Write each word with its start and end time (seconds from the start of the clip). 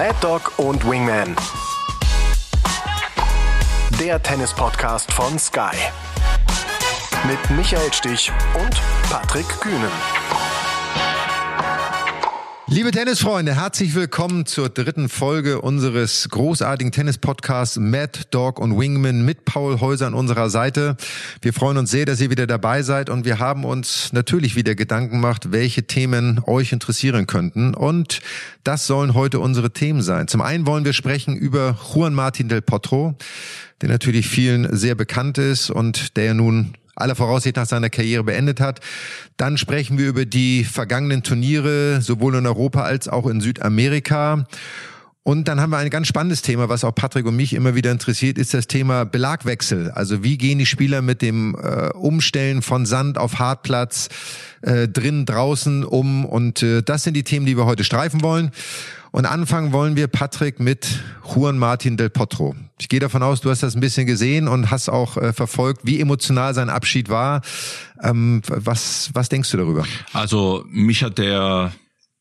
Mad 0.00 0.16
Dog 0.22 0.58
und 0.58 0.82
Wingman. 0.88 1.36
Der 4.00 4.22
Tennis-Podcast 4.22 5.12
von 5.12 5.38
Sky. 5.38 5.76
Mit 7.26 7.50
Michael 7.50 7.92
Stich 7.92 8.32
und 8.54 8.80
Patrick 9.10 9.46
Kühnen. 9.60 9.90
Liebe 12.72 12.92
Tennisfreunde, 12.92 13.56
herzlich 13.56 13.96
willkommen 13.96 14.46
zur 14.46 14.68
dritten 14.68 15.08
Folge 15.08 15.60
unseres 15.60 16.28
großartigen 16.28 16.92
Tennis-Podcasts 16.92 17.78
Mad 17.78 18.20
Dog 18.30 18.60
und 18.60 18.78
Wingman 18.78 19.24
mit 19.24 19.44
Paul 19.44 19.80
Häuser 19.80 20.06
an 20.06 20.14
unserer 20.14 20.50
Seite. 20.50 20.96
Wir 21.42 21.52
freuen 21.52 21.78
uns 21.78 21.90
sehr, 21.90 22.06
dass 22.06 22.20
ihr 22.20 22.30
wieder 22.30 22.46
dabei 22.46 22.82
seid 22.82 23.10
und 23.10 23.24
wir 23.24 23.40
haben 23.40 23.64
uns 23.64 24.12
natürlich 24.12 24.54
wieder 24.54 24.76
Gedanken 24.76 25.16
gemacht, 25.16 25.50
welche 25.50 25.88
Themen 25.88 26.40
euch 26.46 26.70
interessieren 26.70 27.26
könnten 27.26 27.74
und 27.74 28.20
das 28.62 28.86
sollen 28.86 29.14
heute 29.14 29.40
unsere 29.40 29.72
Themen 29.72 30.00
sein. 30.00 30.28
Zum 30.28 30.40
einen 30.40 30.64
wollen 30.64 30.84
wir 30.84 30.92
sprechen 30.92 31.36
über 31.36 31.76
Juan 31.92 32.14
Martin 32.14 32.48
del 32.48 32.62
Potro, 32.62 33.16
der 33.80 33.88
natürlich 33.88 34.28
vielen 34.28 34.76
sehr 34.76 34.94
bekannt 34.94 35.38
ist 35.38 35.70
und 35.70 36.16
der 36.16 36.34
nun 36.34 36.74
aller 36.94 37.14
Voraussicht 37.14 37.56
nach 37.56 37.66
seiner 37.66 37.90
Karriere 37.90 38.24
beendet 38.24 38.60
hat. 38.60 38.80
Dann 39.36 39.58
sprechen 39.58 39.98
wir 39.98 40.08
über 40.08 40.26
die 40.26 40.64
vergangenen 40.64 41.22
Turniere, 41.22 42.00
sowohl 42.00 42.36
in 42.36 42.46
Europa 42.46 42.82
als 42.82 43.08
auch 43.08 43.26
in 43.26 43.40
Südamerika. 43.40 44.46
Und 45.22 45.48
dann 45.48 45.60
haben 45.60 45.70
wir 45.70 45.76
ein 45.76 45.90
ganz 45.90 46.06
spannendes 46.06 46.40
Thema, 46.40 46.70
was 46.70 46.82
auch 46.82 46.94
Patrick 46.94 47.26
und 47.26 47.36
mich 47.36 47.52
immer 47.52 47.74
wieder 47.74 47.92
interessiert, 47.92 48.38
ist 48.38 48.54
das 48.54 48.66
Thema 48.66 49.04
Belagwechsel. 49.04 49.90
Also 49.90 50.24
wie 50.24 50.38
gehen 50.38 50.58
die 50.58 50.66
Spieler 50.66 51.02
mit 51.02 51.20
dem 51.20 51.54
äh, 51.56 51.90
Umstellen 51.90 52.62
von 52.62 52.86
Sand 52.86 53.18
auf 53.18 53.38
Hartplatz, 53.38 54.08
äh, 54.62 54.88
drin, 54.88 55.26
draußen 55.26 55.84
um? 55.84 56.24
Und 56.24 56.62
äh, 56.62 56.82
das 56.82 57.02
sind 57.02 57.14
die 57.14 57.22
Themen, 57.22 57.44
die 57.44 57.58
wir 57.58 57.66
heute 57.66 57.84
streifen 57.84 58.22
wollen. 58.22 58.50
Und 59.10 59.26
anfangen 59.26 59.72
wollen 59.72 59.94
wir, 59.94 60.06
Patrick, 60.06 60.58
mit 60.58 60.86
Juan 61.34 61.58
Martin 61.58 61.98
del 61.98 62.10
Potro. 62.10 62.54
Ich 62.78 62.88
gehe 62.88 63.00
davon 63.00 63.22
aus, 63.22 63.40
du 63.40 63.50
hast 63.50 63.62
das 63.62 63.74
ein 63.74 63.80
bisschen 63.80 64.06
gesehen 64.06 64.48
und 64.48 64.70
hast 64.70 64.88
auch 64.88 65.16
äh, 65.16 65.32
verfolgt, 65.34 65.82
wie 65.84 66.00
emotional 66.00 66.54
sein 66.54 66.70
Abschied 66.70 67.10
war. 67.10 67.42
Ähm, 68.02 68.40
was, 68.46 69.10
was 69.12 69.28
denkst 69.28 69.50
du 69.50 69.58
darüber? 69.58 69.84
Also 70.12 70.64
mich 70.70 71.02
hat 71.02 71.18
der, 71.18 71.72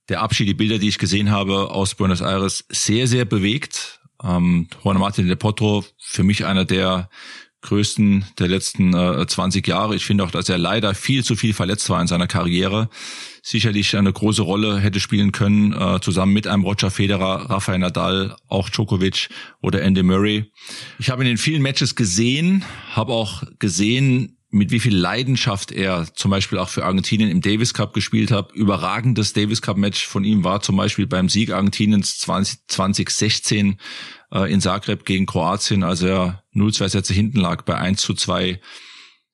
der 0.09 0.21
Abschied, 0.21 0.47
die 0.47 0.53
Bilder, 0.53 0.79
die 0.79 0.89
ich 0.89 0.97
gesehen 0.97 1.31
habe 1.31 1.69
aus 1.71 1.95
Buenos 1.95 2.21
Aires, 2.21 2.65
sehr, 2.69 3.07
sehr 3.07 3.25
bewegt. 3.25 3.99
Ähm, 4.23 4.67
Juan 4.83 4.97
Martin 4.97 5.27
del 5.27 5.35
Potro, 5.35 5.85
für 5.97 6.23
mich 6.23 6.45
einer 6.45 6.65
der 6.65 7.09
größten 7.61 8.25
der 8.39 8.47
letzten 8.47 8.93
äh, 8.93 9.25
20 9.27 9.67
Jahre. 9.67 9.95
Ich 9.95 10.05
finde 10.05 10.23
auch, 10.23 10.31
dass 10.31 10.49
er 10.49 10.57
leider 10.57 10.95
viel 10.95 11.23
zu 11.23 11.35
viel 11.35 11.53
verletzt 11.53 11.89
war 11.89 12.01
in 12.01 12.07
seiner 12.07 12.27
Karriere. 12.27 12.89
Sicherlich 13.41 13.95
eine 13.97 14.13
große 14.13 14.41
Rolle 14.41 14.79
hätte 14.79 14.99
spielen 14.99 15.31
können, 15.31 15.73
äh, 15.73 15.99
zusammen 15.99 16.33
mit 16.33 16.47
einem 16.47 16.63
Roger 16.63 16.89
Federer, 16.89 17.49
Rafael 17.49 17.79
Nadal, 17.79 18.35
auch 18.47 18.69
Djokovic 18.69 19.29
oder 19.61 19.81
Andy 19.81 20.03
Murray. 20.03 20.51
Ich 20.99 21.09
habe 21.09 21.23
ihn 21.23 21.31
in 21.31 21.37
vielen 21.37 21.61
Matches 21.61 21.95
gesehen, 21.95 22.63
habe 22.93 23.13
auch 23.13 23.43
gesehen, 23.59 24.37
mit 24.51 24.71
wie 24.71 24.79
viel 24.79 24.95
Leidenschaft 24.95 25.71
er 25.71 26.07
zum 26.15 26.31
Beispiel 26.31 26.57
auch 26.57 26.69
für 26.69 26.85
Argentinien 26.85 27.29
im 27.29 27.41
Davis 27.41 27.73
Cup 27.73 27.93
gespielt 27.93 28.31
hat. 28.31 28.51
Überragendes 28.51 29.33
Davis 29.33 29.61
Cup 29.61 29.77
Match 29.77 30.05
von 30.05 30.23
ihm 30.23 30.43
war 30.43 30.61
zum 30.61 30.75
Beispiel 30.75 31.05
beim 31.05 31.29
Sieg 31.29 31.51
Argentiniens 31.51 32.17
20, 32.19 32.67
2016 32.67 33.79
äh, 34.31 34.51
in 34.51 34.61
Zagreb 34.61 35.05
gegen 35.05 35.27
Kroatien, 35.27 35.83
als 35.83 36.01
er 36.01 36.43
0-2 36.55 36.89
Sätze 36.89 37.13
hinten 37.13 37.39
lag 37.39 37.63
bei 37.63 37.75
1 37.75 38.01
zu 38.01 38.15
2 38.15 38.59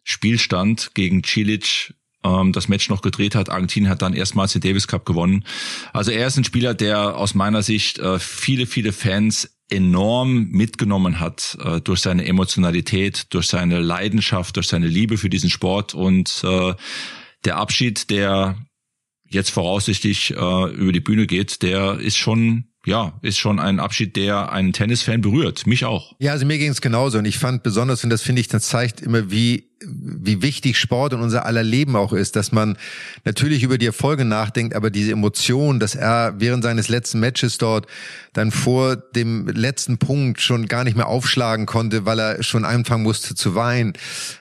Spielstand 0.03 0.91
gegen 0.93 1.23
Cilic 1.23 1.93
ähm, 2.25 2.51
das 2.51 2.67
Match 2.67 2.89
noch 2.89 3.01
gedreht 3.01 3.35
hat. 3.35 3.49
Argentinien 3.49 3.89
hat 3.89 4.01
dann 4.01 4.13
erstmals 4.13 4.51
den 4.53 4.61
Davis 4.61 4.87
Cup 4.87 5.05
gewonnen. 5.05 5.45
Also 5.93 6.11
er 6.11 6.27
ist 6.27 6.37
ein 6.37 6.43
Spieler, 6.43 6.73
der 6.73 7.15
aus 7.15 7.35
meiner 7.35 7.63
Sicht 7.63 7.99
äh, 7.99 8.19
viele, 8.19 8.65
viele 8.65 8.91
Fans 8.91 9.54
enorm 9.69 10.47
mitgenommen 10.49 11.19
hat 11.19 11.57
äh, 11.63 11.81
durch 11.81 12.01
seine 12.01 12.25
Emotionalität, 12.25 13.33
durch 13.33 13.47
seine 13.47 13.79
Leidenschaft, 13.79 14.55
durch 14.55 14.67
seine 14.67 14.87
Liebe 14.87 15.17
für 15.17 15.29
diesen 15.29 15.49
Sport 15.49 15.93
und 15.93 16.43
äh, 16.43 16.73
der 17.45 17.57
Abschied, 17.57 18.09
der 18.09 18.57
jetzt 19.27 19.49
voraussichtlich 19.49 20.31
äh, 20.31 20.71
über 20.71 20.91
die 20.91 20.99
Bühne 20.99 21.25
geht, 21.27 21.61
der 21.63 21.99
ist 21.99 22.17
schon 22.17 22.65
ja, 22.85 23.17
ist 23.23 23.39
schon 23.39 23.59
ein 23.59 23.79
Abschied, 23.79 24.15
der 24.15 24.51
einen 24.51 24.71
Tennisfan 24.71 25.21
berührt. 25.21 25.65
Mich 25.65 25.85
auch. 25.85 26.13
Ja, 26.19 26.33
also 26.33 26.45
mir 26.45 26.59
ging 26.59 26.69
es 26.69 26.81
genauso. 26.81 27.17
Und 27.17 27.25
ich 27.25 27.39
fand 27.39 27.63
besonders, 27.63 28.03
und 28.03 28.11
das 28.11 28.21
finde 28.21 28.41
ich, 28.41 28.47
das 28.47 28.67
zeigt 28.67 29.01
immer, 29.01 29.31
wie 29.31 29.71
wie 29.81 30.41
wichtig 30.41 30.77
Sport 30.77 31.13
in 31.13 31.19
unser 31.19 31.45
aller 31.45 31.63
Leben 31.63 31.95
auch 31.95 32.13
ist, 32.13 32.35
dass 32.35 32.51
man 32.51 32.77
natürlich 33.25 33.63
über 33.63 33.77
die 33.77 33.85
Erfolge 33.85 34.23
nachdenkt, 34.23 34.73
aber 34.73 34.89
diese 34.89 35.11
Emotion, 35.11 35.79
dass 35.79 35.95
er 35.95 36.35
während 36.37 36.63
seines 36.63 36.87
letzten 36.87 37.19
Matches 37.19 37.57
dort 37.57 37.87
dann 38.33 38.51
vor 38.51 38.95
dem 38.95 39.47
letzten 39.47 39.97
Punkt 39.97 40.41
schon 40.41 40.67
gar 40.67 40.83
nicht 40.83 40.95
mehr 40.95 41.07
aufschlagen 41.07 41.65
konnte, 41.65 42.05
weil 42.05 42.19
er 42.19 42.43
schon 42.43 42.65
anfangen 42.65 43.03
musste 43.03 43.35
zu 43.35 43.55
weinen, 43.55 43.93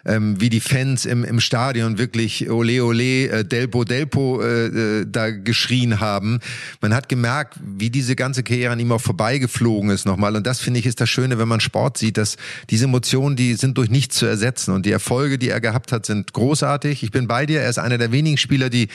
ähm, 0.04 0.40
wie 0.40 0.50
die 0.50 0.60
Fans 0.60 1.04
im, 1.04 1.24
im 1.24 1.40
Stadion 1.40 1.98
wirklich 1.98 2.50
ole 2.50 2.84
ole, 2.84 3.28
äh, 3.28 3.44
Delpo 3.44 3.84
Delpo 3.84 4.40
äh, 4.40 4.66
äh, 4.66 5.06
da 5.08 5.30
geschrien 5.30 6.00
haben. 6.00 6.40
Man 6.80 6.94
hat 6.94 7.08
gemerkt, 7.08 7.58
wie 7.60 7.90
diese 7.90 8.16
ganze 8.16 8.42
Karriere 8.42 8.72
an 8.72 8.80
ihm 8.80 8.92
auch 8.92 9.00
vorbeigeflogen 9.00 9.90
ist 9.90 10.06
nochmal. 10.06 10.36
Und 10.36 10.46
das 10.46 10.60
finde 10.60 10.80
ich 10.80 10.86
ist 10.86 11.00
das 11.00 11.10
Schöne, 11.10 11.38
wenn 11.38 11.48
man 11.48 11.60
Sport 11.60 11.98
sieht, 11.98 12.18
dass 12.18 12.36
diese 12.70 12.84
Emotionen, 12.84 13.36
die 13.36 13.54
sind 13.54 13.78
durch 13.78 13.90
nichts 13.90 14.16
zu 14.16 14.26
ersetzen 14.26 14.72
und 14.72 14.86
die 14.86 14.92
Erfolge 14.92 15.23
Erfolge, 15.24 15.38
die 15.38 15.48
er 15.48 15.62
gehabt 15.62 15.90
hat, 15.90 16.04
sind 16.04 16.34
großartig. 16.34 17.02
Ich 17.02 17.10
bin 17.10 17.26
bei 17.26 17.46
dir. 17.46 17.62
Er 17.62 17.70
ist 17.70 17.78
einer 17.78 17.96
der 17.96 18.12
wenigen 18.12 18.36
Spieler, 18.36 18.68
die 18.68 18.88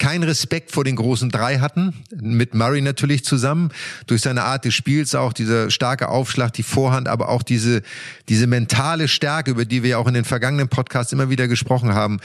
keinen 0.00 0.24
Respekt 0.24 0.72
vor 0.72 0.82
den 0.82 0.96
großen 0.96 1.30
drei 1.30 1.58
hatten, 1.58 1.94
mit 2.20 2.54
Murray 2.54 2.80
natürlich 2.80 3.22
zusammen, 3.24 3.70
durch 4.06 4.22
seine 4.22 4.42
Art 4.42 4.64
des 4.64 4.74
Spiels 4.74 5.14
auch, 5.14 5.32
dieser 5.32 5.70
starke 5.70 6.08
Aufschlag, 6.08 6.52
die 6.54 6.64
Vorhand, 6.64 7.06
aber 7.06 7.28
auch 7.28 7.44
diese, 7.44 7.82
diese 8.28 8.48
mentale 8.48 9.06
Stärke, 9.06 9.52
über 9.52 9.64
die 9.64 9.82
wir 9.82 9.90
ja 9.90 9.98
auch 9.98 10.08
in 10.08 10.14
den 10.14 10.24
vergangenen 10.24 10.68
Podcasts 10.68 11.12
immer 11.12 11.28
wieder 11.30 11.46
gesprochen 11.46 11.94
haben, 11.94 12.18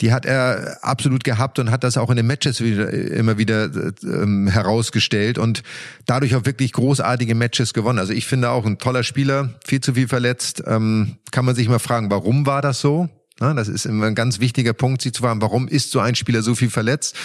die 0.00 0.12
hat 0.12 0.24
er 0.24 0.78
absolut 0.82 1.22
gehabt 1.22 1.58
und 1.58 1.70
hat 1.70 1.84
das 1.84 1.98
auch 1.98 2.10
in 2.10 2.16
den 2.16 2.26
Matches 2.26 2.62
wieder, 2.62 2.90
immer 2.90 3.36
wieder 3.36 3.70
ähm, 4.02 4.48
herausgestellt 4.48 5.38
und 5.38 5.62
dadurch 6.06 6.34
auch 6.34 6.46
wirklich 6.46 6.72
großartige 6.72 7.34
Matches 7.34 7.74
gewonnen. 7.74 7.98
Also 7.98 8.14
ich 8.14 8.26
finde 8.26 8.50
auch 8.50 8.64
ein 8.64 8.78
toller 8.78 9.02
Spieler, 9.02 9.54
viel 9.66 9.80
zu 9.80 9.94
viel 9.94 10.08
verletzt. 10.08 10.62
Ähm, 10.66 11.16
kann 11.30 11.44
man 11.44 11.54
sich 11.54 11.68
mal 11.68 11.78
fragen, 11.78 12.10
warum 12.10 12.46
war 12.46 12.62
das 12.62 12.80
so? 12.80 13.10
Na, 13.40 13.54
das 13.54 13.68
ist 13.68 13.86
immer 13.86 14.06
ein 14.06 14.14
ganz 14.14 14.40
wichtiger 14.40 14.72
Punkt, 14.72 15.02
sich 15.02 15.12
zu 15.12 15.22
fragen, 15.22 15.40
warum 15.40 15.68
ist 15.68 15.90
so 15.90 16.00
ein 16.00 16.14
Spieler 16.14 16.42
so 16.42 16.54
viel 16.54 16.70
verletzt? 16.70 17.16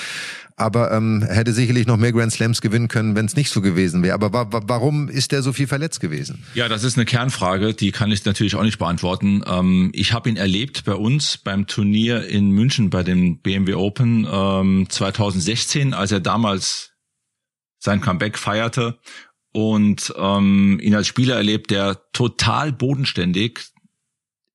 Aber 0.56 0.92
ähm, 0.92 1.26
hätte 1.28 1.52
sicherlich 1.52 1.88
noch 1.88 1.98
mehr 1.98 2.12
Grand 2.12 2.32
Slams 2.32 2.62
gewinnen 2.62 2.88
können, 2.88 3.16
wenn 3.16 3.26
es 3.26 3.36
nicht 3.36 3.50
so 3.50 3.60
gewesen 3.62 4.04
wäre. 4.04 4.14
Aber 4.14 4.32
wa 4.32 4.62
warum 4.68 5.10
ist 5.10 5.32
der 5.32 5.42
so 5.42 5.52
viel 5.52 5.66
verletzt 5.66 6.00
gewesen? 6.00 6.44
Ja, 6.54 6.70
das 6.70 6.84
ist 6.84 6.96
eine 6.96 7.06
Kernfrage, 7.06 7.74
die 7.74 7.92
kann 7.92 8.12
ich 8.12 8.24
natürlich 8.24 8.56
auch 8.56 8.62
nicht 8.62 8.78
beantworten. 8.78 9.44
Ähm, 9.48 9.90
ich 9.94 10.14
habe 10.14 10.30
ihn 10.30 10.38
erlebt 10.38 10.84
bei 10.86 10.94
uns 10.94 11.40
beim 11.40 11.66
Turnier 11.66 12.28
in 12.28 12.52
München 12.52 12.92
bei 12.92 13.02
dem 13.02 13.40
BMW 13.40 13.74
Open 13.74 14.28
ähm, 14.32 14.86
2016, 14.88 15.96
als 15.96 16.12
er 16.12 16.20
damals 16.20 16.92
sein 17.80 18.02
Comeback 18.02 18.38
feierte 18.38 19.00
und 19.54 20.14
ähm, 20.18 20.80
ihn 20.82 20.94
als 20.94 21.08
Spieler 21.08 21.36
erlebt, 21.36 21.72
der 21.72 22.00
total 22.14 22.72
bodenständig, 22.72 23.73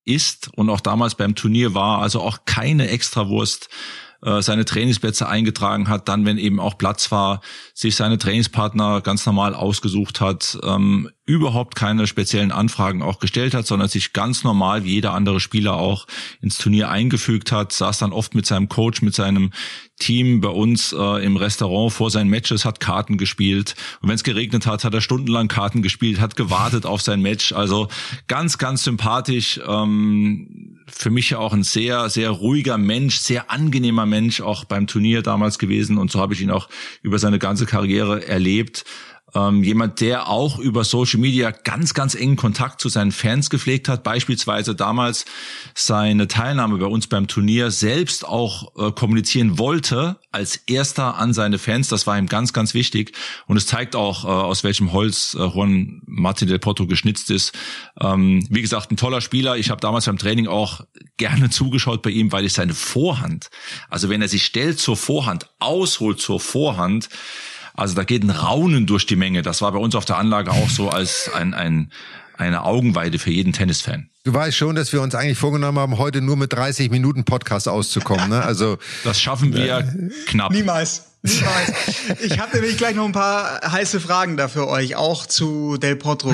ist 0.09 0.49
und 0.55 0.69
auch 0.69 0.81
damals 0.81 1.15
beim 1.15 1.35
Turnier 1.35 1.73
war, 1.73 2.01
also 2.01 2.21
auch 2.21 2.39
keine 2.45 2.89
Extrawurst 2.89 3.69
äh, 4.21 4.41
seine 4.41 4.65
Trainingsplätze 4.65 5.29
eingetragen 5.29 5.87
hat, 5.87 6.09
dann, 6.09 6.25
wenn 6.25 6.37
eben 6.37 6.59
auch 6.59 6.77
Platz 6.77 7.11
war, 7.11 7.41
sich 7.73 7.95
seine 7.95 8.17
Trainingspartner 8.17 9.01
ganz 9.01 9.25
normal 9.25 9.53
ausgesucht 9.53 10.19
hat, 10.19 10.59
ähm, 10.63 11.09
überhaupt 11.29 11.75
keine 11.75 12.07
speziellen 12.07 12.51
Anfragen 12.51 13.03
auch 13.03 13.19
gestellt 13.19 13.53
hat, 13.53 13.67
sondern 13.67 13.87
sich 13.87 14.13
ganz 14.13 14.43
normal 14.43 14.83
wie 14.83 14.93
jeder 14.93 15.13
andere 15.13 15.39
Spieler 15.39 15.75
auch 15.75 16.07
ins 16.41 16.57
Turnier 16.57 16.89
eingefügt 16.89 17.51
hat, 17.51 17.71
saß 17.71 17.99
dann 17.99 18.13
oft 18.13 18.33
mit 18.33 18.47
seinem 18.47 18.67
Coach, 18.67 19.03
mit 19.03 19.13
seinem 19.13 19.51
Team 19.99 20.41
bei 20.41 20.49
uns 20.49 20.91
äh, 20.91 21.23
im 21.23 21.37
Restaurant 21.37 21.93
vor 21.93 22.09
seinen 22.09 22.31
Matches, 22.31 22.65
hat 22.65 22.79
Karten 22.79 23.19
gespielt. 23.19 23.75
Und 24.01 24.09
wenn 24.09 24.15
es 24.15 24.23
geregnet 24.23 24.65
hat, 24.65 24.83
hat 24.83 24.93
er 24.95 25.01
stundenlang 25.01 25.49
Karten 25.49 25.83
gespielt, 25.83 26.19
hat 26.19 26.35
gewartet 26.35 26.87
auf 26.87 27.01
sein 27.03 27.21
Match. 27.21 27.51
Also 27.51 27.89
ganz, 28.27 28.57
ganz 28.57 28.83
sympathisch. 28.83 29.59
Ähm, 29.67 30.79
für 30.91 31.11
mich 31.11 31.29
ja 31.29 31.37
auch 31.37 31.53
ein 31.53 31.63
sehr, 31.63 32.09
sehr 32.09 32.31
ruhiger 32.31 32.79
Mensch, 32.79 33.17
sehr 33.17 33.51
angenehmer 33.51 34.07
Mensch, 34.07 34.41
auch 34.41 34.65
beim 34.65 34.87
Turnier 34.87 35.21
damals 35.21 35.59
gewesen. 35.59 35.99
Und 35.99 36.11
so 36.11 36.19
habe 36.19 36.33
ich 36.33 36.41
ihn 36.41 36.49
auch 36.49 36.69
über 37.03 37.19
seine 37.19 37.37
ganze 37.37 37.67
Karriere 37.67 38.27
erlebt. 38.27 38.85
Ähm, 39.35 39.63
jemand, 39.63 40.01
der 40.01 40.27
auch 40.27 40.59
über 40.59 40.83
Social 40.83 41.19
Media 41.19 41.51
ganz, 41.51 41.93
ganz 41.93 42.15
engen 42.15 42.35
Kontakt 42.35 42.81
zu 42.81 42.89
seinen 42.89 43.11
Fans 43.11 43.49
gepflegt 43.49 43.87
hat, 43.87 44.03
beispielsweise 44.03 44.75
damals 44.75 45.25
seine 45.75 46.27
Teilnahme 46.27 46.77
bei 46.77 46.85
uns 46.85 47.07
beim 47.07 47.27
Turnier 47.27 47.71
selbst 47.71 48.25
auch 48.25 48.75
äh, 48.77 48.91
kommunizieren 48.91 49.57
wollte, 49.57 50.17
als 50.31 50.57
erster 50.67 51.17
an 51.17 51.33
seine 51.33 51.59
Fans. 51.59 51.89
Das 51.89 52.07
war 52.07 52.17
ihm 52.17 52.27
ganz, 52.27 52.53
ganz 52.53 52.73
wichtig. 52.73 53.13
Und 53.47 53.57
es 53.57 53.67
zeigt 53.67 53.95
auch, 53.95 54.25
äh, 54.25 54.27
aus 54.27 54.63
welchem 54.63 54.93
Holz 54.93 55.35
äh, 55.37 55.43
Juan 55.43 56.01
Martin 56.05 56.47
del 56.47 56.59
Porto 56.59 56.87
geschnitzt 56.87 57.29
ist. 57.29 57.53
Ähm, 57.99 58.45
wie 58.49 58.61
gesagt, 58.61 58.91
ein 58.91 58.97
toller 58.97 59.21
Spieler. 59.21 59.57
Ich 59.57 59.69
habe 59.69 59.81
damals 59.81 60.05
beim 60.05 60.17
Training 60.17 60.47
auch 60.47 60.81
gerne 61.17 61.49
zugeschaut 61.49 62.01
bei 62.01 62.09
ihm, 62.09 62.31
weil 62.31 62.45
ich 62.45 62.53
seine 62.53 62.73
Vorhand, 62.73 63.49
also 63.89 64.09
wenn 64.09 64.21
er 64.21 64.27
sich 64.27 64.45
stellt 64.45 64.79
zur 64.79 64.97
Vorhand, 64.97 65.49
ausholt 65.59 66.19
zur 66.19 66.39
Vorhand, 66.39 67.09
Also 67.79 67.95
da 67.95 68.03
geht 68.03 68.23
ein 68.23 68.29
Raunen 68.29 68.85
durch 68.85 69.05
die 69.05 69.15
Menge. 69.15 69.41
Das 69.41 69.61
war 69.61 69.71
bei 69.71 69.79
uns 69.79 69.95
auf 69.95 70.05
der 70.05 70.17
Anlage 70.17 70.51
auch 70.51 70.69
so 70.69 70.89
als 70.89 71.31
ein, 71.33 71.53
ein 71.53 71.91
eine 72.39 72.63
Augenweide 72.63 73.19
für 73.19 73.31
jeden 73.31 73.51
Tennisfan. 73.51 74.09
Du 74.23 74.33
weißt 74.33 74.55
schon, 74.55 74.75
dass 74.75 74.93
wir 74.93 75.01
uns 75.01 75.13
eigentlich 75.13 75.37
vorgenommen 75.37 75.77
haben, 75.77 75.97
heute 75.97 76.21
nur 76.21 76.37
mit 76.37 76.53
30 76.53 76.89
Minuten 76.89 77.25
Podcast 77.25 77.67
auszukommen. 77.67 78.29
Ne? 78.29 78.41
Also 78.41 78.77
das 79.03 79.19
schaffen 79.19 79.53
wir 79.53 79.79
äh, 79.79 80.09
knapp. 80.25 80.51
Niemals. 80.51 81.05
Niemals. 81.21 81.73
Ich 82.21 82.39
habe 82.39 82.55
nämlich 82.55 82.77
gleich 82.77 82.95
noch 82.95 83.05
ein 83.05 83.11
paar 83.11 83.59
heiße 83.69 83.99
Fragen 83.99 84.37
da 84.37 84.47
für 84.47 84.67
euch, 84.69 84.95
auch 84.95 85.25
zu 85.25 85.77
Del 85.77 85.97
Potro. 85.97 86.33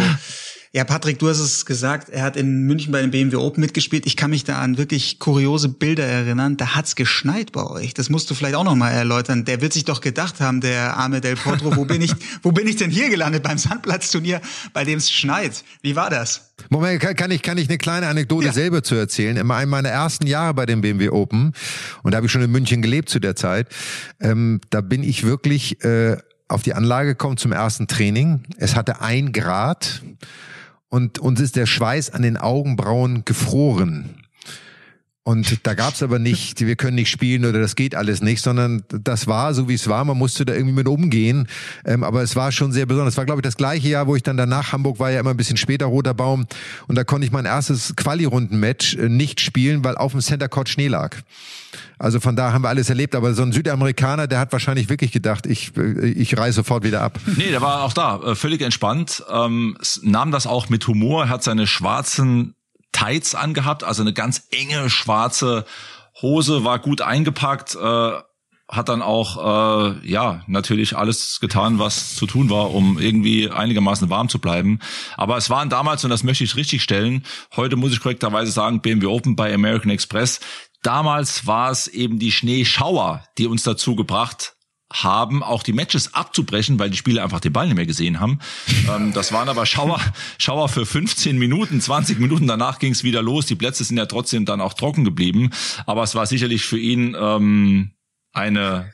Ja, 0.75 0.83
Patrick, 0.83 1.19
du 1.19 1.30
hast 1.30 1.39
es 1.39 1.66
gesagt, 1.66 2.10
er 2.10 2.22
hat 2.22 2.36
in 2.36 2.63
München 2.63 2.92
bei 2.92 3.00
den 3.00 3.10
BMW 3.10 3.38
Open 3.38 3.62
mitgespielt. 3.62 4.06
Ich 4.06 4.18
kann 4.18 4.30
mich 4.30 4.44
da 4.44 4.60
an 4.60 4.77
wirklich 4.77 5.19
kuriose 5.19 5.69
Bilder 5.69 6.04
erinnern. 6.04 6.57
Da 6.57 6.75
hat's 6.75 6.98
geschneit 6.98 7.54
bei 7.54 7.66
euch. 7.66 7.94
Das 7.94 8.10
musst 8.10 8.30
du 8.30 8.33
vielleicht 8.33 8.56
auch 8.56 8.66
noch 8.66 8.75
mal 8.75 8.89
erläutern. 8.89 9.45
Der 9.45 9.62
wird 9.62 9.72
sich 9.72 9.86
doch 9.86 10.01
gedacht 10.01 10.42
haben, 10.42 10.60
der 10.60 10.98
arme 10.98 11.22
Del 11.22 11.38
Potro, 11.38 11.77
wo 11.77 11.86
bin 11.86 12.01
ich, 12.01 12.13
wo 12.44 12.51
bin 12.51 12.68
ich 12.68 12.75
denn 12.75 12.92
hier 12.92 13.10
gelandet 13.10 13.42
beim 13.42 13.57
Sandplatzturnier, 13.57 14.42
bei 14.74 14.83
dem 14.83 14.98
es 14.98 15.10
schneit? 15.10 15.63
Wie 15.81 15.95
war 15.95 16.10
das? 16.10 16.51
Moment, 16.68 17.00
kann, 17.00 17.31
ich 17.31 17.42
kann 17.42 17.57
ich 17.57 17.69
eine 17.69 17.78
kleine 17.78 18.07
Anekdote 18.07 18.48
ja. 18.48 18.51
selber 18.51 18.83
zu 18.83 18.95
erzählen? 18.95 19.38
In 19.38 19.50
einem 19.50 19.71
meiner 19.71 19.88
ersten 19.88 20.28
Jahre 20.28 20.54
bei 20.54 20.66
dem 20.66 20.81
BMW 20.81 21.07
Open 21.07 21.54
und 22.04 22.12
da 22.12 22.18
habe 22.18 22.25
ich 22.25 22.33
schon 22.33 22.42
in 22.42 22.51
München 22.51 22.81
gelebt 22.81 23.07
zu 23.07 23.21
der 23.21 23.38
Zeit. 23.38 23.69
Ähm, 24.19 24.60
da 24.71 24.81
bin 24.81 25.04
ich 25.04 25.24
wirklich 25.24 25.81
äh, 25.86 26.18
auf 26.50 26.63
die 26.63 26.74
Anlage 26.74 27.12
gekommen 27.12 27.38
zum 27.38 27.54
ersten 27.54 27.88
Training. 27.88 28.44
Es 28.57 28.75
hatte 28.75 29.00
ein 29.00 29.31
Grad 29.31 30.01
und 30.95 31.19
uns 31.19 31.42
ist 31.42 31.57
der 31.57 31.65
Schweiß 31.65 32.12
an 32.12 32.21
den 32.21 32.38
Augenbrauen 32.38 33.25
gefroren. 33.25 34.25
Und 35.27 35.66
da 35.66 35.74
gab's 35.74 36.04
aber 36.04 36.19
nicht, 36.19 36.62
wir 36.62 36.75
können 36.75 36.94
nicht 36.94 37.10
spielen 37.10 37.45
oder 37.45 37.60
das 37.60 37.75
geht 37.75 37.95
alles 37.95 38.22
nicht, 38.22 38.44
sondern 38.44 38.83
das 38.89 39.25
war 39.25 39.56
so, 39.56 39.68
wie 39.68 39.74
es 39.74 39.88
war. 39.88 40.06
Man 40.06 40.19
musste 40.19 40.45
da 40.45 40.54
irgendwie 40.54 40.75
mit 40.75 40.88
umgehen. 40.88 41.48
Ähm, 41.83 42.04
aber 42.04 42.22
es 42.22 42.36
war 42.36 42.51
schon 42.51 42.72
sehr 42.72 42.86
besonders. 42.86 43.16
Es 43.16 43.18
war, 43.18 43.25
glaube 43.25 43.39
ich, 43.39 43.44
das 43.44 43.57
gleiche 43.57 43.88
Jahr, 43.88 44.06
wo 44.06 44.16
ich 44.16 44.22
dann 44.22 44.38
danach, 44.38 44.72
Hamburg 44.72 45.00
war 45.00 45.10
ja 45.10 45.19
immer 45.19 45.31
ein 45.31 45.38
bisschen 45.38 45.57
später, 45.57 45.88
Roter 45.88 46.13
Baum. 46.13 46.45
Und 46.88 46.94
da 46.94 47.04
konnte 47.04 47.25
ich 47.25 47.31
mein 47.31 47.45
erstes 47.45 47.95
Quali-Runden-Match 47.95 48.98
äh, 48.98 49.10
nicht 49.10 49.42
spielen, 49.42 49.83
weil 49.83 49.98
auf 49.98 50.12
dem 50.12 50.22
Center 50.22 50.48
Court 50.48 50.69
Schnee 50.69 50.89
lag. 50.89 51.18
Also 51.98 52.19
von 52.19 52.36
da 52.36 52.54
haben 52.54 52.62
wir 52.62 52.69
alles 52.69 52.89
erlebt. 52.89 53.16
Aber 53.16 53.33
so 53.33 53.42
ein 53.42 53.51
Südamerikaner, 53.51 54.28
der 54.28 54.38
hat 54.38 54.51
wahrscheinlich 54.51 54.89
wirklich 54.89 55.12
gedacht, 55.12 55.48
ich, 55.48 55.75
äh, 55.75 56.07
ich 56.07 56.38
reise 56.38 56.57
sofort 56.57 56.83
wieder 56.83 57.01
ab. 57.01 57.19
Nee, 57.36 57.50
der 57.50 57.62
war 57.62 57.81
auch 57.81 57.94
da, 57.94 58.21
äh, 58.21 58.36
völlig 58.36 58.62
entspannt, 58.62 59.24
ähm, 59.31 59.75
nahm 60.04 60.30
das 60.30 60.45
auch 60.45 60.69
mit 60.69 60.86
Humor, 60.88 61.30
hat 61.30 61.42
seine 61.42 61.66
schwarzen 61.66 62.54
Tights 62.95 63.36
angehabt, 63.36 63.83
also 63.83 64.01
eine 64.01 64.13
ganz 64.13 64.47
enge 64.51 64.89
schwarze 64.89 65.65
Hose, 66.21 66.63
war 66.63 66.80
gut 66.80 67.01
eingepackt, 67.01 67.75
äh, 67.75 68.12
hat 68.69 68.89
dann 68.89 69.01
auch 69.01 69.38
äh, 69.38 70.07
ja 70.07 70.44
natürlich 70.47 70.95
alles 70.95 71.42
getan, 71.42 71.77
was 71.77 72.15
zu 72.15 72.25
tun 72.25 72.50
war, 72.50 72.74
um 72.74 72.97
irgendwie 72.97 73.51
einigermaßen 73.51 74.09
warm 74.09 74.30
zu 74.30 74.39
bleiben. 74.39 74.80
Aber 75.18 75.36
es 75.36 75.50
waren 75.50 75.69
damals 75.69 76.06
und 76.06 76.09
das 76.09 76.24
möchte 76.24 76.45
ich 76.45 76.56
richtig 76.56 76.81
stellen. 76.81 77.25
Heute 77.57 77.75
muss 77.75 77.92
ich 77.92 78.00
korrekterweise 78.00 78.51
sagen, 78.51 78.81
BMW 78.81 79.07
Open 79.07 79.36
bei 79.36 79.53
American 79.53 79.92
Express. 79.92 80.39
Damals 80.81 81.45
war 81.45 81.71
es 81.71 81.88
eben 81.88 82.18
die 82.18 82.31
Schneeschauer, 82.31 83.25
die 83.38 83.47
uns 83.47 83.63
dazu 83.63 83.95
gebracht 83.95 84.55
haben, 84.93 85.43
auch 85.43 85.63
die 85.63 85.73
Matches 85.73 86.13
abzubrechen, 86.13 86.77
weil 86.79 86.89
die 86.89 86.97
Spieler 86.97 87.23
einfach 87.23 87.39
den 87.39 87.53
Ball 87.53 87.65
nicht 87.65 87.75
mehr 87.75 87.85
gesehen 87.85 88.19
haben. 88.19 88.39
Ähm, 88.87 89.13
das 89.13 89.31
waren 89.31 89.49
aber 89.49 89.65
Schauer, 89.65 89.99
Schauer 90.37 90.69
für 90.69 90.85
15 90.85 91.39
Minuten, 91.39 91.81
20 91.81 92.19
Minuten. 92.19 92.45
Danach 92.45 92.77
ging 92.77 92.91
es 92.91 93.03
wieder 93.03 93.23
los. 93.23 93.47
Die 93.47 93.55
Plätze 93.55 93.83
sind 93.83 93.97
ja 93.97 94.05
trotzdem 94.05 94.45
dann 94.45 94.61
auch 94.61 94.73
trocken 94.73 95.03
geblieben. 95.03 95.49
Aber 95.87 96.03
es 96.03 96.13
war 96.13 96.27
sicherlich 96.27 96.65
für 96.65 96.77
ihn 96.77 97.15
ähm, 97.19 97.91
eine 98.31 98.93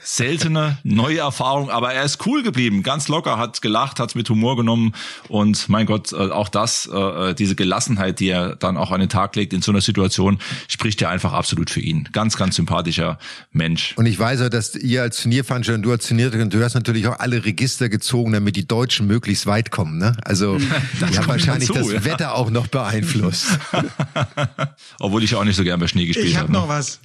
seltene 0.00 0.78
neue 0.84 1.18
Erfahrung, 1.18 1.70
aber 1.70 1.92
er 1.92 2.04
ist 2.04 2.24
cool 2.24 2.44
geblieben, 2.44 2.84
ganz 2.84 3.08
locker, 3.08 3.36
hat 3.36 3.60
gelacht, 3.62 3.98
hat 3.98 4.14
mit 4.14 4.30
Humor 4.30 4.56
genommen 4.56 4.94
und 5.28 5.68
mein 5.68 5.86
Gott, 5.86 6.12
äh, 6.12 6.16
auch 6.16 6.48
das, 6.48 6.86
äh, 6.86 7.34
diese 7.34 7.56
Gelassenheit, 7.56 8.20
die 8.20 8.28
er 8.28 8.54
dann 8.54 8.76
auch 8.76 8.92
an 8.92 9.00
den 9.00 9.08
Tag 9.08 9.34
legt 9.34 9.52
in 9.52 9.60
so 9.60 9.72
einer 9.72 9.80
Situation, 9.80 10.38
spricht 10.68 11.00
ja 11.00 11.08
einfach 11.10 11.32
absolut 11.32 11.68
für 11.68 11.80
ihn. 11.80 12.08
Ganz, 12.12 12.36
ganz 12.36 12.56
sympathischer 12.56 13.18
Mensch. 13.50 13.94
Und 13.96 14.06
ich 14.06 14.18
weiß 14.18 14.40
ja, 14.40 14.48
dass 14.48 14.76
ihr 14.76 15.02
als 15.02 15.20
Turnierveranstalter 15.22 15.78
und 15.78 15.82
du 15.82 15.90
als 15.90 16.06
Turnierveranstalter, 16.06 16.58
du 16.58 16.64
hast 16.64 16.74
natürlich 16.74 17.06
auch 17.08 17.18
alle 17.18 17.44
Register 17.44 17.88
gezogen, 17.88 18.32
damit 18.32 18.54
die 18.54 18.68
Deutschen 18.68 19.08
möglichst 19.08 19.46
weit 19.46 19.72
kommen. 19.72 19.98
Ne? 19.98 20.16
Also 20.24 20.58
ihr 21.10 21.18
habt 21.18 21.28
wahrscheinlich 21.28 21.70
dazu, 21.70 21.90
das 21.90 21.92
ja. 21.92 22.04
Wetter 22.04 22.34
auch 22.36 22.50
noch 22.50 22.68
beeinflusst. 22.68 23.58
Obwohl 25.00 25.24
ich 25.24 25.34
auch 25.34 25.44
nicht 25.44 25.56
so 25.56 25.64
gern 25.64 25.80
bei 25.80 25.88
Schnee 25.88 26.06
gespielt 26.06 26.36
habe. 26.36 26.50
Ich 26.50 26.56
habe 26.56 26.58
hab 26.58 26.62
noch 26.62 26.68
was. 26.68 27.00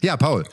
Ja, 0.00 0.16
Paul. 0.16 0.44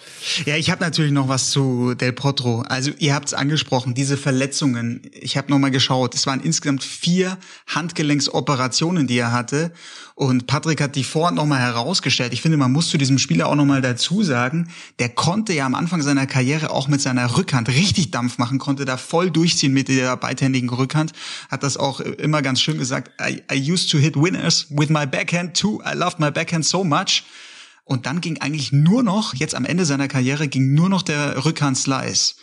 Ja, 0.45 0.55
ich 0.55 0.71
habe 0.71 0.83
natürlich 0.83 1.11
noch 1.11 1.27
was 1.27 1.51
zu 1.51 1.93
Del 1.93 2.13
Potro. 2.13 2.61
Also 2.61 2.91
ihr 2.97 3.13
habt 3.13 3.27
es 3.27 3.33
angesprochen, 3.33 3.93
diese 3.93 4.17
Verletzungen. 4.17 5.01
Ich 5.13 5.37
habe 5.37 5.51
nochmal 5.51 5.69
geschaut. 5.69 6.15
Es 6.15 6.25
waren 6.25 6.41
insgesamt 6.41 6.83
vier 6.83 7.37
Handgelenksoperationen, 7.67 9.05
die 9.05 9.19
er 9.19 9.31
hatte. 9.31 9.71
Und 10.15 10.47
Patrick 10.47 10.81
hat 10.81 10.95
die 10.95 11.03
vorhin 11.03 11.35
nochmal 11.35 11.59
herausgestellt. 11.59 12.33
Ich 12.33 12.41
finde, 12.41 12.57
man 12.57 12.71
muss 12.71 12.89
zu 12.89 12.97
diesem 12.97 13.19
Spieler 13.19 13.47
auch 13.47 13.55
nochmal 13.55 13.81
dazu 13.81 14.23
sagen, 14.23 14.69
der 14.97 15.09
konnte 15.09 15.53
ja 15.53 15.65
am 15.65 15.75
Anfang 15.75 16.01
seiner 16.01 16.25
Karriere 16.25 16.71
auch 16.71 16.87
mit 16.87 17.01
seiner 17.01 17.37
Rückhand 17.37 17.69
richtig 17.69 18.11
Dampf 18.11 18.37
machen, 18.37 18.57
konnte 18.57 18.85
da 18.85 18.97
voll 18.97 19.29
durchziehen 19.29 19.73
mit 19.73 19.89
der 19.89 20.15
beidhändigen 20.17 20.69
Rückhand. 20.69 21.11
Hat 21.51 21.63
das 21.63 21.77
auch 21.77 21.99
immer 21.99 22.41
ganz 22.41 22.61
schön 22.61 22.79
gesagt. 22.79 23.11
I, 23.21 23.43
I 23.51 23.71
used 23.71 23.91
to 23.91 23.97
hit 23.97 24.15
winners 24.15 24.67
with 24.69 24.89
my 24.89 25.05
backhand 25.05 25.55
too. 25.55 25.81
I 25.85 25.95
loved 25.95 26.19
my 26.19 26.31
backhand 26.31 26.65
so 26.65 26.83
much. 26.83 27.23
Und 27.85 28.07
dann 28.07 28.19
ging 28.19 28.41
eigentlich 28.41 28.71
nur 28.71 29.03
noch, 29.03 29.35
jetzt 29.35 29.55
am 29.55 29.63
Ende 29.63 29.85
seiner 29.85 30.07
Karriere, 30.07 30.47
ging 30.47 30.73
nur 30.73 30.89
noch 30.89 31.03
der 31.03 31.45
Rückhand-Slice. 31.45 32.35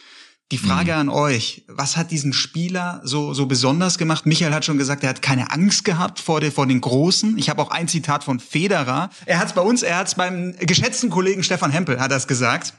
Die 0.53 0.59
Frage 0.59 0.93
mhm. 0.93 0.99
an 0.99 1.09
euch, 1.09 1.65
was 1.67 1.97
hat 1.97 2.11
diesen 2.11 2.33
Spieler 2.33 3.01
so, 3.05 3.35
so 3.35 3.47
besonders 3.47 3.99
gemacht? 3.99 4.27
Michael 4.27 4.53
hat 4.53 4.65
schon 4.65 4.79
gesagt, 4.79 5.03
er 5.03 5.09
hat 5.09 5.23
keine 5.23 5.51
Angst 5.51 5.85
gehabt 5.85 6.21
vor, 6.21 6.41
der, 6.41 6.53
vor 6.53 6.67
den 6.67 6.81
Großen. 6.81 7.39
Ich 7.39 7.49
habe 7.49 7.61
auch 7.61 7.71
ein 7.71 7.89
Zitat 7.89 8.23
von 8.23 8.39
Federer. 8.39 9.11
Er 9.25 9.39
hat 9.39 9.49
es 9.49 9.55
bei 9.55 9.63
uns, 9.63 9.83
er 9.83 9.97
hat 9.97 10.09
es 10.09 10.15
beim 10.15 10.55
geschätzten 10.59 11.11
Kollegen 11.11 11.43
Stefan 11.43 11.71
Hempel, 11.71 11.99
hat 11.99 12.11
das 12.13 12.29
gesagt. 12.29 12.75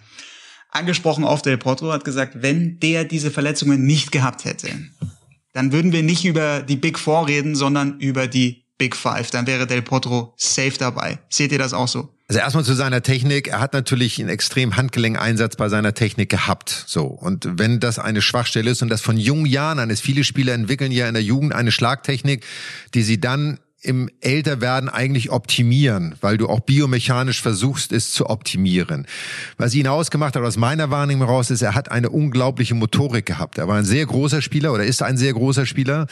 Angesprochen 0.69 1.23
auf 1.23 1.41
Del 1.41 1.57
Potro, 1.57 1.91
hat 1.91 2.05
gesagt, 2.05 2.41
wenn 2.41 2.79
der 2.79 3.05
diese 3.05 3.31
Verletzungen 3.31 3.85
nicht 3.85 4.11
gehabt 4.11 4.45
hätte, 4.45 4.69
dann 5.51 5.71
würden 5.71 5.91
wir 5.91 6.03
nicht 6.03 6.25
über 6.25 6.61
die 6.61 6.77
Big 6.77 6.97
Four 6.97 7.27
reden, 7.27 7.55
sondern 7.55 7.99
über 7.99 8.27
die 8.27 8.65
Big 8.77 8.95
Five. 8.95 9.31
Dann 9.31 9.47
wäre 9.47 9.67
Del 9.67 9.81
Potro 9.81 10.33
safe 10.37 10.77
dabei. 10.77 11.19
Seht 11.29 11.51
ihr 11.51 11.59
das 11.59 11.73
auch 11.73 11.87
so? 11.87 12.12
Also 12.29 12.39
erstmal 12.39 12.63
zu 12.63 12.73
seiner 12.73 13.03
Technik. 13.03 13.49
Er 13.49 13.59
hat 13.59 13.73
natürlich 13.73 14.19
einen 14.19 14.29
extrem 14.29 14.77
Handgelenkeinsatz 14.77 15.55
bei 15.57 15.67
seiner 15.67 15.93
Technik 15.93 16.29
gehabt. 16.29 16.85
So. 16.87 17.05
Und 17.05 17.47
wenn 17.59 17.79
das 17.79 17.99
eine 17.99 18.21
Schwachstelle 18.21 18.71
ist 18.71 18.81
und 18.81 18.89
das 18.89 19.01
von 19.01 19.17
jungen 19.17 19.45
Jahren 19.45 19.79
an 19.79 19.89
ist, 19.89 20.01
viele 20.01 20.23
Spieler 20.23 20.53
entwickeln 20.53 20.91
ja 20.91 21.07
in 21.07 21.13
der 21.13 21.23
Jugend 21.23 21.53
eine 21.53 21.71
Schlagtechnik, 21.71 22.45
die 22.93 23.03
sie 23.03 23.19
dann 23.19 23.59
im 23.83 24.09
Älterwerden 24.21 24.87
eigentlich 24.87 25.29
optimieren, 25.29 26.15
weil 26.21 26.37
du 26.37 26.47
auch 26.47 26.61
biomechanisch 26.61 27.41
versuchst, 27.41 27.91
es 27.91 28.13
zu 28.13 28.29
optimieren. 28.29 29.05
Was 29.57 29.75
ihn 29.75 29.87
ausgemacht 29.87 30.37
hat, 30.37 30.43
aus 30.43 30.55
meiner 30.55 30.89
Wahrnehmung 30.89 31.27
heraus, 31.27 31.51
ist, 31.51 31.61
er 31.61 31.75
hat 31.75 31.91
eine 31.91 32.09
unglaubliche 32.09 32.75
Motorik 32.75 33.25
gehabt. 33.25 33.57
Er 33.57 33.67
war 33.67 33.77
ein 33.77 33.83
sehr 33.83 34.05
großer 34.05 34.41
Spieler 34.41 34.71
oder 34.71 34.85
ist 34.85 35.03
ein 35.03 35.17
sehr 35.17 35.33
großer 35.33 35.65
Spieler, 35.65 36.07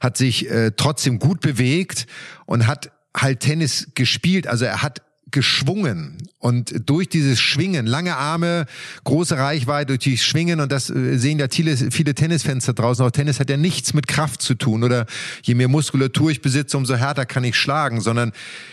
hat 0.00 0.16
sich 0.16 0.50
äh, 0.50 0.72
trotzdem 0.76 1.20
gut 1.20 1.40
bewegt 1.40 2.08
und 2.44 2.66
hat 2.66 2.90
halt 3.16 3.38
Tennis 3.38 3.90
gespielt. 3.94 4.48
Also 4.48 4.64
er 4.64 4.82
hat 4.82 5.02
geschwungen 5.32 6.18
und 6.38 6.88
durch 6.88 7.08
dieses 7.08 7.40
Schwingen, 7.40 7.86
lange 7.86 8.16
Arme, 8.16 8.66
große 9.04 9.36
Reichweite, 9.36 9.86
durch 9.86 10.00
dieses 10.00 10.24
Schwingen 10.24 10.60
und 10.60 10.70
das 10.70 10.90
äh, 10.90 11.16
sehen 11.16 11.38
ja 11.38 11.46
viele, 11.50 11.76
viele 11.76 12.14
Tennisfans 12.14 12.66
da 12.66 12.72
draußen. 12.72 13.04
Auch 13.04 13.10
Tennis 13.10 13.40
hat 13.40 13.50
ja 13.50 13.56
nichts 13.56 13.94
mit 13.94 14.08
Kraft 14.08 14.42
zu 14.42 14.54
tun 14.54 14.84
oder 14.84 15.06
je 15.42 15.54
mehr 15.54 15.68
Muskulatur 15.68 16.30
ich 16.30 16.42
besitze, 16.42 16.76
umso 16.76 16.96
härter 16.96 17.26
kann 17.26 17.44
ich 17.44 17.56
schlagen, 17.56 18.00
sondern 18.00 18.32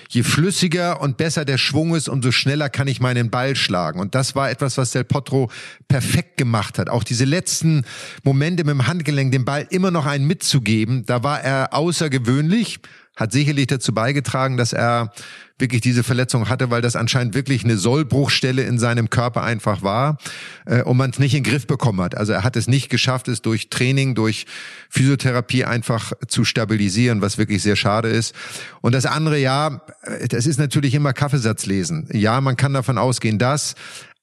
je 0.09 0.23
flüssiger 0.23 1.01
und 1.01 1.17
besser 1.17 1.45
der 1.45 1.57
Schwung 1.57 1.95
ist, 1.95 2.09
umso 2.09 2.31
schneller 2.31 2.69
kann 2.69 2.87
ich 2.87 2.99
meinen 2.99 3.29
Ball 3.29 3.55
schlagen. 3.55 3.99
Und 3.99 4.15
das 4.15 4.35
war 4.35 4.49
etwas, 4.49 4.77
was 4.77 4.91
Del 4.91 5.03
Potro 5.03 5.51
perfekt 5.87 6.37
gemacht 6.37 6.79
hat. 6.79 6.89
Auch 6.89 7.03
diese 7.03 7.25
letzten 7.25 7.85
Momente 8.23 8.63
mit 8.63 8.73
dem 8.73 8.87
Handgelenk, 8.87 9.31
den 9.31 9.45
Ball 9.45 9.67
immer 9.69 9.91
noch 9.91 10.05
einen 10.05 10.25
mitzugeben, 10.25 11.05
da 11.05 11.23
war 11.23 11.41
er 11.41 11.73
außergewöhnlich 11.73 12.79
hat 13.19 13.33
sicherlich 13.33 13.67
dazu 13.67 13.93
beigetragen, 13.93 14.55
dass 14.55 14.71
er 14.71 15.11
wirklich 15.59 15.81
diese 15.81 16.03
Verletzung 16.03 16.47
hatte, 16.47 16.69
weil 16.69 16.81
das 16.81 16.95
anscheinend 16.95 17.35
wirklich 17.35 17.65
eine 17.65 17.77
Sollbruchstelle 17.77 18.63
in 18.63 18.79
seinem 18.79 19.09
Körper 19.09 19.43
einfach 19.43 19.81
war 19.83 20.17
äh, 20.65 20.83
und 20.83 20.95
man 20.95 21.09
es 21.09 21.19
nicht 21.19 21.35
in 21.35 21.43
den 21.43 21.51
Griff 21.51 21.67
bekommen 21.67 21.99
hat. 21.99 22.15
Also 22.15 22.31
er 22.31 22.45
hat 22.45 22.55
es 22.55 22.67
nicht 22.67 22.89
geschafft, 22.89 23.27
es 23.27 23.41
durch 23.41 23.69
Training, 23.69 24.15
durch 24.15 24.45
Physiotherapie 24.89 25.65
einfach 25.65 26.13
zu 26.29 26.45
stabilisieren, 26.45 27.21
was 27.21 27.38
wirklich 27.38 27.61
sehr 27.61 27.75
schade 27.75 28.07
ist. 28.07 28.33
Und 28.79 28.95
das 28.95 29.05
andere, 29.05 29.38
ja, 29.38 29.81
das 30.29 30.45
ist 30.47 30.57
natürlich 30.57 30.93
immer 30.93 31.11
Kaffeesatz 31.11 31.65
lesen. 31.65 32.07
Ja, 32.13 32.39
man 32.39 32.55
kann 32.55 32.73
davon 32.73 32.97
ausgehen, 32.97 33.38
dass 33.38 33.75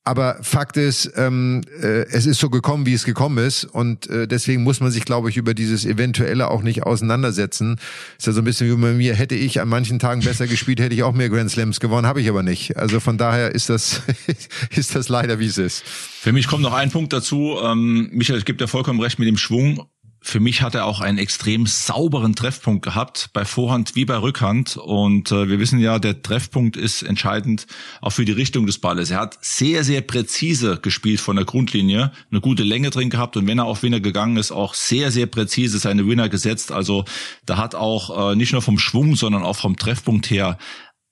Aber 0.07 0.39
Fakt 0.41 0.77
ist, 0.77 1.11
ähm, 1.17 1.63
äh, 1.83 2.07
es 2.13 2.27
ist 2.27 2.39
so 2.39 2.49
gekommen, 2.49 2.87
wie 2.87 2.93
es 2.93 3.03
gekommen 3.03 3.45
ist. 3.45 3.65
Und 3.65 4.09
äh, 4.09 4.29
deswegen 4.29 4.63
muss 4.63 4.79
man 4.79 4.93
sich, 4.93 5.05
glaube 5.05 5.31
ich, 5.31 5.37
über 5.37 5.53
dieses 5.53 5.85
Eventuelle 5.85 6.49
auch 6.49 6.63
nicht 6.63 6.85
auseinandersetzen. 6.85 7.81
Ist 8.17 8.29
ja 8.29 8.33
so 8.33 8.41
ein 8.41 8.45
bisschen 8.45 8.71
wie 8.71 8.81
bei 8.81 8.93
mir. 8.93 9.17
Hätte 9.17 9.35
ich 9.35 9.61
an 9.61 9.69
manchen 9.69 9.99
Tagen 9.99 10.21
besser 10.21 10.47
gespielt, 10.47 10.79
hätte 10.79 10.95
ich 10.95 11.03
auch 11.03 11.13
mehr 11.13 11.29
Grand 11.29 11.51
Slams 11.51 11.81
gewonnen, 11.81 12.07
habe 12.07 12.21
ich 12.21 12.29
aber 12.29 12.45
nicht. 12.45 12.77
Also 12.77 13.01
von 13.01 13.19
daher 13.19 13.53
ist 13.53 13.69
das, 13.69 14.03
ist 14.77 14.95
das 14.95 15.09
leider, 15.09 15.41
wie 15.41 15.47
es 15.47 15.59
ist. 15.59 15.83
Für 15.85 16.31
mich 16.33 16.47
kommt 16.47 16.63
noch 16.63 16.73
ein 16.73 16.93
Punkt 16.93 17.13
dazu. 17.13 17.59
Ähm, 17.61 18.09
Michael, 18.13 18.39
ich 18.39 18.45
gebe 18.45 18.59
dir 18.59 18.69
vollkommen 18.69 19.01
recht 19.01 19.19
mit 19.19 19.27
dem 19.27 19.37
Schwung 19.37 19.89
für 20.21 20.41
mich 20.41 20.63
hat 20.63 20.75
er 20.75 20.87
auch 20.87 21.01
einen 21.01 21.19
extrem 21.19 21.67
sauberen 21.67 22.35
Treffpunkt 22.35 22.85
gehabt, 22.85 23.31
bei 23.33 23.45
Vorhand 23.45 23.95
wie 23.95 24.05
bei 24.05 24.17
Rückhand. 24.17 24.77
Und 24.77 25.31
äh, 25.31 25.49
wir 25.49 25.61
wissen 25.61 25.79
ja, 25.79 25.99
der 25.99 26.23
Treffpunkt 26.23 26.77
ist 26.77 27.03
entscheidend 27.03 27.67
auch 28.01 28.11
für 28.11 28.25
die 28.25 28.33
Richtung 28.33 28.67
des 28.67 28.79
Balles. 28.79 29.11
Er 29.11 29.21
hat 29.21 29.39
sehr, 29.41 29.85
sehr 29.85 30.01
präzise 30.01 30.79
gespielt 30.81 31.21
von 31.21 31.37
der 31.37 31.45
Grundlinie, 31.45 32.13
eine 32.31 32.41
gute 32.41 32.65
Länge 32.65 32.91
drin 32.91 33.11
gehabt 33.11 33.37
und 33.37 33.47
wenn 33.47 33.59
er 33.59 33.67
auf 33.67 33.83
Winner 33.83 34.01
gegangen 34.01 34.37
ist, 34.37 34.51
auch 34.51 34.75
sehr, 34.75 35.11
sehr 35.11 35.27
präzise 35.27 35.79
seine 35.79 36.07
Winner 36.09 36.29
gesetzt. 36.29 36.73
Also 36.73 37.05
da 37.45 37.57
hat 37.57 37.75
auch 37.75 38.33
äh, 38.33 38.37
nicht 38.37 38.53
nur 38.53 38.63
vom 38.63 38.79
Schwung, 38.79 39.15
sondern 39.17 39.45
auch 39.45 39.57
vom 39.57 39.77
Treffpunkt 39.77 40.31
her 40.31 40.59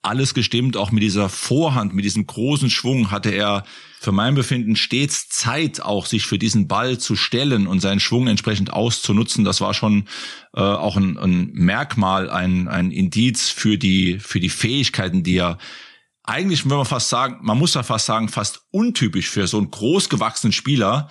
alles 0.03 0.35
gestimmt. 0.35 0.77
Auch 0.77 0.91
mit 0.91 1.03
dieser 1.03 1.29
Vorhand, 1.29 1.95
mit 1.95 2.05
diesem 2.05 2.27
großen 2.27 2.71
Schwung 2.71 3.11
hatte 3.11 3.31
er 3.31 3.65
für 4.05 4.13
mein 4.13 4.35
Befinden 4.35 4.77
stets 4.77 5.29
Zeit, 5.29 5.81
auch 5.81 6.07
sich 6.07 6.27
für 6.27 6.39
diesen 6.39 6.69
Ball 6.69 6.99
zu 6.99 7.17
stellen 7.17 7.67
und 7.67 7.81
seinen 7.81 8.01
Schwung 8.01 8.29
entsprechend 8.29 8.73
auszunutzen. 8.73 9.45
Das 9.45 9.61
war 9.61 9.73
schon 9.73 10.05
äh, 10.55 10.61
auch 10.61 10.97
ein, 10.97 11.17
ein 11.19 11.51
Merkmal, 11.53 12.31
ein, 12.31 12.69
ein 12.69 12.91
Indiz 12.91 13.49
für 13.49 13.79
die, 13.79 14.19
für 14.19 14.41
die 14.41 14.51
Fähigkeiten, 14.51 15.23
die 15.23 15.39
er 15.39 15.59
eigentlich, 16.23 16.69
wenn 16.69 16.77
man 16.77 16.87
fast 16.87 17.09
sagen, 17.09 17.39
man 17.43 17.59
muss 17.59 17.75
ja 17.75 17.83
fast 17.83 18.07
sagen, 18.07 18.29
fast 18.29 18.67
untypisch 18.71 19.29
für 19.29 19.47
so 19.47 19.59
einen 19.59 19.71
großgewachsenen 19.71 20.53
Spieler, 20.53 21.09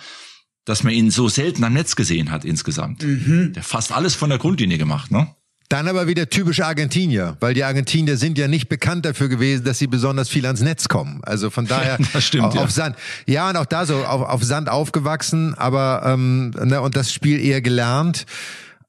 dass 0.64 0.82
man 0.82 0.92
ihn 0.92 1.10
so 1.10 1.28
selten 1.28 1.64
am 1.64 1.74
Netz 1.74 1.96
gesehen 1.96 2.30
hat 2.30 2.44
insgesamt. 2.44 3.02
Mhm. 3.02 3.52
Der 3.54 3.62
fast 3.62 3.92
alles 3.92 4.14
von 4.14 4.30
der 4.30 4.38
Grundlinie 4.38 4.78
gemacht, 4.78 5.10
ne? 5.10 5.34
Dann 5.70 5.88
aber 5.88 6.06
wieder 6.06 6.28
typisch 6.28 6.60
Argentinier, 6.60 7.36
weil 7.40 7.54
die 7.54 7.64
Argentinier 7.64 8.16
sind 8.16 8.36
ja 8.36 8.48
nicht 8.48 8.68
bekannt 8.68 9.06
dafür 9.06 9.28
gewesen, 9.28 9.64
dass 9.64 9.78
sie 9.78 9.86
besonders 9.86 10.28
viel 10.28 10.44
ans 10.44 10.60
Netz 10.60 10.88
kommen. 10.88 11.20
Also 11.24 11.48
von 11.50 11.66
daher 11.66 11.98
das 12.12 12.24
stimmt, 12.24 12.44
auf, 12.44 12.54
ja. 12.54 12.62
auf 12.62 12.70
Sand. 12.70 12.96
Ja, 13.26 13.48
und 13.48 13.56
auch 13.56 13.66
da 13.66 13.86
so 13.86 14.04
auf, 14.04 14.22
auf 14.22 14.44
Sand 14.44 14.68
aufgewachsen, 14.68 15.54
aber 15.54 16.02
ähm, 16.04 16.50
ne, 16.50 16.80
und 16.80 16.96
das 16.96 17.12
Spiel 17.12 17.40
eher 17.40 17.62
gelernt. 17.62 18.26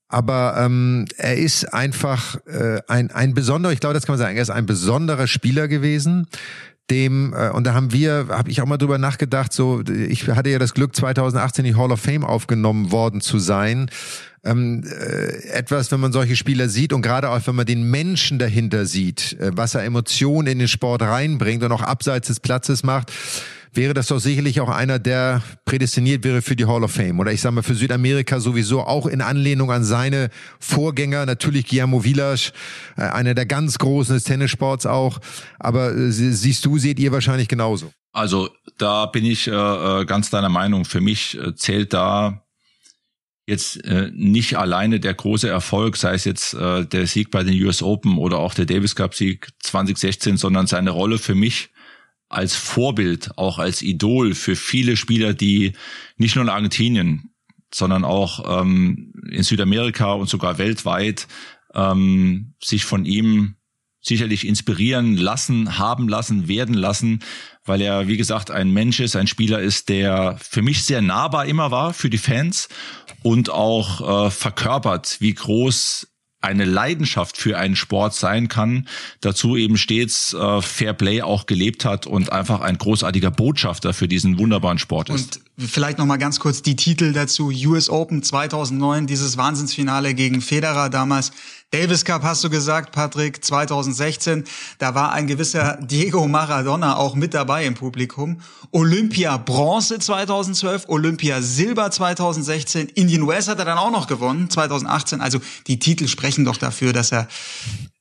Aber 0.08 0.56
ähm, 0.58 1.06
er 1.18 1.38
ist 1.38 1.74
einfach 1.74 2.38
äh, 2.46 2.80
ein, 2.88 3.10
ein 3.12 3.34
besonderer, 3.34 3.74
ich 3.74 3.80
glaube, 3.80 3.96
das 3.96 4.06
kann 4.06 4.14
man 4.14 4.20
sagen, 4.20 4.36
er 4.36 4.44
ist 4.44 4.52
ein 4.52 4.66
besonderer 4.66 5.28
Spieler 5.28 5.68
gewesen, 5.68 6.28
dem 6.90 7.34
äh, 7.34 7.50
und 7.50 7.66
da 7.66 7.74
haben 7.74 7.92
wir, 7.92 8.28
habe 8.30 8.50
ich 8.50 8.62
auch 8.62 8.66
mal 8.66 8.78
drüber 8.78 8.98
nachgedacht. 8.98 9.54
So, 9.54 9.82
ich 9.82 10.28
hatte 10.28 10.50
ja 10.50 10.60
das 10.60 10.74
Glück, 10.74 10.96
2018 10.96 11.66
in 11.66 11.74
die 11.74 11.78
Hall 11.78 11.92
of 11.92 12.00
Fame 12.00 12.24
aufgenommen 12.24 12.92
worden 12.92 13.22
zu 13.22 13.40
sein. 13.40 13.90
Ähm, 14.44 14.84
äh, 14.84 15.50
etwas, 15.50 15.92
wenn 15.92 16.00
man 16.00 16.12
solche 16.12 16.36
Spieler 16.36 16.70
sieht 16.70 16.94
und 16.94 17.02
gerade 17.02 17.30
auch 17.32 17.40
wenn 17.46 17.56
man 17.56 17.66
den 17.66 17.90
Menschen 17.90 18.38
dahinter 18.38 18.86
sieht, 18.86 19.40
äh, 19.40 19.52
was 19.54 19.74
er 19.74 19.84
Emotionen 19.84 20.48
in 20.48 20.60
den 20.60 20.68
Sport 20.68 21.02
reinbringt 21.02 21.64
und 21.64 21.72
auch 21.72 21.82
abseits 21.82 22.28
des 22.28 22.40
Platzes 22.40 22.84
macht 22.84 23.12
wäre 23.76 23.94
das 23.94 24.08
doch 24.08 24.20
sicherlich 24.20 24.62
auch 24.62 24.70
einer, 24.70 25.00
der 25.00 25.42
prädestiniert 25.66 26.24
wäre 26.24 26.42
für 26.42 26.56
die 26.56 26.66
Hall 26.66 26.84
of 26.84 26.92
Fame. 26.92 27.20
Oder 27.20 27.32
ich 27.32 27.42
sage 27.42 27.56
mal 27.56 27.64
für 27.64 27.76
Südamerika 27.76 28.40
sowieso 28.40 28.82
auch 28.82 29.06
in 29.06 29.22
Anlehnung 29.22 29.72
an 29.72 29.84
seine 29.84 30.30
Vorgänger, 30.60 31.26
natürlich 31.26 31.68
Guillermo 31.68 32.04
Vilas, 32.04 32.54
äh, 32.98 33.02
einer 33.02 33.34
der 33.34 33.46
ganz 33.46 33.78
Großen 33.78 34.16
des 34.16 34.24
Tennissports 34.24 34.86
auch. 34.86 35.20
Aber 35.60 35.92
äh, 35.96 36.12
siehst 36.12 36.66
du, 36.66 36.78
seht 36.78 37.00
ihr 37.00 37.12
wahrscheinlich 37.12 37.48
genauso. 37.48 37.92
Also 38.12 38.50
da 38.78 39.06
bin 39.08 39.26
ich 39.26 39.48
äh, 39.48 39.52
äh 39.52 40.06
ganz 40.06 40.30
deiner 40.30 40.50
Meinung. 40.50 40.86
Für 40.86 41.02
mich 41.02 41.38
äh, 41.38 41.56
zählt 41.56 41.94
da 41.94 42.46
jetzt 43.48 43.84
äh, 43.86 44.10
nicht 44.14 44.58
alleine 44.58 45.00
der 45.00 45.14
große 45.14 45.48
Erfolg, 45.48 45.98
sei 45.98 46.14
es 46.16 46.26
jetzt 46.26 46.54
äh, 46.54 46.86
der 46.86 47.08
Sieg 47.08 47.30
bei 47.30 47.44
den 47.44 47.62
US 47.64 47.84
Open 47.84 48.18
oder 48.18 48.40
auch 48.40 48.54
der 48.54 48.66
Davis 48.66 48.96
Cup 48.96 49.14
Sieg 49.14 49.50
2016, 49.62 50.38
sondern 50.38 50.66
seine 50.68 50.92
Rolle 50.92 51.18
für 51.18 51.36
mich 51.36 51.70
als 52.30 52.56
Vorbild, 52.56 53.38
auch 53.38 53.60
als 53.60 53.82
Idol 53.82 54.34
für 54.34 54.56
viele 54.56 54.98
Spieler, 54.98 55.34
die 55.34 55.74
nicht 56.18 56.36
nur 56.36 56.44
in 56.44 56.50
Argentinien, 56.50 57.32
sondern 57.74 58.04
auch 58.04 58.62
ähm, 58.62 59.14
in 59.30 59.44
Südamerika 59.44 60.14
und 60.14 60.30
sogar 60.30 60.58
weltweit 60.58 61.28
ähm, 61.74 62.54
sich 62.64 62.86
von 62.86 63.06
ihm 63.06 63.56
sicherlich 64.02 64.48
inspirieren 64.48 65.18
lassen, 65.18 65.80
haben 65.80 66.08
lassen, 66.08 66.48
werden 66.48 66.76
lassen, 66.76 67.24
weil 67.64 67.82
er, 67.82 68.08
wie 68.08 68.18
gesagt, 68.18 68.52
ein 68.52 68.72
Mensch 68.72 69.00
ist, 69.00 69.16
ein 69.16 69.28
Spieler 69.28 69.60
ist, 69.60 69.90
der 69.90 70.38
für 70.40 70.62
mich 70.62 70.84
sehr 70.84 71.02
nahbar 71.02 71.46
immer 71.48 71.72
war 71.72 71.94
für 71.94 72.12
die 72.12 72.20
Fans 72.20 72.70
und 73.24 73.50
auch 73.50 74.28
äh, 74.28 74.32
verkörpert, 74.32 75.18
wie 75.20 75.34
groß 75.34 76.08
eine 76.46 76.66
Leidenschaft 76.66 77.38
für 77.38 77.58
einen 77.58 77.76
Sport 77.76 78.14
sein 78.14 78.48
kann, 78.48 78.88
dazu 79.22 79.58
eben 79.58 79.78
stets 79.78 80.34
äh, 80.34 80.62
Fair 80.62 80.94
Play 80.94 81.22
auch 81.22 81.46
gelebt 81.46 81.86
hat 81.86 82.08
und 82.08 82.32
einfach 82.32 82.62
ein 82.62 82.78
großartiger 82.78 83.32
Botschafter 83.32 83.94
für 83.94 84.08
diesen 84.08 84.40
wunderbaren 84.40 84.80
Sport 84.80 85.10
ist. 85.10 85.42
Und 85.58 85.70
vielleicht 85.70 85.98
noch 85.98 86.06
mal 86.06 86.18
ganz 86.18 86.40
kurz 86.40 86.62
die 86.62 86.76
Titel 86.76 87.14
dazu: 87.14 87.50
US 87.50 87.90
Open 87.90 88.24
2009, 88.24 89.08
dieses 89.08 89.38
Wahnsinnsfinale 89.38 90.14
gegen 90.14 90.42
Federer 90.42 90.90
damals. 90.90 91.32
Davis 91.76 92.06
Cup 92.06 92.24
hast 92.24 92.42
du 92.42 92.50
gesagt, 92.50 92.94
Patrick, 92.94 93.44
2016. 93.44 94.46
Da 94.78 94.96
war 94.96 95.12
ein 95.12 95.28
gewisser 95.28 95.78
Diego 95.82 96.26
Maradona 96.26 96.96
auch 96.96 97.16
mit 97.16 97.34
dabei 97.34 97.66
im 97.66 97.74
Publikum. 97.74 98.40
Olympia 98.72 99.36
Bronze 99.36 100.00
2012, 100.00 100.86
Olympia 100.88 101.42
Silber 101.42 101.92
2016. 101.92 102.88
Indian 102.96 103.28
Wells 103.28 103.50
hat 103.50 103.60
er 103.60 103.66
dann 103.66 103.78
auch 103.78 103.92
noch 103.92 104.08
gewonnen, 104.08 104.50
2018. 104.50 105.20
Also 105.20 105.42
die 105.68 105.78
Titel 105.78 106.08
sprechen 106.08 106.46
doch 106.46 106.56
dafür, 106.56 106.94
dass 106.94 107.12
er 107.12 107.28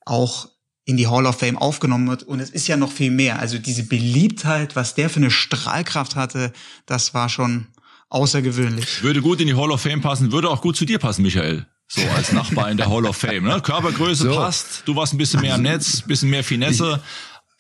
auch 0.05 0.47
in 0.85 0.97
die 0.97 1.09
Hall 1.09 1.27
of 1.27 1.41
Fame 1.41 1.59
aufgenommen 1.59 2.09
wird. 2.09 2.23
Und 2.23 2.39
es 2.39 2.51
ist 2.51 2.69
ja 2.69 2.77
noch 2.77 2.93
viel 2.93 3.11
mehr. 3.11 3.41
Also 3.41 3.59
diese 3.59 3.83
Beliebtheit, 3.83 4.77
was 4.77 4.95
der 4.95 5.11
für 5.11 5.17
eine 5.17 5.33
Strahlkraft 5.33 6.15
hatte, 6.15 6.53
das 6.87 7.13
war 7.13 7.29
schon 7.29 7.67
außergewöhnlich. 8.09 9.03
Würde 9.03 9.21
gut 9.21 9.41
in 9.41 9.49
die 9.49 9.57
Hall 9.57 9.73
of 9.73 9.81
Fame 9.81 10.01
passen, 10.01 10.31
würde 10.31 10.49
auch 10.49 10.63
gut 10.63 10.77
zu 10.77 10.85
dir 10.85 11.01
passen, 11.01 11.23
Michael. 11.23 11.67
So 11.95 12.03
als 12.17 12.33
Nachbar 12.33 12.71
in 12.71 12.77
der 12.77 12.91
Hall 12.91 13.07
of 13.07 13.17
Fame. 13.17 13.45
Ne? 13.45 13.61
Körpergröße 13.61 14.25
so. 14.25 14.35
passt, 14.35 14.83
du 14.85 14.97
warst 14.97 15.15
ein 15.15 15.19
bisschen 15.19 15.41
mehr 15.41 15.55
am 15.55 15.63
Netz, 15.63 16.03
bisschen 16.03 16.31
mehr 16.31 16.43
Finesse. 16.43 16.85
Aber 16.85 17.01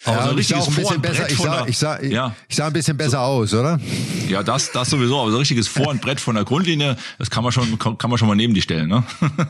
ja, 0.06 0.28
so 0.28 0.38
ich 0.38 0.48
sah 0.48 0.58
auch 0.58 0.68
ein 0.68 0.74
bisschen 0.74 1.00
besser, 1.00 1.30
ich 1.30 1.38
sah, 1.38 1.66
ich 1.66 1.78
sah, 1.78 2.02
ja. 2.02 2.34
ich 2.48 2.56
sah 2.56 2.66
ein 2.66 2.72
bisschen 2.72 2.96
besser 2.96 3.20
aus, 3.20 3.54
oder? 3.54 3.80
Ja, 4.28 4.42
das, 4.42 4.72
das 4.72 4.90
sowieso, 4.90 5.20
aber 5.20 5.30
so 5.30 5.38
richtiges 5.38 5.68
Vor- 5.68 5.88
und 5.88 6.00
Brett 6.00 6.20
von 6.20 6.34
der 6.34 6.44
Grundlinie, 6.44 6.96
das 7.18 7.30
kann 7.30 7.42
man 7.42 7.52
schon, 7.52 7.78
kann 7.78 8.10
man 8.10 8.18
schon 8.18 8.28
mal 8.28 8.34
neben 8.34 8.54
die 8.54 8.62
stellen, 8.62 8.88
ne? 8.88 9.04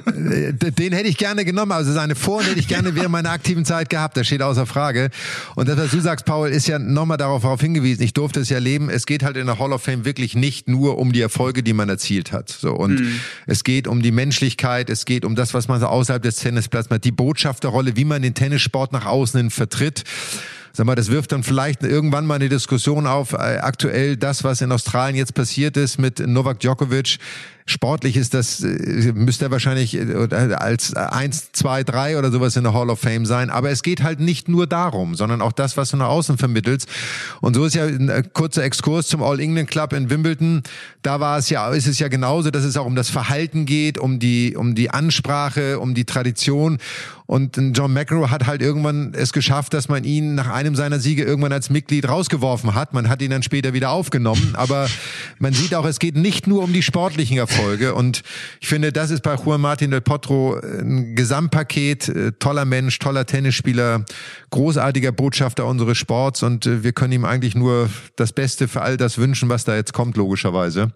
Äh, 0.07 0.53
den 0.53 0.93
hätte 0.93 1.09
ich 1.09 1.17
gerne 1.17 1.45
genommen, 1.45 1.73
also 1.73 1.93
seine 1.93 2.15
Vor- 2.15 2.43
hätte 2.43 2.59
ich 2.59 2.69
gerne 2.69 2.95
während 2.95 3.11
meiner 3.11 3.31
aktiven 3.31 3.65
Zeit 3.65 3.91
gehabt, 3.91 4.17
das 4.17 4.27
steht 4.27 4.43
außer 4.43 4.67
Frage. 4.67 5.11
Und 5.55 5.69
das, 5.69 5.77
was 5.77 5.91
du 5.91 6.01
sagst, 6.01 6.25
Paul, 6.25 6.51
ist 6.51 6.67
ja 6.67 6.79
nochmal 6.79 7.17
darauf, 7.17 7.43
darauf 7.43 7.61
hingewiesen, 7.61 8.03
ich 8.03 8.13
durfte 8.13 8.41
es 8.41 8.49
ja 8.49 8.59
leben, 8.59 8.91
es 8.91 9.07
geht 9.07 9.23
halt 9.23 9.37
in 9.37 9.47
der 9.47 9.59
Hall 9.59 9.73
of 9.73 9.83
Fame 9.83 10.05
wirklich 10.05 10.35
nicht 10.35 10.69
nur 10.69 10.99
um 10.99 11.13
die 11.13 11.21
Erfolge, 11.21 11.63
die 11.63 11.73
man 11.73 11.89
erzielt 11.89 12.33
hat, 12.33 12.49
so. 12.49 12.73
Und 12.73 13.01
mhm. 13.01 13.21
es 13.47 13.65
geht 13.65 13.87
um 13.87 14.03
die 14.03 14.13
Menschlichkeit, 14.13 14.91
es 14.91 15.05
geht 15.05 15.25
um 15.25 15.35
das, 15.35 15.55
was 15.55 15.69
man 15.69 15.81
so 15.81 15.87
außerhalb 15.87 16.23
des 16.23 16.37
Tennisplatzes 16.37 16.91
macht, 16.91 17.05
die 17.05 17.13
Botschafterrolle, 17.13 17.97
wie 17.97 18.05
man 18.05 18.23
den 18.23 18.35
Tennissport 18.35 18.93
nach 18.93 19.07
außen 19.07 19.39
hin 19.39 19.51
vertritt. 19.51 20.05
Sag 20.76 20.87
mal, 20.87 20.97
das 20.97 21.09
wirft 21.09 21.31
dann 21.31 21.45
vielleicht 21.45 21.85
irgendwann 21.85 22.26
mal 22.26 22.35
eine 22.35 22.49
Diskussion 22.49 23.07
auf. 23.07 23.33
Äh, 23.33 23.37
aktuell 23.37 24.16
das, 24.16 24.43
was 24.43 24.61
in 24.61 24.73
Australien 24.73 25.16
jetzt 25.16 25.33
passiert 25.33 25.76
ist 25.76 25.99
mit 25.99 26.19
Novak 26.19 26.59
Djokovic, 26.59 27.19
sportlich 27.66 28.16
ist 28.16 28.35
das, 28.35 28.62
äh, 28.62 29.12
müsste 29.14 29.47
er 29.47 29.50
wahrscheinlich 29.50 29.97
äh, 29.97 30.54
als 30.54 30.94
eins, 30.94 31.52
zwei, 31.52 31.83
drei 31.83 32.18
oder 32.18 32.30
sowas 32.30 32.56
in 32.56 32.64
der 32.64 32.75
Hall 32.75 32.90
of 32.90 33.00
Fame 33.00 33.25
sein. 33.25 33.49
Aber 33.49 33.71
es 33.71 33.83
geht 33.83 34.02
halt 34.02 34.21
nicht 34.21 34.49
nur 34.49 34.66
darum, 34.66 35.14
sondern 35.14 35.40
auch 35.40 35.52
das, 35.52 35.76
was 35.76 35.90
du 35.90 35.97
nach 35.97 36.09
außen 36.09 36.37
vermittelst. 36.37 36.88
Und 37.40 37.54
so 37.54 37.64
ist 37.64 37.75
ja 37.75 37.87
ein 37.87 38.09
äh, 38.11 38.23
kurzer 38.33 38.64
Exkurs 38.64 39.09
zum 39.09 39.23
All 39.23 39.40
England 39.40 39.71
Club 39.71 39.94
in 39.94 40.11
Wimbledon. 40.11 40.62
Da 41.02 41.21
war 41.21 41.38
es 41.38 41.49
ja, 41.49 41.71
ist 41.71 41.87
es 41.87 41.99
ja 41.99 42.09
genauso, 42.09 42.50
dass 42.50 42.64
es 42.64 42.76
auch 42.76 42.87
um 42.87 42.97
das 42.97 43.09
Verhalten 43.09 43.64
geht, 43.64 43.97
um 43.99 44.18
die, 44.18 44.56
um 44.56 44.75
die 44.75 44.90
Ansprache, 44.90 45.80
um 45.80 45.94
die 45.94 46.04
Tradition. 46.04 46.78
Und 47.26 47.56
John 47.75 47.94
McEnroe 47.94 48.30
hat 48.30 48.47
halt 48.47 48.61
irgendwann 48.61 49.14
es 49.14 49.33
geschafft, 49.33 49.73
dass 49.73 49.88
man 49.88 50.04
ihn 50.04 50.35
nach 50.35 50.49
einem 50.49 50.76
seiner 50.76 51.00
Siege 51.00 51.25
irgendwann 51.25 51.52
als 51.52 51.71
Mitglied 51.71 52.06
rausgeworfen 52.06 52.75
hat. 52.75 52.92
Man 52.92 53.09
hat 53.09 53.23
ihn 53.23 53.30
dann 53.30 53.42
später 53.42 53.73
wieder 53.73 53.90
aufgenommen. 53.90 54.54
Aber 54.54 54.88
man 55.38 55.54
sieht 55.54 55.75
auch, 55.75 55.87
es 55.87 55.99
geht 55.99 56.16
nicht 56.16 56.47
nur 56.47 56.62
um 56.62 56.75
die 56.75 56.83
sportlichen 56.83 57.38
Erfolge. 57.38 57.54
Folge. 57.55 57.95
Und 57.95 58.23
ich 58.61 58.69
finde, 58.69 58.93
das 58.93 59.11
ist 59.11 59.23
bei 59.23 59.35
Juan 59.35 59.61
Martin 59.61 59.91
del 59.91 60.01
Potro 60.01 60.59
ein 60.61 61.15
Gesamtpaket. 61.15 62.09
Äh, 62.09 62.33
toller 62.33 62.65
Mensch, 62.65 62.99
toller 62.99 63.27
Tennisspieler, 63.27 64.05
großartiger 64.51 65.13
Botschafter 65.13 65.67
unseres 65.67 65.99
Sports. 65.99 66.43
Und 66.43 66.67
äh, 66.67 66.83
wir 66.83 66.93
können 66.93 67.13
ihm 67.13 67.25
eigentlich 67.25 67.55
nur 67.55 67.89
das 68.17 68.33
Beste 68.33 68.69
für 68.69 68.83
all 68.83 68.97
das 68.97 69.19
wünschen, 69.19 69.49
was 69.49 69.65
da 69.65 69.75
jetzt 69.77 69.93
kommt, 69.93 70.17
logischerweise. 70.17 70.93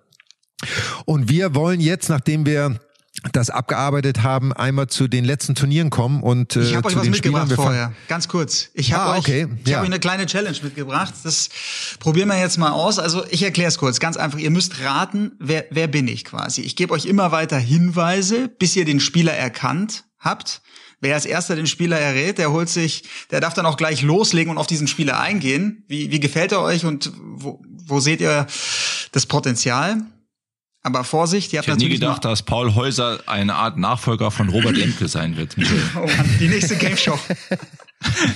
Und 1.04 1.28
wir 1.28 1.54
wollen 1.54 1.80
jetzt, 1.80 2.08
nachdem 2.08 2.44
wir 2.44 2.80
das 3.32 3.50
abgearbeitet 3.50 4.22
haben, 4.22 4.52
einmal 4.52 4.86
zu 4.86 5.08
den 5.08 5.24
letzten 5.24 5.54
Turnieren 5.54 5.90
kommen 5.90 6.22
und 6.22 6.56
äh, 6.56 6.60
ich 6.60 6.76
habe 6.76 6.88
euch 6.88 6.96
was 6.96 7.08
mitgebracht 7.08 7.52
vorher. 7.52 7.92
Ganz 8.08 8.28
kurz. 8.28 8.70
Ich 8.74 8.92
habe 8.92 9.14
ah, 9.14 9.18
okay. 9.18 9.44
euch, 9.44 9.50
ich 9.64 9.68
ja. 9.70 9.76
hab 9.76 9.82
euch 9.82 9.90
eine 9.90 9.98
kleine 9.98 10.26
Challenge 10.26 10.56
mitgebracht. 10.62 11.14
Das 11.24 11.48
probieren 11.98 12.28
wir 12.28 12.38
jetzt 12.38 12.58
mal 12.58 12.70
aus. 12.70 12.98
Also 12.98 13.24
ich 13.30 13.42
erkläre 13.42 13.68
es 13.68 13.78
kurz. 13.78 14.00
Ganz 14.00 14.16
einfach. 14.16 14.38
Ihr 14.38 14.50
müsst 14.50 14.80
raten, 14.80 15.32
wer, 15.38 15.64
wer 15.70 15.88
bin 15.88 16.08
ich 16.08 16.24
quasi. 16.24 16.62
Ich 16.62 16.76
gebe 16.76 16.92
euch 16.92 17.06
immer 17.06 17.32
weiter 17.32 17.58
Hinweise, 17.58 18.48
bis 18.48 18.76
ihr 18.76 18.84
den 18.84 19.00
Spieler 19.00 19.32
erkannt 19.32 20.04
habt. 20.18 20.62
Wer 21.00 21.14
als 21.14 21.26
erster 21.26 21.54
den 21.54 21.68
Spieler 21.68 21.98
errät, 21.98 22.38
der 22.38 22.50
holt 22.50 22.68
sich, 22.68 23.04
der 23.30 23.40
darf 23.40 23.54
dann 23.54 23.66
auch 23.66 23.76
gleich 23.76 24.02
loslegen 24.02 24.50
und 24.50 24.58
auf 24.58 24.66
diesen 24.66 24.88
Spieler 24.88 25.20
eingehen. 25.20 25.84
Wie, 25.86 26.10
wie 26.10 26.18
gefällt 26.18 26.50
er 26.50 26.60
euch 26.60 26.84
und 26.84 27.12
wo, 27.16 27.62
wo 27.86 28.00
seht 28.00 28.20
ihr 28.20 28.46
das 29.12 29.26
Potenzial? 29.26 30.02
Aber 30.82 31.04
Vorsicht, 31.04 31.52
ihr 31.52 31.58
habt 31.58 31.68
ich 31.68 31.74
hätte 31.74 31.84
nie 31.84 31.90
gedacht, 31.90 32.24
dass 32.24 32.42
Paul 32.42 32.74
Häuser 32.74 33.20
eine 33.26 33.54
Art 33.56 33.76
Nachfolger 33.76 34.30
von 34.30 34.48
Robert 34.48 34.76
Lemke 34.76 35.08
sein 35.08 35.36
wird. 35.36 35.56
oh 35.96 36.06
Mann, 36.06 36.36
die 36.38 36.48
nächste 36.48 36.76
Game 36.76 36.96
Show. 36.96 37.18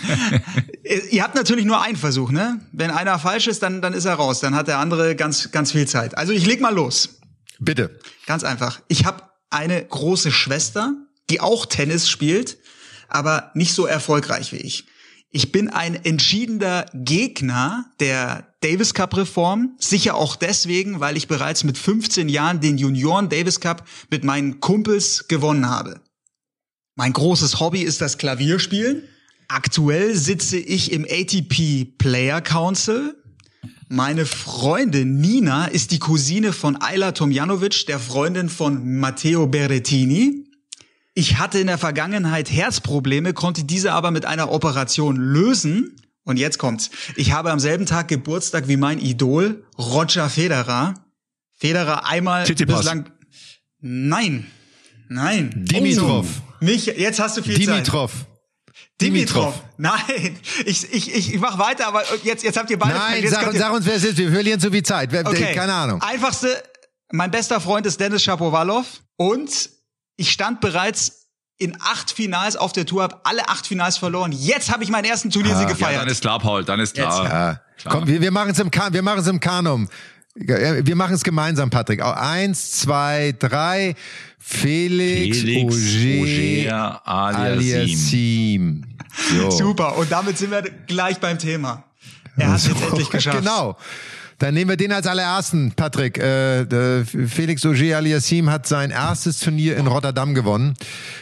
ihr 1.10 1.22
habt 1.22 1.34
natürlich 1.34 1.64
nur 1.64 1.80
einen 1.80 1.96
Versuch, 1.96 2.30
ne? 2.30 2.60
Wenn 2.72 2.90
einer 2.90 3.18
falsch 3.18 3.46
ist, 3.46 3.62
dann, 3.62 3.80
dann 3.80 3.92
ist 3.92 4.04
er 4.04 4.14
raus. 4.14 4.40
Dann 4.40 4.54
hat 4.54 4.66
der 4.66 4.78
andere 4.78 5.14
ganz, 5.14 5.52
ganz 5.52 5.72
viel 5.72 5.86
Zeit. 5.86 6.18
Also 6.18 6.32
ich 6.32 6.44
leg 6.44 6.60
mal 6.60 6.74
los. 6.74 7.20
Bitte. 7.60 8.00
Ganz 8.26 8.42
einfach. 8.42 8.80
Ich 8.88 9.04
habe 9.04 9.22
eine 9.50 9.84
große 9.84 10.32
Schwester, 10.32 10.94
die 11.30 11.40
auch 11.40 11.66
Tennis 11.66 12.08
spielt, 12.08 12.58
aber 13.08 13.52
nicht 13.54 13.72
so 13.72 13.86
erfolgreich 13.86 14.52
wie 14.52 14.56
ich. 14.56 14.86
Ich 15.34 15.50
bin 15.50 15.70
ein 15.70 15.94
entschiedener 15.94 16.84
Gegner 16.92 17.86
der 18.00 18.54
Davis 18.60 18.92
Cup 18.92 19.16
Reform. 19.16 19.74
Sicher 19.78 20.14
auch 20.14 20.36
deswegen, 20.36 21.00
weil 21.00 21.16
ich 21.16 21.26
bereits 21.26 21.64
mit 21.64 21.78
15 21.78 22.28
Jahren 22.28 22.60
den 22.60 22.76
Junioren 22.76 23.30
Davis 23.30 23.58
Cup 23.58 23.88
mit 24.10 24.24
meinen 24.24 24.60
Kumpels 24.60 25.28
gewonnen 25.28 25.70
habe. 25.70 26.02
Mein 26.96 27.14
großes 27.14 27.60
Hobby 27.60 27.80
ist 27.80 28.02
das 28.02 28.18
Klavierspielen. 28.18 29.08
Aktuell 29.48 30.14
sitze 30.14 30.58
ich 30.58 30.92
im 30.92 31.06
ATP 31.08 31.96
Player 31.96 32.42
Council. 32.42 33.16
Meine 33.88 34.26
Freundin 34.26 35.18
Nina 35.18 35.64
ist 35.64 35.92
die 35.92 35.98
Cousine 35.98 36.52
von 36.52 36.76
Ayla 36.76 37.12
Tomjanovic, 37.12 37.86
der 37.86 37.98
Freundin 37.98 38.50
von 38.50 38.98
Matteo 38.98 39.46
Berrettini. 39.46 40.51
Ich 41.14 41.38
hatte 41.38 41.58
in 41.58 41.66
der 41.66 41.78
Vergangenheit 41.78 42.50
Herzprobleme, 42.50 43.34
konnte 43.34 43.64
diese 43.64 43.92
aber 43.92 44.10
mit 44.10 44.24
einer 44.24 44.50
Operation 44.50 45.16
lösen. 45.16 45.96
Und 46.24 46.38
jetzt 46.38 46.58
kommt's. 46.58 46.90
Ich 47.16 47.32
habe 47.32 47.50
am 47.50 47.58
selben 47.58 47.84
Tag 47.84 48.08
Geburtstag 48.08 48.68
wie 48.68 48.76
mein 48.76 48.98
Idol, 48.98 49.64
Roger 49.76 50.30
Federer. 50.30 50.94
Federer 51.58 52.06
einmal 52.06 52.44
Tsitsipas. 52.44 52.78
bislang. 52.78 53.10
Nein. 53.80 54.46
Nein. 55.08 55.50
Dimitrov. 55.54 56.26
Oh, 56.26 56.64
mich, 56.64 56.86
jetzt 56.86 57.18
hast 57.18 57.36
du 57.36 57.42
viel 57.42 57.58
Dimitrov. 57.58 58.12
Zeit. 58.12 58.26
Dimitrov. 59.00 59.54
Dimitrov. 59.54 59.64
Nein, 59.78 60.38
ich, 60.64 60.92
ich, 60.92 61.14
ich, 61.14 61.34
ich 61.34 61.40
mach 61.40 61.58
weiter, 61.58 61.88
aber 61.88 62.04
jetzt, 62.22 62.44
jetzt 62.44 62.56
habt 62.56 62.70
ihr 62.70 62.78
beide. 62.78 62.94
Nein, 62.94 63.28
sag, 63.28 63.52
sag, 63.52 63.72
uns, 63.72 63.84
wer 63.84 63.96
es 63.96 64.04
ist. 64.04 64.16
Wir 64.16 64.30
verlieren 64.30 64.60
zu 64.60 64.70
viel 64.70 64.84
Zeit. 64.84 65.12
Okay. 65.12 65.54
Keine 65.54 65.72
Ahnung. 65.72 66.00
Einfachste, 66.00 66.62
mein 67.10 67.30
bester 67.30 67.60
Freund 67.60 67.84
ist 67.84 67.98
Dennis 68.00 68.22
Shapovalov 68.22 69.02
und 69.16 69.70
ich 70.16 70.30
stand 70.30 70.60
bereits 70.60 71.28
in 71.58 71.76
acht 71.80 72.10
Finals 72.10 72.56
auf 72.56 72.72
der 72.72 72.86
Tour, 72.86 73.04
habe 73.04 73.20
alle 73.24 73.48
acht 73.48 73.66
Finals 73.66 73.96
verloren. 73.96 74.32
Jetzt 74.32 74.72
habe 74.72 74.82
ich 74.82 74.90
meinen 74.90 75.04
ersten 75.04 75.30
Turniersieg 75.30 75.66
ah, 75.66 75.70
gefeiert. 75.70 75.92
Ja, 75.92 75.98
dann 76.00 76.08
ist 76.08 76.20
klar, 76.20 76.38
Paul, 76.38 76.64
dann 76.64 76.80
ist 76.80 76.94
klar. 76.94 77.24
Ja. 77.24 77.60
klar. 77.76 77.94
Komm, 77.94 78.06
wir, 78.06 78.20
wir 78.20 78.30
machen 78.30 78.50
es 78.50 78.58
im, 78.58 78.70
kan 78.70 78.92
wir 78.92 79.02
machen 79.02 79.20
es 79.20 79.26
im 79.26 79.38
Kanum. 79.38 79.88
Wir 80.34 80.96
machen 80.96 81.14
es 81.14 81.22
gemeinsam, 81.22 81.68
Patrick. 81.68 82.02
Eins, 82.02 82.72
zwei, 82.72 83.34
drei. 83.38 83.94
Felix, 84.38 85.38
Felix 85.38 86.72
Auger, 86.72 87.06
Aliasim. 87.06 88.82
So. 89.30 89.50
Super. 89.50 89.96
Und 89.98 90.10
damit 90.10 90.38
sind 90.38 90.50
wir 90.50 90.62
gleich 90.62 91.20
beim 91.20 91.38
Thema. 91.38 91.84
Er 92.36 92.48
hat 92.48 92.56
es 92.56 92.66
jetzt 92.66 92.82
endlich 92.82 93.10
geschafft. 93.10 93.38
Genau. 93.38 93.76
Dann 94.42 94.54
nehmen 94.54 94.70
wir 94.70 94.76
den 94.76 94.90
als 94.90 95.06
allerersten, 95.06 95.70
Patrick. 95.70 96.18
Äh, 96.18 97.04
Felix 97.04 97.64
Auger 97.64 97.96
Aliassim 97.96 98.50
hat 98.50 98.66
sein 98.66 98.90
erstes 98.90 99.38
Turnier 99.38 99.76
in 99.76 99.86
Rotterdam 99.86 100.34
gewonnen, 100.34 100.74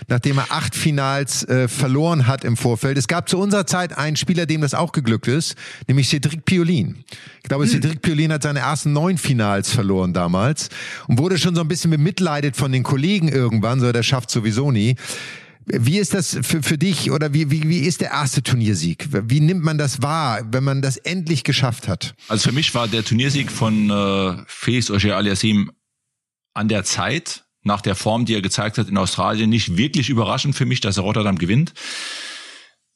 nachdem 0.08 0.38
er 0.38 0.46
acht 0.48 0.74
Finals 0.74 1.46
äh, 1.46 1.68
verloren 1.68 2.26
hat 2.26 2.44
im 2.44 2.56
Vorfeld. 2.56 2.96
Es 2.96 3.08
gab 3.08 3.28
zu 3.28 3.36
unserer 3.36 3.66
Zeit 3.66 3.98
einen 3.98 4.16
Spieler, 4.16 4.46
dem 4.46 4.62
das 4.62 4.72
auch 4.72 4.92
geglückt 4.92 5.28
ist, 5.28 5.54
nämlich 5.86 6.08
Cedric 6.08 6.46
Piolin. 6.46 7.04
Ich 7.42 7.48
glaube, 7.50 7.64
hm. 7.64 7.70
Cedric 7.70 8.00
Piolin 8.00 8.32
hat 8.32 8.42
seine 8.42 8.60
ersten 8.60 8.94
neun 8.94 9.18
Finals 9.18 9.70
verloren 9.70 10.14
damals 10.14 10.70
und 11.06 11.18
wurde 11.18 11.36
schon 11.36 11.54
so 11.54 11.60
ein 11.60 11.68
bisschen 11.68 11.90
bemitleidet 11.90 12.56
von 12.56 12.72
den 12.72 12.84
Kollegen 12.84 13.28
irgendwann, 13.28 13.80
so 13.80 13.92
der 13.92 14.02
schafft 14.02 14.30
sowieso 14.30 14.70
nie. 14.70 14.96
Wie 15.72 15.98
ist 15.98 16.14
das 16.14 16.38
für, 16.42 16.62
für 16.62 16.78
dich 16.78 17.10
oder 17.10 17.32
wie, 17.32 17.50
wie, 17.50 17.68
wie 17.68 17.78
ist 17.80 18.00
der 18.00 18.10
erste 18.10 18.42
Turniersieg? 18.42 19.08
Wie 19.10 19.40
nimmt 19.40 19.62
man 19.62 19.78
das 19.78 20.02
wahr, 20.02 20.42
wenn 20.50 20.64
man 20.64 20.82
das 20.82 20.96
endlich 20.96 21.44
geschafft 21.44 21.88
hat? 21.88 22.14
Also 22.28 22.48
für 22.48 22.54
mich 22.54 22.74
war 22.74 22.88
der 22.88 23.04
Turniersieg 23.04 23.50
von 23.50 23.90
äh, 23.90 24.42
Felix 24.46 24.90
Auger 24.90 25.16
Aliassim 25.16 25.70
an 26.54 26.68
der 26.68 26.84
Zeit, 26.84 27.44
nach 27.62 27.80
der 27.80 27.94
Form, 27.94 28.24
die 28.24 28.34
er 28.34 28.42
gezeigt 28.42 28.78
hat 28.78 28.88
in 28.88 28.96
Australien, 28.96 29.50
nicht 29.50 29.76
wirklich 29.76 30.08
überraschend 30.08 30.56
für 30.56 30.66
mich, 30.66 30.80
dass 30.80 30.96
er 30.96 31.04
Rotterdam 31.04 31.38
gewinnt. 31.38 31.72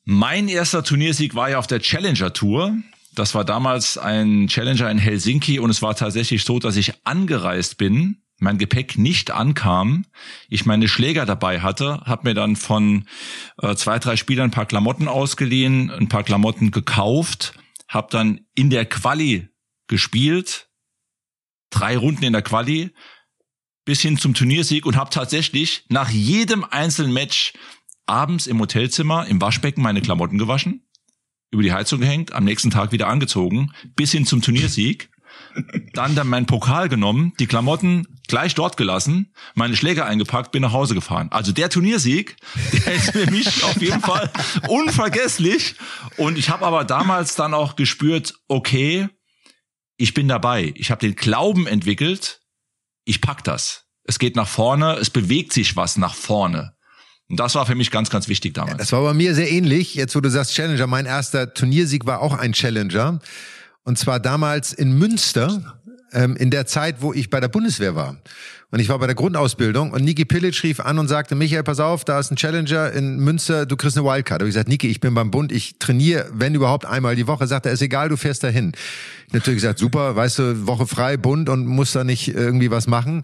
Mein 0.04 0.48
erster 0.48 0.82
Turniersieg 0.82 1.34
war 1.34 1.50
ja 1.50 1.58
auf 1.58 1.66
der 1.66 1.80
Challenger 1.80 2.32
Tour. 2.32 2.76
Das 3.14 3.34
war 3.34 3.44
damals 3.44 3.96
ein 3.96 4.48
Challenger 4.48 4.90
in 4.90 4.98
Helsinki 4.98 5.58
und 5.60 5.70
es 5.70 5.82
war 5.82 5.94
tatsächlich 5.94 6.44
so, 6.44 6.58
dass 6.58 6.76
ich 6.76 6.92
angereist 7.04 7.78
bin 7.78 8.23
mein 8.44 8.58
Gepäck 8.58 8.96
nicht 8.96 9.32
ankam, 9.32 10.04
ich 10.48 10.66
meine 10.66 10.86
Schläger 10.86 11.26
dabei 11.26 11.60
hatte, 11.60 12.02
habe 12.04 12.28
mir 12.28 12.34
dann 12.34 12.54
von 12.54 13.08
äh, 13.60 13.74
zwei, 13.74 13.98
drei 13.98 14.16
Spielern 14.16 14.48
ein 14.48 14.52
paar 14.52 14.66
Klamotten 14.66 15.08
ausgeliehen, 15.08 15.90
ein 15.90 16.08
paar 16.08 16.22
Klamotten 16.22 16.70
gekauft, 16.70 17.54
habe 17.88 18.08
dann 18.10 18.40
in 18.54 18.70
der 18.70 18.86
Quali 18.86 19.48
gespielt, 19.88 20.68
drei 21.70 21.96
Runden 21.96 22.24
in 22.24 22.32
der 22.32 22.42
Quali, 22.42 22.90
bis 23.84 24.00
hin 24.00 24.16
zum 24.16 24.34
Turniersieg 24.34 24.86
und 24.86 24.96
habe 24.96 25.10
tatsächlich 25.10 25.84
nach 25.88 26.10
jedem 26.10 26.64
einzelnen 26.64 27.12
Match 27.12 27.52
abends 28.06 28.46
im 28.46 28.60
Hotelzimmer 28.60 29.26
im 29.26 29.40
Waschbecken 29.40 29.82
meine 29.82 30.02
Klamotten 30.02 30.38
gewaschen, 30.38 30.86
über 31.50 31.62
die 31.62 31.72
Heizung 31.72 32.00
gehängt, 32.00 32.32
am 32.32 32.44
nächsten 32.44 32.70
Tag 32.70 32.92
wieder 32.92 33.08
angezogen, 33.08 33.72
bis 33.96 34.12
hin 34.12 34.26
zum 34.26 34.42
Turniersieg 34.42 35.10
dann 35.92 36.14
dann 36.14 36.28
meinen 36.28 36.46
Pokal 36.46 36.88
genommen, 36.88 37.32
die 37.38 37.46
Klamotten 37.46 38.06
gleich 38.26 38.54
dort 38.54 38.76
gelassen, 38.76 39.32
meine 39.54 39.76
Schläger 39.76 40.06
eingepackt, 40.06 40.52
bin 40.52 40.62
nach 40.62 40.72
Hause 40.72 40.94
gefahren. 40.94 41.28
Also 41.30 41.52
der 41.52 41.70
Turniersieg, 41.70 42.36
der 42.72 42.94
ist 42.94 43.12
für 43.12 43.30
mich 43.30 43.64
auf 43.64 43.80
jeden 43.80 44.00
Fall 44.00 44.30
unvergesslich. 44.68 45.76
Und 46.16 46.38
ich 46.38 46.50
habe 46.50 46.64
aber 46.66 46.84
damals 46.84 47.34
dann 47.34 47.54
auch 47.54 47.76
gespürt, 47.76 48.34
okay, 48.48 49.08
ich 49.96 50.14
bin 50.14 50.28
dabei. 50.28 50.72
Ich 50.76 50.90
habe 50.90 51.00
den 51.00 51.14
Glauben 51.14 51.66
entwickelt, 51.66 52.40
ich 53.04 53.20
pack 53.20 53.44
das. 53.44 53.84
Es 54.04 54.18
geht 54.18 54.36
nach 54.36 54.48
vorne, 54.48 54.94
es 54.94 55.10
bewegt 55.10 55.52
sich 55.52 55.76
was 55.76 55.96
nach 55.96 56.14
vorne. 56.14 56.74
Und 57.28 57.40
das 57.40 57.54
war 57.54 57.64
für 57.64 57.74
mich 57.74 57.90
ganz, 57.90 58.10
ganz 58.10 58.28
wichtig 58.28 58.54
damals. 58.54 58.72
Ja, 58.72 58.78
das 58.78 58.92
war 58.92 59.02
bei 59.02 59.14
mir 59.14 59.34
sehr 59.34 59.50
ähnlich. 59.50 59.94
Jetzt, 59.94 60.14
wo 60.14 60.20
du 60.20 60.30
sagst 60.30 60.54
Challenger, 60.54 60.86
mein 60.86 61.06
erster 61.06 61.54
Turniersieg 61.54 62.04
war 62.06 62.20
auch 62.20 62.36
ein 62.36 62.52
Challenger. 62.52 63.20
Und 63.84 63.98
zwar 63.98 64.18
damals 64.18 64.72
in 64.72 64.98
Münster, 64.98 65.78
ähm, 66.12 66.36
in 66.36 66.50
der 66.50 66.66
Zeit, 66.66 66.96
wo 67.00 67.12
ich 67.12 67.30
bei 67.30 67.40
der 67.40 67.48
Bundeswehr 67.48 67.94
war. 67.94 68.16
Und 68.74 68.80
ich 68.80 68.88
war 68.88 68.98
bei 68.98 69.06
der 69.06 69.14
Grundausbildung 69.14 69.92
und 69.92 70.02
Niki 70.02 70.24
Pilic 70.24 70.60
rief 70.64 70.80
an 70.80 70.98
und 70.98 71.06
sagte, 71.06 71.36
Michael, 71.36 71.62
pass 71.62 71.78
auf, 71.78 72.04
da 72.04 72.18
ist 72.18 72.32
ein 72.32 72.36
Challenger 72.36 72.90
in 72.90 73.20
Münster, 73.20 73.66
du 73.66 73.76
kriegst 73.76 73.96
eine 73.96 74.04
Wildcard. 74.04 74.42
Und 74.42 74.48
ich 74.48 74.54
gesagt, 74.54 74.68
Niki, 74.68 74.88
ich 74.88 74.98
bin 74.98 75.14
beim 75.14 75.30
Bund, 75.30 75.52
ich 75.52 75.78
trainiere, 75.78 76.26
wenn 76.32 76.56
überhaupt 76.56 76.84
einmal 76.84 77.14
die 77.14 77.28
Woche. 77.28 77.46
Sagt 77.46 77.66
er, 77.66 77.72
ist 77.72 77.82
egal, 77.82 78.08
du 78.08 78.16
fährst 78.16 78.42
dahin. 78.42 78.72
Natürlich 79.30 79.62
gesagt, 79.62 79.78
super, 79.78 80.16
weißt 80.16 80.40
du, 80.40 80.66
Woche 80.66 80.88
frei, 80.88 81.16
Bund 81.16 81.48
und 81.48 81.66
muss 81.66 81.92
da 81.92 82.02
nicht 82.02 82.34
irgendwie 82.34 82.72
was 82.72 82.88
machen 82.88 83.22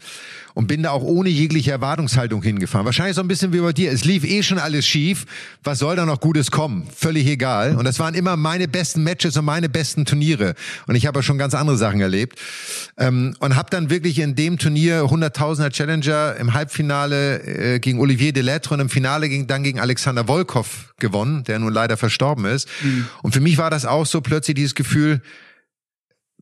und 0.55 0.67
bin 0.67 0.83
da 0.83 0.91
auch 0.91 1.03
ohne 1.03 1.29
jegliche 1.29 1.71
Erwartungshaltung 1.71 2.43
hingefahren. 2.43 2.85
Wahrscheinlich 2.85 3.17
so 3.17 3.23
ein 3.23 3.29
bisschen 3.29 3.53
wie 3.53 3.61
bei 3.61 3.73
dir. 3.73 3.93
Es 3.93 4.05
lief 4.05 4.25
eh 4.25 4.43
schon 4.43 4.59
alles 4.59 4.87
schief. 4.87 5.27
Was 5.63 5.79
soll 5.79 5.97
da 5.97 6.07
noch 6.07 6.21
Gutes 6.21 6.51
kommen? 6.51 6.87
Völlig 6.95 7.27
egal. 7.27 7.77
Und 7.77 7.85
das 7.85 7.99
waren 7.99 8.15
immer 8.15 8.37
meine 8.37 8.69
besten 8.69 9.03
Matches 9.03 9.37
und 9.37 9.45
meine 9.45 9.69
besten 9.69 10.05
Turniere. 10.05 10.55
Und 10.87 10.97
ich 10.97 11.07
habe 11.07 11.19
ja 11.19 11.23
schon 11.23 11.39
ganz 11.39 11.55
andere 11.55 11.77
Sachen 11.77 12.01
erlebt. 12.01 12.39
Ähm, 12.99 13.35
und 13.41 13.57
habe 13.57 13.71
dann 13.71 13.91
wirklich 13.91 14.19
in 14.19 14.35
dem 14.35 14.59
Turnier 14.59 15.03
100.000er 15.41 15.71
Challenger 15.71 16.37
im 16.37 16.55
Halbfinale 16.55 17.43
äh, 17.43 17.79
gegen 17.81 17.99
Olivier 17.99 18.33
Delettre 18.33 18.75
und 18.75 18.81
im 18.81 18.89
Finale 18.89 19.29
ging, 19.29 19.47
dann 19.47 19.63
gegen 19.63 19.81
Alexander 19.81 20.27
Volkov 20.27 20.95
gewonnen, 20.99 21.45
der 21.45 21.59
nun 21.59 21.73
leider 21.73 21.97
verstorben 21.97 22.45
ist. 22.45 22.69
Mhm. 22.83 23.07
Und 23.23 23.33
für 23.33 23.41
mich 23.41 23.59
war 23.59 23.71
das 23.71 23.87
auch 23.87 24.07
so 24.07 24.21
plötzlich 24.21 24.55
dieses 24.55 24.75
Gefühl, 24.75 25.21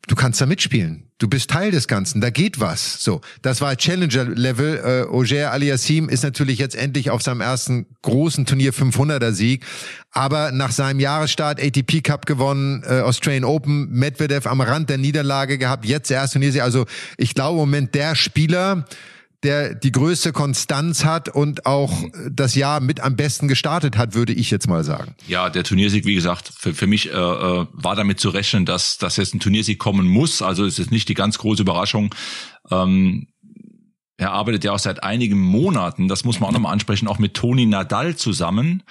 du 0.09 0.17
kannst 0.17 0.41
da 0.41 0.47
mitspielen. 0.47 1.05
Du 1.19 1.29
bist 1.29 1.51
Teil 1.51 1.71
des 1.71 1.89
Ganzen, 1.89 2.21
da 2.21 2.31
geht 2.31 2.61
was. 2.61 3.03
So, 3.03 3.21
das 3.43 3.61
war 3.61 3.77
Challenger-Level. 3.77 5.07
Äh, 5.09 5.13
Auger 5.13 5.53
Aliassim 5.53 6.09
ist 6.09 6.23
natürlich 6.23 6.59
jetzt 6.59 6.75
endlich 6.75 7.11
auf 7.11 7.23
seinem 7.23 7.41
ersten 7.41 7.87
großen 8.03 8.47
Turnier 8.47 8.73
500er 8.73 9.33
Sieg, 9.33 9.65
aber 10.11 10.53
nach 10.53 10.73
seinem 10.73 11.01
Jahresstart 11.01 11.63
ATP 11.63 12.03
Cup 12.03 12.27
gewonnen, 12.27 12.83
äh, 12.85 13.01
Australian 13.01 13.45
Open, 13.45 13.89
Medvedev 13.91 14.49
am 14.49 14.61
Rand 14.61 14.91
der 14.91 14.99
Niederlage 14.99 15.59
gehabt, 15.59 15.85
jetzt 15.85 16.11
erst 16.11 16.33
Turniersieg. 16.33 16.63
Also 16.63 16.87
ich 17.17 17.35
glaube 17.35 17.55
im 17.55 17.67
Moment 17.67 17.95
der 17.95 18.15
Spieler, 18.15 18.85
der 19.45 19.75
die 19.75 19.93
größte 19.93 20.33
Konstanz 20.33 21.05
hat 21.05 21.29
und 21.29 21.65
auch 21.65 21.93
das 22.31 22.57
Jahr 22.57 22.81
mit 22.81 23.01
am 23.01 23.15
besten 23.15 23.47
gestartet 23.47 23.97
hat, 23.97 24.15
würde 24.15 24.33
ich 24.33 24.51
jetzt 24.51 24.69
mal 24.69 24.83
sagen. 24.83 25.15
Ja, 25.29 25.49
der 25.49 25.63
Turniersieg, 25.63 26.05
wie 26.07 26.15
gesagt, 26.15 26.51
für, 26.57 26.75
für 26.75 26.87
mich 26.87 27.11
äh, 27.11 27.13
äh 27.13 27.67
war 27.73 27.95
damit 27.95 28.19
zu 28.19 28.31
rechnen, 28.31 28.65
dass, 28.65 28.99
dass 28.99 29.17
jetzt 29.17 29.35
ein 29.35 29.41
Turniersieg 29.41 29.79
kommen 29.79 30.09
muss. 30.09 30.43
Also 30.43 30.65
es 30.65 30.79
ist 30.79 30.91
nicht 30.91 31.09
die 31.09 31.15
ganz 31.15 31.39
große 31.39 31.63
Überraschung. 31.63 32.15
Ähm, 32.71 33.29
er 34.17 34.33
arbeitet 34.33 34.65
ja 34.65 34.73
auch 34.73 34.81
seit 34.81 35.05
einigen 35.05 35.39
Monaten, 35.39 36.09
das 36.09 36.25
muss 36.25 36.41
man 36.41 36.51
auch 36.51 36.55
nochmal 36.55 36.73
ansprechen, 36.73 37.07
auch 37.07 37.21
mit 37.21 37.35
Toni 37.35 37.67
Nadal 37.67 38.17
zusammen. 38.17 38.83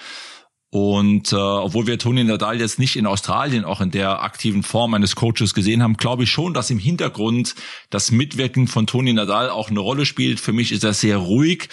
Und 0.77 1.33
äh, 1.33 1.35
obwohl 1.35 1.87
wir 1.87 1.97
Toni 1.97 2.23
Nadal 2.23 2.59
jetzt 2.59 2.77
nicht 2.77 2.97
in 2.97 3.07
Australien 3.07 3.65
auch 3.65 3.81
in 3.81 3.89
der 3.89 4.21
aktiven 4.21 4.61
Form 4.61 4.93
eines 4.93 5.15
Coaches 5.15 5.55
gesehen 5.55 5.81
haben, 5.81 5.97
glaube 5.97 6.25
ich 6.25 6.29
schon, 6.29 6.53
dass 6.53 6.69
im 6.69 6.77
Hintergrund 6.77 7.55
das 7.89 8.11
Mitwirken 8.11 8.67
von 8.67 8.85
Toni 8.85 9.11
Nadal 9.11 9.49
auch 9.49 9.71
eine 9.71 9.79
Rolle 9.79 10.05
spielt. 10.05 10.39
Für 10.39 10.53
mich 10.53 10.71
ist 10.71 10.83
er 10.83 10.93
sehr 10.93 11.17
ruhig 11.17 11.69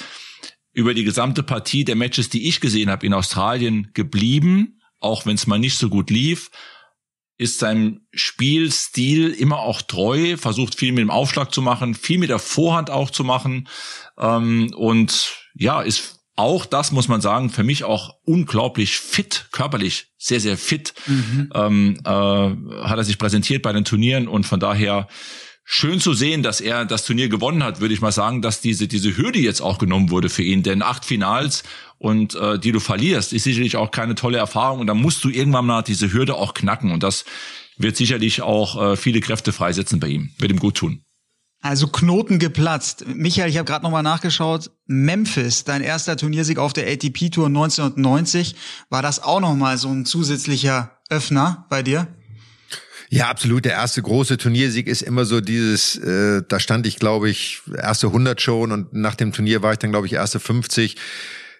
über 0.72 0.94
die 0.94 1.04
gesamte 1.04 1.42
Partie 1.42 1.84
der 1.84 1.96
Matches, 1.96 2.30
die 2.30 2.48
ich 2.48 2.62
gesehen 2.62 2.88
habe 2.88 3.04
in 3.04 3.12
Australien 3.12 3.90
geblieben, 3.92 4.80
auch 5.00 5.26
wenn 5.26 5.34
es 5.34 5.46
mal 5.46 5.58
nicht 5.58 5.76
so 5.76 5.90
gut 5.90 6.08
lief 6.08 6.50
ist 7.36 7.58
seinem 7.58 8.06
Spielstil 8.12 9.30
immer 9.30 9.58
auch 9.58 9.82
treu, 9.82 10.36
versucht 10.36 10.76
viel 10.76 10.92
mit 10.92 11.00
dem 11.00 11.10
Aufschlag 11.10 11.52
zu 11.52 11.62
machen, 11.62 11.96
viel 11.96 12.18
mit 12.18 12.30
der 12.30 12.38
Vorhand 12.38 12.90
auch 12.90 13.10
zu 13.10 13.24
machen 13.24 13.68
ähm, 14.16 14.72
und 14.76 15.34
ja, 15.54 15.82
ist 15.82 16.13
auch 16.36 16.66
das 16.66 16.90
muss 16.90 17.08
man 17.08 17.20
sagen, 17.20 17.50
für 17.50 17.62
mich 17.62 17.84
auch 17.84 18.16
unglaublich 18.24 18.98
fit, 18.98 19.46
körperlich 19.52 20.08
sehr, 20.18 20.40
sehr 20.40 20.56
fit, 20.56 20.94
mhm. 21.06 21.50
ähm, 21.54 21.98
äh, 22.04 22.08
hat 22.08 22.98
er 22.98 23.04
sich 23.04 23.18
präsentiert 23.18 23.62
bei 23.62 23.72
den 23.72 23.84
Turnieren 23.84 24.26
und 24.26 24.44
von 24.44 24.58
daher 24.58 25.06
schön 25.64 26.00
zu 26.00 26.12
sehen, 26.12 26.42
dass 26.42 26.60
er 26.60 26.84
das 26.84 27.04
Turnier 27.04 27.28
gewonnen 27.28 27.62
hat, 27.62 27.80
würde 27.80 27.94
ich 27.94 28.00
mal 28.00 28.12
sagen, 28.12 28.42
dass 28.42 28.60
diese, 28.60 28.88
diese 28.88 29.16
Hürde 29.16 29.38
jetzt 29.38 29.60
auch 29.60 29.78
genommen 29.78 30.10
wurde 30.10 30.28
für 30.28 30.42
ihn. 30.42 30.62
Denn 30.62 30.82
acht 30.82 31.04
Finals 31.04 31.62
und 31.98 32.34
äh, 32.34 32.58
die 32.58 32.72
du 32.72 32.80
verlierst, 32.80 33.32
ist 33.32 33.44
sicherlich 33.44 33.76
auch 33.76 33.90
keine 33.90 34.14
tolle 34.14 34.38
Erfahrung 34.38 34.80
und 34.80 34.88
da 34.88 34.94
musst 34.94 35.24
du 35.24 35.30
irgendwann 35.30 35.66
mal 35.66 35.82
diese 35.82 36.12
Hürde 36.12 36.34
auch 36.34 36.54
knacken 36.54 36.90
und 36.90 37.02
das 37.02 37.24
wird 37.76 37.96
sicherlich 37.96 38.42
auch 38.42 38.92
äh, 38.92 38.96
viele 38.96 39.20
Kräfte 39.20 39.52
freisetzen 39.52 40.00
bei 40.00 40.08
ihm, 40.08 40.30
wird 40.38 40.52
ihm 40.52 40.58
gut 40.58 40.76
tun. 40.76 41.03
Also 41.64 41.86
Knoten 41.86 42.38
geplatzt. 42.38 43.06
Michael, 43.08 43.48
ich 43.48 43.56
habe 43.56 43.64
gerade 43.64 43.84
nochmal 43.84 44.02
nachgeschaut. 44.02 44.70
Memphis, 44.86 45.64
dein 45.64 45.80
erster 45.80 46.14
Turniersieg 46.18 46.58
auf 46.58 46.74
der 46.74 46.86
ATP 46.86 47.30
Tour 47.30 47.46
1990, 47.46 48.54
war 48.90 49.00
das 49.00 49.22
auch 49.22 49.40
nochmal 49.40 49.78
so 49.78 49.88
ein 49.88 50.04
zusätzlicher 50.04 50.98
Öffner 51.08 51.64
bei 51.70 51.82
dir? 51.82 52.06
Ja, 53.08 53.30
absolut. 53.30 53.64
Der 53.64 53.72
erste 53.72 54.02
große 54.02 54.36
Turniersieg 54.36 54.88
ist 54.88 55.00
immer 55.00 55.24
so 55.24 55.40
dieses, 55.40 55.96
äh, 55.96 56.42
da 56.46 56.60
stand 56.60 56.86
ich, 56.86 56.96
glaube 56.96 57.30
ich, 57.30 57.62
erste 57.74 58.08
100 58.08 58.42
schon 58.42 58.70
und 58.70 58.92
nach 58.92 59.14
dem 59.14 59.32
Turnier 59.32 59.62
war 59.62 59.72
ich 59.72 59.78
dann, 59.78 59.90
glaube 59.90 60.06
ich, 60.06 60.12
erste 60.12 60.40
50 60.40 60.96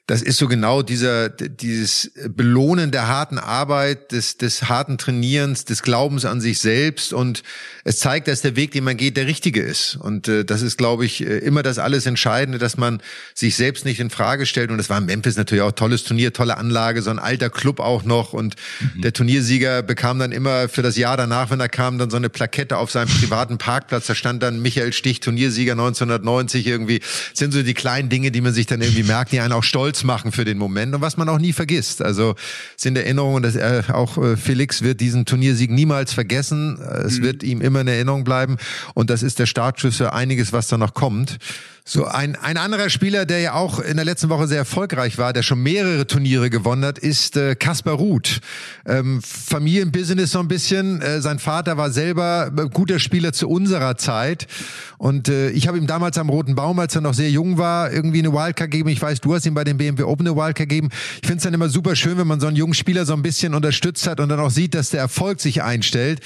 das 0.06 0.20
ist 0.20 0.36
so 0.36 0.48
genau 0.48 0.82
dieser, 0.82 1.30
dieses 1.30 2.12
Belohnen 2.28 2.90
der 2.90 3.08
harten 3.08 3.38
Arbeit, 3.38 4.12
des, 4.12 4.36
des 4.36 4.68
harten 4.68 4.98
Trainierens, 4.98 5.64
des 5.64 5.82
Glaubens 5.82 6.26
an 6.26 6.42
sich 6.42 6.60
selbst 6.60 7.14
und 7.14 7.42
es 7.84 8.00
zeigt, 8.00 8.28
dass 8.28 8.42
der 8.42 8.54
Weg, 8.54 8.72
den 8.72 8.84
man 8.84 8.98
geht, 8.98 9.16
der 9.16 9.26
richtige 9.26 9.62
ist. 9.62 9.96
Und 9.96 10.28
äh, 10.28 10.44
das 10.44 10.60
ist, 10.60 10.76
glaube 10.76 11.06
ich, 11.06 11.24
äh, 11.24 11.38
immer 11.38 11.62
das 11.62 11.78
alles 11.78 12.04
Entscheidende, 12.04 12.58
dass 12.58 12.76
man 12.76 13.00
sich 13.34 13.56
selbst 13.56 13.86
nicht 13.86 13.98
in 13.98 14.10
Frage 14.10 14.44
stellt. 14.44 14.70
Und 14.70 14.76
das 14.76 14.90
war 14.90 14.98
in 14.98 15.06
Memphis 15.06 15.36
natürlich 15.36 15.62
auch 15.62 15.72
tolles 15.72 16.04
Turnier, 16.04 16.34
tolle 16.34 16.58
Anlage, 16.58 17.00
so 17.00 17.08
ein 17.08 17.18
alter 17.18 17.48
Club 17.48 17.80
auch 17.80 18.04
noch. 18.04 18.34
Und 18.34 18.56
mhm. 18.80 19.00
der 19.00 19.14
Turniersieger 19.14 19.82
bekam 19.82 20.18
dann 20.18 20.32
immer 20.32 20.68
für 20.68 20.82
das 20.82 20.96
Jahr 20.96 21.16
danach, 21.16 21.50
wenn 21.50 21.60
er 21.60 21.70
kam, 21.70 21.96
dann 21.96 22.10
so 22.10 22.18
eine 22.18 22.28
Plakette 22.28 22.76
auf 22.76 22.90
seinem 22.90 23.08
privaten 23.08 23.56
Parkplatz. 23.56 24.06
Da 24.06 24.14
stand 24.14 24.42
dann 24.42 24.60
Michael 24.60 24.92
Stich, 24.92 25.20
Turniersieger 25.20 25.72
1990 25.72 26.66
irgendwie. 26.66 26.98
Das 26.98 27.38
sind 27.38 27.52
so 27.52 27.62
die 27.62 27.74
kleinen 27.74 28.10
Dinge, 28.10 28.30
die 28.30 28.42
man 28.42 28.52
sich 28.52 28.66
dann 28.66 28.82
irgendwie 28.82 29.02
merkt, 29.02 29.32
die 29.32 29.40
einen 29.40 29.52
auch 29.52 29.64
stolz 29.64 29.93
stolz 29.94 30.04
machen 30.04 30.32
für 30.32 30.44
den 30.44 30.58
Moment 30.58 30.94
und 30.94 31.00
was 31.00 31.16
man 31.16 31.28
auch 31.28 31.38
nie 31.38 31.52
vergisst. 31.52 32.02
Also 32.02 32.34
sind 32.76 32.96
Erinnerungen, 32.96 33.42
dass 33.42 33.54
er 33.54 33.94
auch 33.94 34.18
äh, 34.18 34.36
Felix 34.36 34.82
wird 34.82 35.00
diesen 35.00 35.24
Turniersieg 35.24 35.70
niemals 35.70 36.12
vergessen. 36.12 36.78
Es 36.78 37.18
mhm. 37.18 37.22
wird 37.22 37.42
ihm 37.42 37.60
immer 37.60 37.80
in 37.80 37.88
Erinnerung 37.88 38.24
bleiben 38.24 38.56
und 38.94 39.10
das 39.10 39.22
ist 39.22 39.38
der 39.38 39.46
Startschuss 39.46 39.96
für 39.96 40.12
einiges, 40.12 40.52
was 40.52 40.68
da 40.68 40.76
noch 40.76 40.94
kommt. 40.94 41.38
So 41.86 42.06
ein, 42.06 42.34
ein 42.36 42.56
anderer 42.56 42.88
Spieler, 42.88 43.26
der 43.26 43.40
ja 43.40 43.52
auch 43.52 43.78
in 43.78 43.96
der 43.96 44.06
letzten 44.06 44.30
Woche 44.30 44.48
sehr 44.48 44.56
erfolgreich 44.56 45.18
war, 45.18 45.34
der 45.34 45.42
schon 45.42 45.62
mehrere 45.62 46.06
Turniere 46.06 46.48
gewonnen 46.48 46.82
hat, 46.82 46.98
ist 46.98 47.36
äh, 47.36 47.56
Kaspar 47.56 47.96
Ruth. 47.96 48.40
Ähm, 48.86 49.20
Familienbusiness 49.20 50.30
so 50.30 50.38
ein 50.38 50.48
bisschen. 50.48 51.02
Äh, 51.02 51.20
sein 51.20 51.38
Vater 51.38 51.76
war 51.76 51.90
selber 51.90 52.50
äh, 52.56 52.70
guter 52.72 52.98
Spieler 52.98 53.34
zu 53.34 53.50
unserer 53.50 53.98
Zeit. 53.98 54.46
Und 54.96 55.28
äh, 55.28 55.50
ich 55.50 55.68
habe 55.68 55.76
ihm 55.76 55.86
damals 55.86 56.16
am 56.16 56.30
Roten 56.30 56.54
Baum, 56.54 56.78
als 56.78 56.94
er 56.94 57.02
noch 57.02 57.12
sehr 57.12 57.28
jung 57.28 57.58
war, 57.58 57.92
irgendwie 57.92 58.20
eine 58.20 58.32
Wildcard 58.32 58.70
gegeben. 58.70 58.88
Ich 58.88 59.02
weiß, 59.02 59.20
du 59.20 59.34
hast 59.34 59.44
ihm 59.44 59.52
bei 59.52 59.64
dem 59.64 59.76
BMW 59.76 60.04
Open 60.04 60.26
eine 60.26 60.34
Wildcard 60.34 60.70
gegeben. 60.70 60.88
Ich 61.20 61.26
finde 61.26 61.36
es 61.36 61.42
dann 61.42 61.52
immer 61.52 61.68
super 61.68 61.96
schön, 61.96 62.16
wenn 62.16 62.26
man 62.26 62.40
so 62.40 62.46
einen 62.46 62.56
jungen 62.56 62.72
Spieler 62.72 63.04
so 63.04 63.12
ein 63.12 63.20
bisschen 63.20 63.52
unterstützt 63.52 64.06
hat 64.06 64.20
und 64.20 64.30
dann 64.30 64.40
auch 64.40 64.50
sieht, 64.50 64.74
dass 64.74 64.88
der 64.88 65.00
Erfolg 65.00 65.38
sich 65.38 65.62
einstellt. 65.62 66.20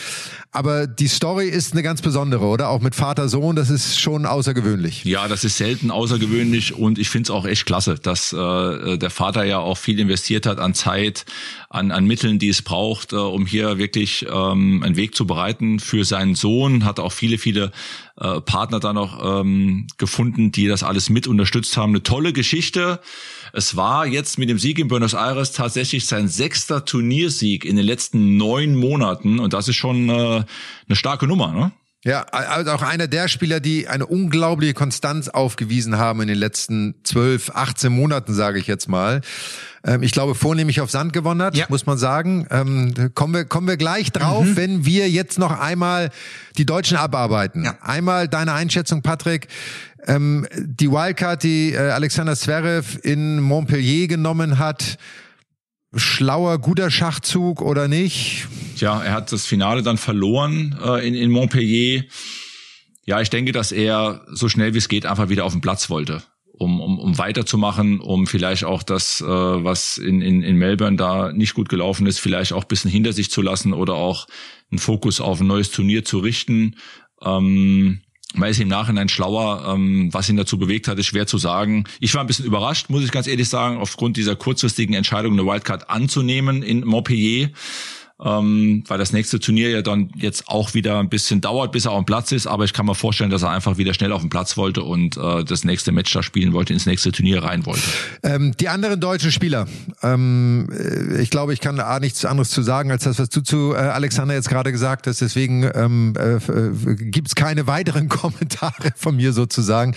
Aber 0.52 0.86
die 0.86 1.08
Story 1.08 1.48
ist 1.48 1.72
eine 1.72 1.82
ganz 1.82 2.00
besondere, 2.00 2.46
oder? 2.46 2.68
Auch 2.68 2.80
mit 2.80 2.94
Vater-Sohn, 2.94 3.56
das 3.56 3.70
ist 3.70 3.98
schon 4.00 4.24
außergewöhnlich. 4.24 5.04
Ja, 5.04 5.26
das 5.26 5.42
ist 5.42 5.47
selten 5.56 5.90
außergewöhnlich 5.90 6.74
und 6.74 6.98
ich 6.98 7.08
finde 7.08 7.28
es 7.28 7.30
auch 7.30 7.46
echt 7.46 7.66
klasse, 7.66 7.96
dass 7.96 8.32
äh, 8.32 8.98
der 8.98 9.10
Vater 9.10 9.44
ja 9.44 9.58
auch 9.58 9.78
viel 9.78 9.98
investiert 9.98 10.46
hat 10.46 10.58
an 10.58 10.74
Zeit, 10.74 11.24
an, 11.70 11.90
an 11.90 12.06
Mitteln, 12.06 12.38
die 12.38 12.48
es 12.48 12.62
braucht, 12.62 13.12
äh, 13.12 13.16
um 13.16 13.46
hier 13.46 13.78
wirklich 13.78 14.26
ähm, 14.30 14.82
einen 14.82 14.96
Weg 14.96 15.14
zu 15.14 15.26
bereiten 15.26 15.80
für 15.80 16.04
seinen 16.04 16.34
Sohn. 16.34 16.84
Hat 16.84 17.00
auch 17.00 17.12
viele, 17.12 17.38
viele 17.38 17.72
äh, 18.20 18.40
Partner 18.40 18.80
da 18.80 18.92
noch 18.92 19.40
ähm, 19.40 19.86
gefunden, 19.96 20.52
die 20.52 20.66
das 20.66 20.82
alles 20.82 21.10
mit 21.10 21.26
unterstützt 21.26 21.76
haben. 21.76 21.90
Eine 21.90 22.02
tolle 22.02 22.32
Geschichte. 22.32 23.00
Es 23.52 23.76
war 23.76 24.06
jetzt 24.06 24.38
mit 24.38 24.50
dem 24.50 24.58
Sieg 24.58 24.78
in 24.78 24.88
Buenos 24.88 25.14
Aires 25.14 25.52
tatsächlich 25.52 26.06
sein 26.06 26.28
sechster 26.28 26.84
Turniersieg 26.84 27.64
in 27.64 27.76
den 27.76 27.86
letzten 27.86 28.36
neun 28.36 28.76
Monaten 28.76 29.38
und 29.38 29.52
das 29.52 29.68
ist 29.68 29.76
schon 29.76 30.08
äh, 30.08 30.44
eine 30.88 30.96
starke 30.96 31.26
Nummer, 31.26 31.52
ne? 31.52 31.72
Ja, 32.04 32.22
also 32.22 32.70
auch 32.70 32.82
einer 32.82 33.08
der 33.08 33.26
Spieler, 33.26 33.58
die 33.58 33.88
eine 33.88 34.06
unglaubliche 34.06 34.72
Konstanz 34.72 35.28
aufgewiesen 35.28 35.98
haben 35.98 36.20
in 36.20 36.28
den 36.28 36.38
letzten 36.38 36.94
zwölf, 37.02 37.50
18 37.50 37.92
Monaten, 37.92 38.34
sage 38.34 38.60
ich 38.60 38.68
jetzt 38.68 38.88
mal. 38.88 39.20
Ähm, 39.84 40.04
ich 40.04 40.12
glaube, 40.12 40.36
vornehmlich 40.36 40.80
auf 40.80 40.92
Sand 40.92 41.12
gewonnen 41.12 41.42
hat, 41.42 41.56
ja. 41.56 41.66
muss 41.68 41.86
man 41.86 41.98
sagen. 41.98 42.46
Ähm, 42.50 42.94
kommen, 43.14 43.34
wir, 43.34 43.44
kommen 43.46 43.66
wir 43.66 43.76
gleich 43.76 44.12
drauf, 44.12 44.44
mhm. 44.44 44.56
wenn 44.56 44.84
wir 44.84 45.10
jetzt 45.10 45.40
noch 45.40 45.58
einmal 45.58 46.10
die 46.56 46.66
Deutschen 46.66 46.96
abarbeiten. 46.96 47.64
Ja. 47.64 47.76
Einmal 47.80 48.28
deine 48.28 48.52
Einschätzung, 48.52 49.02
Patrick. 49.02 49.48
Ähm, 50.06 50.46
die 50.54 50.92
Wildcard, 50.92 51.42
die 51.42 51.72
äh, 51.72 51.78
Alexander 51.78 52.36
Zverev 52.36 52.98
in 53.02 53.40
Montpellier 53.40 54.06
genommen 54.06 54.60
hat, 54.60 54.98
schlauer, 55.94 56.58
guter 56.58 56.90
Schachzug 56.90 57.62
oder 57.62 57.88
nicht? 57.88 58.46
Tja, 58.76 59.02
er 59.02 59.12
hat 59.12 59.32
das 59.32 59.46
Finale 59.46 59.82
dann 59.82 59.96
verloren 59.96 60.78
äh, 60.84 61.06
in, 61.06 61.14
in 61.14 61.30
Montpellier. 61.30 62.04
Ja, 63.04 63.20
ich 63.20 63.30
denke, 63.30 63.52
dass 63.52 63.72
er 63.72 64.24
so 64.28 64.48
schnell 64.48 64.74
wie 64.74 64.78
es 64.78 64.88
geht 64.88 65.06
einfach 65.06 65.30
wieder 65.30 65.44
auf 65.44 65.52
den 65.52 65.62
Platz 65.62 65.88
wollte, 65.88 66.22
um, 66.52 66.80
um, 66.80 66.98
um 66.98 67.16
weiterzumachen, 67.16 68.00
um 68.00 68.26
vielleicht 68.26 68.64
auch 68.64 68.82
das, 68.82 69.22
äh, 69.22 69.26
was 69.26 69.96
in, 69.96 70.20
in, 70.20 70.42
in 70.42 70.56
Melbourne 70.56 70.96
da 70.96 71.32
nicht 71.32 71.54
gut 71.54 71.70
gelaufen 71.70 72.06
ist, 72.06 72.18
vielleicht 72.18 72.52
auch 72.52 72.64
bisschen 72.64 72.90
hinter 72.90 73.14
sich 73.14 73.30
zu 73.30 73.40
lassen 73.40 73.72
oder 73.72 73.94
auch 73.94 74.26
einen 74.70 74.78
Fokus 74.78 75.20
auf 75.22 75.40
ein 75.40 75.46
neues 75.46 75.70
Turnier 75.70 76.04
zu 76.04 76.18
richten. 76.18 76.76
Ähm, 77.22 78.02
man 78.34 78.50
ist 78.50 78.60
im 78.60 78.68
Nachhinein 78.68 79.08
schlauer, 79.08 79.74
ähm, 79.74 80.12
was 80.12 80.28
ihn 80.28 80.36
dazu 80.36 80.58
bewegt 80.58 80.88
hat, 80.88 80.98
ist 80.98 81.06
schwer 81.06 81.26
zu 81.26 81.38
sagen. 81.38 81.84
Ich 82.00 82.14
war 82.14 82.20
ein 82.20 82.26
bisschen 82.26 82.44
überrascht, 82.44 82.90
muss 82.90 83.04
ich 83.04 83.10
ganz 83.10 83.26
ehrlich 83.26 83.48
sagen, 83.48 83.78
aufgrund 83.78 84.16
dieser 84.16 84.36
kurzfristigen 84.36 84.94
Entscheidung, 84.94 85.32
eine 85.32 85.46
Wildcard 85.46 85.88
anzunehmen 85.88 86.62
in 86.62 86.84
Montpellier 86.84 87.50
ähm, 88.24 88.82
weil 88.88 88.98
das 88.98 89.12
nächste 89.12 89.38
Turnier 89.38 89.70
ja 89.70 89.82
dann 89.82 90.10
jetzt 90.16 90.48
auch 90.48 90.74
wieder 90.74 90.98
ein 90.98 91.08
bisschen 91.08 91.40
dauert, 91.40 91.70
bis 91.70 91.84
er 91.84 91.92
auf 91.92 92.02
dem 92.02 92.06
Platz 92.06 92.32
ist. 92.32 92.48
Aber 92.48 92.64
ich 92.64 92.72
kann 92.72 92.84
mir 92.86 92.96
vorstellen, 92.96 93.30
dass 93.30 93.42
er 93.42 93.50
einfach 93.50 93.78
wieder 93.78 93.94
schnell 93.94 94.10
auf 94.12 94.22
den 94.22 94.30
Platz 94.30 94.56
wollte 94.56 94.82
und 94.82 95.16
äh, 95.16 95.44
das 95.44 95.64
nächste 95.64 95.92
Match 95.92 96.12
da 96.12 96.22
spielen 96.22 96.52
wollte, 96.52 96.72
ins 96.72 96.86
nächste 96.86 97.12
Turnier 97.12 97.44
rein 97.44 97.64
wollte. 97.64 97.82
Ähm, 98.24 98.54
die 98.58 98.68
anderen 98.68 99.00
deutschen 99.00 99.30
Spieler, 99.30 99.68
ähm, 100.02 100.68
äh, 100.72 101.22
ich 101.22 101.30
glaube, 101.30 101.52
ich 101.52 101.60
kann 101.60 101.76
da 101.76 102.00
nichts 102.00 102.24
anderes 102.24 102.50
zu 102.50 102.62
sagen, 102.62 102.90
als 102.90 103.04
das, 103.04 103.20
was 103.20 103.28
du 103.28 103.40
zu 103.40 103.74
äh, 103.74 103.76
Alexander 103.76 104.34
jetzt 104.34 104.48
gerade 104.48 104.72
gesagt 104.72 105.06
hast. 105.06 105.20
Deswegen 105.20 105.70
ähm, 105.74 106.14
äh, 106.18 106.36
äh 106.36 106.94
gibt 106.96 107.28
es 107.28 107.34
keine 107.36 107.68
weiteren 107.68 108.08
Kommentare 108.08 108.92
von 108.96 109.14
mir 109.14 109.32
sozusagen. 109.32 109.94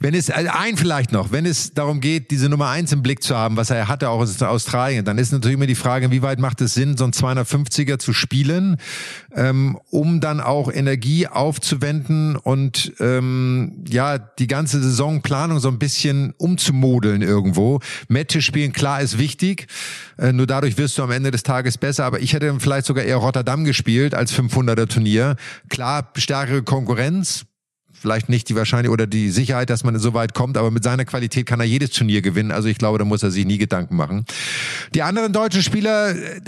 Wenn 0.00 0.14
es, 0.14 0.30
äh, 0.30 0.48
ein 0.52 0.76
vielleicht 0.76 1.12
noch, 1.12 1.30
wenn 1.30 1.46
es 1.46 1.74
darum 1.74 2.00
geht, 2.00 2.32
diese 2.32 2.48
Nummer 2.48 2.70
eins 2.70 2.90
im 2.90 3.02
Blick 3.02 3.22
zu 3.22 3.36
haben, 3.36 3.56
was 3.56 3.70
er 3.70 3.86
hatte 3.86 4.08
auch 4.08 4.26
in 4.26 4.46
Australien, 4.46 5.04
dann 5.04 5.18
ist 5.18 5.30
natürlich 5.30 5.54
immer 5.54 5.66
die 5.66 5.76
Frage, 5.76 6.10
wie 6.10 6.22
weit 6.22 6.40
macht 6.40 6.60
es 6.60 6.74
Sinn, 6.74 6.96
so 6.96 7.04
ein 7.04 7.12
250 7.12 7.51
50er 7.52 7.98
zu 7.98 8.12
spielen, 8.12 8.76
ähm, 9.34 9.78
um 9.90 10.20
dann 10.20 10.40
auch 10.40 10.72
Energie 10.72 11.26
aufzuwenden 11.26 12.36
und 12.36 12.92
ähm, 13.00 13.84
ja 13.88 14.18
die 14.18 14.46
ganze 14.46 14.82
Saisonplanung 14.82 15.58
so 15.58 15.68
ein 15.68 15.78
bisschen 15.78 16.34
umzumodeln 16.38 17.22
irgendwo. 17.22 17.80
Matches 18.08 18.44
spielen, 18.44 18.72
klar, 18.72 19.00
ist 19.00 19.18
wichtig. 19.18 19.66
Äh, 20.18 20.32
nur 20.32 20.46
dadurch 20.46 20.78
wirst 20.78 20.98
du 20.98 21.02
am 21.02 21.10
Ende 21.10 21.30
des 21.30 21.42
Tages 21.42 21.78
besser. 21.78 22.04
Aber 22.04 22.20
ich 22.20 22.32
hätte 22.32 22.54
vielleicht 22.58 22.86
sogar 22.86 23.04
eher 23.04 23.16
Rotterdam 23.16 23.64
gespielt 23.64 24.14
als 24.14 24.32
500er 24.32 24.88
Turnier. 24.88 25.36
Klar, 25.68 26.10
stärkere 26.16 26.62
Konkurrenz, 26.62 27.44
vielleicht 28.02 28.28
nicht 28.28 28.48
die 28.48 28.56
Wahrscheinlichkeit 28.56 28.92
oder 28.92 29.06
die 29.06 29.30
Sicherheit, 29.30 29.70
dass 29.70 29.84
man 29.84 29.96
so 29.98 30.12
weit 30.12 30.34
kommt, 30.34 30.58
aber 30.58 30.70
mit 30.70 30.82
seiner 30.82 31.04
Qualität 31.04 31.46
kann 31.46 31.60
er 31.60 31.66
jedes 31.66 31.90
Turnier 31.90 32.20
gewinnen. 32.20 32.50
Also 32.50 32.68
ich 32.68 32.76
glaube, 32.76 32.98
da 32.98 33.04
muss 33.04 33.22
er 33.22 33.30
sich 33.30 33.46
nie 33.46 33.58
Gedanken 33.58 33.94
machen. 33.96 34.24
Die 34.94 35.02
anderen 35.02 35.32
deutschen 35.32 35.62
Spieler, 35.62 36.10
äh, 36.10 36.40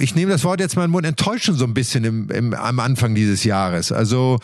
ich 0.00 0.14
nehme 0.14 0.32
das 0.32 0.42
Wort 0.42 0.60
jetzt 0.60 0.74
mal 0.74 0.84
in 0.84 0.88
den 0.88 0.92
Mund, 0.92 1.06
enttäuschen 1.06 1.54
so 1.54 1.64
ein 1.64 1.74
bisschen 1.74 2.04
im, 2.04 2.30
im, 2.30 2.54
am 2.54 2.80
Anfang 2.80 3.14
dieses 3.14 3.44
Jahres. 3.44 3.92
Also 3.92 4.38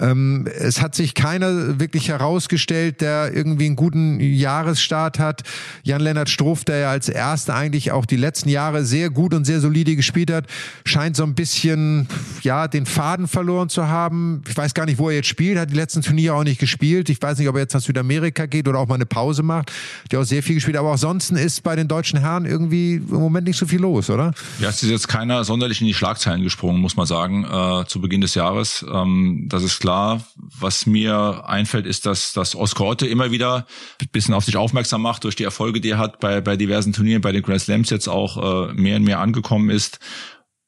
ähm, 0.00 0.48
es 0.58 0.80
hat 0.80 0.94
sich 0.94 1.14
keiner 1.14 1.78
wirklich 1.78 2.08
herausgestellt, 2.08 3.02
der 3.02 3.34
irgendwie 3.34 3.66
einen 3.66 3.76
guten 3.76 4.18
Jahresstart 4.18 5.18
hat. 5.18 5.42
Jan-Lennart 5.82 6.30
Struff, 6.30 6.64
der 6.64 6.78
ja 6.78 6.90
als 6.90 7.10
Erster 7.10 7.54
eigentlich 7.54 7.92
auch 7.92 8.06
die 8.06 8.16
letzten 8.16 8.48
Jahre 8.48 8.84
sehr 8.84 9.10
gut 9.10 9.34
und 9.34 9.44
sehr 9.44 9.60
solide 9.60 9.94
gespielt 9.94 10.30
hat, 10.30 10.46
scheint 10.86 11.16
so 11.16 11.24
ein 11.24 11.34
bisschen, 11.34 12.08
ja, 12.42 12.66
den 12.66 12.86
Faden 12.86 13.28
verloren 13.28 13.68
zu 13.68 13.88
haben. 13.88 14.42
Ich 14.48 14.56
weiß 14.56 14.72
gar 14.72 14.86
nicht, 14.86 14.98
wo 14.98 15.10
er 15.10 15.16
jetzt 15.16 15.28
spielt, 15.28 15.58
hat 15.58 15.70
die 15.70 15.76
letzten 15.76 16.02
Turniere 16.14 16.36
auch 16.36 16.44
nicht 16.44 16.60
gespielt. 16.60 17.08
Ich 17.08 17.20
weiß 17.20 17.38
nicht, 17.38 17.48
ob 17.48 17.56
er 17.56 17.62
jetzt 17.62 17.74
nach 17.74 17.80
Südamerika 17.80 18.46
geht 18.46 18.68
oder 18.68 18.78
auch 18.78 18.86
mal 18.86 18.94
eine 18.94 19.06
Pause 19.06 19.42
macht. 19.42 19.72
Der 20.12 20.20
auch 20.20 20.24
sehr 20.24 20.44
viel 20.44 20.54
gespielt, 20.54 20.76
aber 20.76 20.92
auch 20.92 20.98
sonst 20.98 21.32
ist 21.32 21.64
bei 21.64 21.74
den 21.74 21.88
deutschen 21.88 22.20
Herren 22.20 22.44
irgendwie 22.44 22.94
im 22.94 23.08
Moment 23.08 23.48
nicht 23.48 23.58
so 23.58 23.66
viel 23.66 23.80
los, 23.80 24.10
oder? 24.10 24.32
Ja, 24.60 24.68
es 24.68 24.80
ist 24.84 24.90
jetzt 24.90 25.08
keiner 25.08 25.42
sonderlich 25.42 25.80
in 25.80 25.88
die 25.88 25.94
Schlagzeilen 25.94 26.44
gesprungen, 26.44 26.80
muss 26.80 26.94
man 26.96 27.06
sagen, 27.06 27.44
äh, 27.44 27.84
zu 27.88 28.00
Beginn 28.00 28.20
des 28.20 28.36
Jahres. 28.36 28.86
Ähm, 28.88 29.46
das 29.48 29.64
ist 29.64 29.80
klar. 29.80 30.24
Was 30.36 30.86
mir 30.86 31.42
einfällt, 31.48 31.86
ist, 31.86 32.06
dass, 32.06 32.32
dass 32.32 32.54
Oscar 32.54 32.84
Otte 32.84 33.08
immer 33.08 33.32
wieder 33.32 33.66
ein 34.00 34.08
bisschen 34.12 34.34
auf 34.34 34.44
sich 34.44 34.56
aufmerksam 34.56 35.02
macht 35.02 35.24
durch 35.24 35.34
die 35.34 35.44
Erfolge, 35.44 35.80
die 35.80 35.90
er 35.90 35.98
hat 35.98 36.20
bei, 36.20 36.40
bei 36.40 36.56
diversen 36.56 36.92
Turnieren, 36.92 37.22
bei 37.22 37.32
den 37.32 37.42
Grand 37.42 37.60
Slams 37.60 37.90
jetzt 37.90 38.06
auch 38.06 38.68
äh, 38.68 38.72
mehr 38.74 38.96
und 38.96 39.02
mehr 39.02 39.18
angekommen 39.18 39.68
ist. 39.68 39.98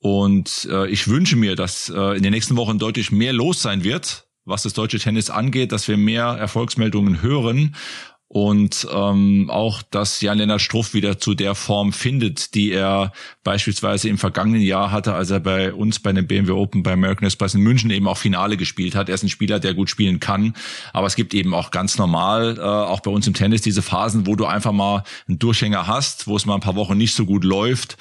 Und 0.01 0.69
äh, 0.71 0.89
ich 0.89 1.07
wünsche 1.07 1.37
mir, 1.37 1.55
dass 1.55 1.89
äh, 1.89 2.17
in 2.17 2.25
den 2.25 2.33
nächsten 2.33 2.57
Wochen 2.57 2.79
deutlich 2.79 3.13
mehr 3.13 3.33
los 3.33 3.63
sein 3.63 3.85
wird, 3.85 4.26
was 4.47 4.63
das 4.63 4.73
deutsche 4.73 4.99
Tennis 4.99 5.29
angeht, 5.29 5.73
dass 5.73 5.89
wir 5.89 5.97
mehr 5.97 6.25
Erfolgsmeldungen 6.25 7.21
hören 7.21 7.75
und 8.29 8.89
ähm, 8.93 9.49
auch, 9.51 9.83
dass 9.83 10.21
Jan-Lennart 10.21 10.61
Struff 10.61 10.95
wieder 10.95 11.19
zu 11.19 11.35
der 11.35 11.55
Form 11.55 11.93
findet, 11.93 12.55
die 12.55 12.73
er 12.73 13.13
beispielsweise 13.45 14.09
im 14.09 14.19
vergangenen 14.19 14.63
Jahr 14.63 14.91
hatte, 14.91 15.15
als 15.15 15.31
er 15.31 15.39
bei 15.39 15.73
uns 15.73 16.01
bei 16.01 16.13
dem 16.13 16.27
BMW 16.27 16.51
Open 16.51 16.83
bei 16.83 16.93
American 16.93 17.27
Express 17.27 17.55
in 17.55 17.61
München 17.61 17.91
eben 17.91 18.09
auch 18.09 18.19
Finale 18.19 18.57
gespielt 18.57 18.97
hat. 18.97 19.09
Er 19.09 19.15
ist 19.15 19.23
ein 19.23 19.29
Spieler, 19.29 19.61
der 19.61 19.75
gut 19.75 19.91
spielen 19.91 20.19
kann, 20.19 20.55
aber 20.93 21.07
es 21.07 21.15
gibt 21.15 21.35
eben 21.35 21.55
auch 21.55 21.71
ganz 21.71 21.99
normal, 21.99 22.59
äh, 22.59 22.63
auch 22.63 23.01
bei 23.01 23.13
uns 23.13 23.29
im 23.29 23.35
Tennis, 23.35 23.63
diese 23.63 23.83
Phasen, 23.83 24.27
wo 24.27 24.35
du 24.35 24.45
einfach 24.45 24.73
mal 24.73 25.05
einen 25.29 25.39
Durchhänger 25.39 25.87
hast, 25.87 26.27
wo 26.27 26.37
es 26.37 26.47
mal 26.47 26.55
ein 26.55 26.61
paar 26.61 26.75
Wochen 26.75 26.99
nicht 26.99 27.15
so 27.15 27.27
gut 27.27 27.45
läuft. 27.45 27.97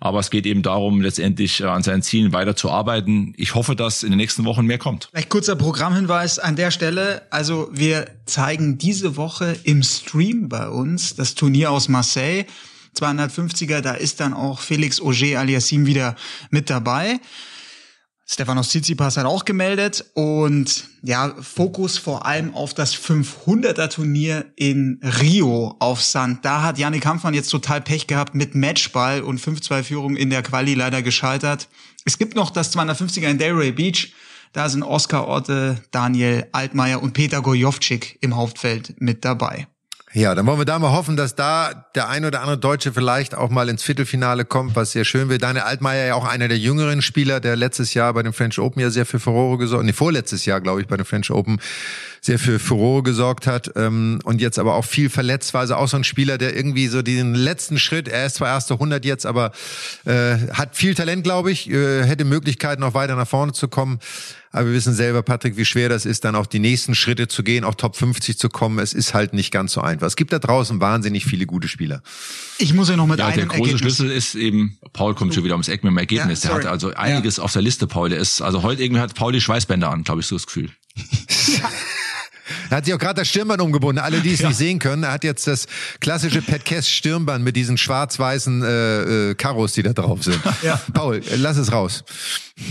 Aber 0.00 0.18
es 0.18 0.30
geht 0.30 0.46
eben 0.46 0.62
darum, 0.62 1.02
letztendlich 1.02 1.60
äh, 1.60 1.64
an 1.64 1.82
seinen 1.82 2.02
Zielen 2.02 2.32
weiterzuarbeiten. 2.32 3.34
Ich 3.36 3.54
hoffe, 3.54 3.76
dass 3.76 4.02
in 4.02 4.10
den 4.10 4.16
nächsten 4.16 4.44
Wochen 4.46 4.64
mehr 4.64 4.78
kommt. 4.78 5.08
Vielleicht 5.10 5.28
kurzer 5.28 5.56
Programmhinweis 5.56 6.38
an 6.38 6.56
der 6.56 6.70
Stelle. 6.70 7.22
Also 7.30 7.68
wir 7.70 8.06
zeigen 8.24 8.78
diese 8.78 9.16
Woche 9.16 9.56
im 9.64 9.82
Stream 9.82 10.48
bei 10.48 10.68
uns 10.68 11.14
das 11.14 11.34
Turnier 11.34 11.70
aus 11.70 11.88
Marseille. 11.88 12.46
250er, 12.96 13.82
da 13.82 13.92
ist 13.92 14.20
dann 14.20 14.32
auch 14.32 14.58
Felix 14.58 15.00
Auger 15.00 15.38
aliassim 15.38 15.86
wieder 15.86 16.16
mit 16.50 16.70
dabei. 16.70 17.20
Stefanos 18.32 18.68
Tsitsipas 18.68 19.16
hat 19.16 19.26
auch 19.26 19.44
gemeldet 19.44 20.04
und 20.14 20.84
ja, 21.02 21.34
Fokus 21.40 21.98
vor 21.98 22.26
allem 22.26 22.54
auf 22.54 22.74
das 22.74 22.94
500er 22.94 23.88
Turnier 23.88 24.52
in 24.54 25.00
Rio 25.20 25.74
auf 25.80 26.00
Sand. 26.00 26.44
Da 26.44 26.62
hat 26.62 26.78
Janik 26.78 27.02
Kampfmann 27.02 27.34
jetzt 27.34 27.48
total 27.48 27.80
Pech 27.80 28.06
gehabt 28.06 28.36
mit 28.36 28.54
Matchball 28.54 29.22
und 29.22 29.40
5-2 29.40 29.82
Führung 29.82 30.14
in 30.14 30.30
der 30.30 30.44
Quali 30.44 30.74
leider 30.74 31.02
gescheitert. 31.02 31.68
Es 32.04 32.18
gibt 32.18 32.36
noch 32.36 32.50
das 32.50 32.72
250er 32.72 33.26
in 33.26 33.38
Delray 33.38 33.72
Beach. 33.72 34.12
Da 34.52 34.68
sind 34.68 34.84
Oskar 34.84 35.26
Orte, 35.26 35.82
Daniel 35.90 36.46
Altmaier 36.52 37.02
und 37.02 37.14
Peter 37.14 37.42
Gojovcik 37.42 38.18
im 38.20 38.36
Hauptfeld 38.36 38.94
mit 39.00 39.24
dabei. 39.24 39.66
Ja, 40.12 40.34
dann 40.34 40.44
wollen 40.46 40.58
wir 40.58 40.64
da 40.64 40.76
mal 40.80 40.90
hoffen, 40.90 41.16
dass 41.16 41.36
da 41.36 41.86
der 41.94 42.08
ein 42.08 42.24
oder 42.24 42.40
andere 42.40 42.58
Deutsche 42.58 42.92
vielleicht 42.92 43.36
auch 43.36 43.48
mal 43.48 43.68
ins 43.68 43.84
Viertelfinale 43.84 44.44
kommt, 44.44 44.74
was 44.74 44.90
sehr 44.90 45.04
schön 45.04 45.28
wird. 45.28 45.44
Daniel 45.44 45.62
Altmaier 45.62 46.06
ja 46.06 46.14
auch 46.16 46.24
einer 46.24 46.48
der 46.48 46.58
jüngeren 46.58 47.00
Spieler, 47.00 47.38
der 47.38 47.54
letztes 47.54 47.94
Jahr 47.94 48.12
bei 48.12 48.24
den 48.24 48.32
French 48.32 48.58
Open 48.58 48.82
ja 48.82 48.90
sehr 48.90 49.06
für 49.06 49.20
Furore 49.20 49.56
gesorgt, 49.58 49.84
nee, 49.84 49.92
vorletztes 49.92 50.46
Jahr, 50.46 50.60
glaube 50.60 50.80
ich, 50.80 50.88
bei 50.88 50.96
den 50.96 51.06
French 51.06 51.30
Open 51.30 51.60
sehr 52.20 52.38
für 52.38 52.58
Furore 52.58 53.02
gesorgt 53.02 53.46
hat 53.46 53.72
ähm, 53.76 54.20
und 54.24 54.40
jetzt 54.40 54.58
aber 54.58 54.74
auch 54.74 54.84
viel 54.84 55.08
verletzt 55.08 55.54
war. 55.54 55.62
Also 55.62 55.74
auch 55.76 55.88
so 55.88 55.96
ein 55.96 56.04
Spieler, 56.04 56.38
der 56.38 56.54
irgendwie 56.54 56.88
so 56.88 57.02
diesen 57.02 57.34
letzten 57.34 57.78
Schritt, 57.78 58.08
er 58.08 58.26
ist 58.26 58.36
zwar 58.36 58.48
erste 58.48 58.74
100 58.74 59.04
jetzt, 59.04 59.26
aber 59.26 59.52
äh, 60.04 60.36
hat 60.52 60.76
viel 60.76 60.94
Talent, 60.94 61.24
glaube 61.24 61.50
ich, 61.50 61.70
äh, 61.70 62.04
hätte 62.04 62.24
Möglichkeiten, 62.24 62.82
noch 62.82 62.94
weiter 62.94 63.16
nach 63.16 63.28
vorne 63.28 63.52
zu 63.52 63.68
kommen. 63.68 64.00
Aber 64.52 64.66
wir 64.66 64.72
wissen 64.74 64.94
selber, 64.94 65.22
Patrick, 65.22 65.56
wie 65.56 65.64
schwer 65.64 65.88
das 65.88 66.04
ist, 66.04 66.24
dann 66.24 66.34
auch 66.34 66.46
die 66.46 66.58
nächsten 66.58 66.96
Schritte 66.96 67.28
zu 67.28 67.44
gehen, 67.44 67.62
auch 67.62 67.76
Top 67.76 67.94
50 67.94 68.36
zu 68.36 68.48
kommen. 68.48 68.80
Es 68.80 68.92
ist 68.92 69.14
halt 69.14 69.32
nicht 69.32 69.52
ganz 69.52 69.72
so 69.72 69.80
einfach. 69.80 70.08
Es 70.08 70.16
gibt 70.16 70.32
da 70.32 70.40
draußen 70.40 70.80
wahnsinnig 70.80 71.24
viele 71.24 71.46
gute 71.46 71.68
Spieler. 71.68 72.02
Ich 72.58 72.74
muss 72.74 72.88
ja 72.88 72.96
noch 72.96 73.06
mit 73.06 73.20
ja, 73.20 73.26
einem 73.26 73.36
Der 73.36 73.46
große 73.46 73.60
Ergebnis. 73.60 73.80
Schlüssel 73.80 74.10
ist 74.10 74.34
eben, 74.34 74.76
Paul 74.92 75.14
kommt 75.14 75.34
schon 75.34 75.44
wieder 75.44 75.54
ums 75.54 75.68
Eck 75.68 75.84
mit 75.84 75.92
dem 75.92 75.98
Ergebnis. 75.98 76.42
Ja, 76.42 76.50
der 76.50 76.58
hat 76.58 76.66
also 76.66 76.92
einiges 76.94 77.38
auf 77.38 77.52
der 77.52 77.62
Liste, 77.62 77.86
Paul. 77.86 78.08
Der 78.08 78.18
ist, 78.18 78.42
also 78.42 78.64
heute 78.64 78.82
irgendwie 78.82 79.00
hat 79.00 79.14
Paul 79.14 79.32
die 79.32 79.40
Schweißbänder 79.40 79.88
an, 79.88 80.02
glaube 80.02 80.20
ich, 80.20 80.26
so 80.26 80.34
das 80.34 80.46
Gefühl. 80.46 80.70
Er 82.70 82.78
hat 82.78 82.84
sich 82.84 82.94
auch 82.94 82.98
gerade 82.98 83.20
das 83.20 83.28
Stirnband 83.28 83.60
umgebunden. 83.60 84.00
Alle, 84.00 84.20
die 84.20 84.32
es 84.32 84.42
nicht 84.42 84.56
sehen 84.56 84.78
können, 84.78 85.02
er 85.02 85.12
hat 85.12 85.24
jetzt 85.24 85.46
das 85.46 85.66
klassische 86.00 86.42
Pat 86.42 86.64
Kess 86.64 86.88
Stirnband 86.88 87.44
mit 87.44 87.56
diesen 87.56 87.78
schwarz-weißen 87.78 88.62
äh, 88.62 89.30
äh, 89.30 89.34
Karos, 89.34 89.72
die 89.72 89.82
da 89.82 89.92
drauf 89.92 90.22
sind. 90.22 90.40
Ja. 90.62 90.78
Paul, 90.92 91.22
lass 91.38 91.56
es 91.56 91.72
raus. 91.72 92.04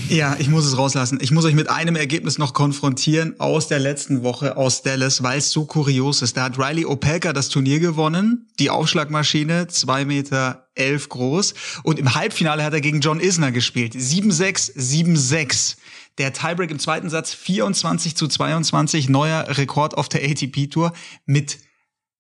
Ja, 0.10 0.36
ich 0.38 0.48
muss 0.48 0.66
es 0.66 0.78
rauslassen. 0.78 1.18
Ich 1.22 1.32
muss 1.32 1.46
euch 1.46 1.56
mit 1.56 1.70
einem 1.70 1.96
Ergebnis 1.96 2.38
noch 2.38 2.54
konfrontieren 2.54 3.40
aus 3.40 3.68
der 3.68 3.80
letzten 3.80 4.22
Woche 4.22 4.58
aus 4.58 4.84
Dallas, 4.84 5.24
weil 5.24 5.40
es 5.40 5.52
so 5.52 5.66
kurios 5.66 6.22
ist. 6.22 6.38
Da 6.38 6.44
hat 6.44 6.60
Riley 6.60 6.86
Opelka 6.86 7.34
das 7.34 7.50
Turnier 7.50 7.80
gewonnen, 7.80 8.48
die 8.60 8.70
Aufschlagmaschine, 8.70 9.68
zwei 9.68 10.06
Meter 10.06 10.68
elf 10.76 11.10
groß. 11.10 11.54
Und 11.84 12.00
im 12.00 12.16
Halbfinale 12.16 12.64
hat 12.64 12.74
er 12.74 12.82
gegen 12.82 13.02
John 13.02 13.20
Isner 13.20 13.52
gespielt. 13.52 13.94
7-6, 13.96 14.76
7-6. 14.78 15.76
Der 16.20 16.34
Tiebreak 16.34 16.70
im 16.70 16.80
zweiten 16.80 17.10
Satz 17.10 17.34
24 17.34 18.16
zu 18.16 18.28
22, 18.28 19.08
neuer 19.08 19.58
Rekord 19.58 19.98
auf 19.98 20.10
der 20.10 20.22
ATP-Tour. 20.22 20.92
Mit 21.26 21.60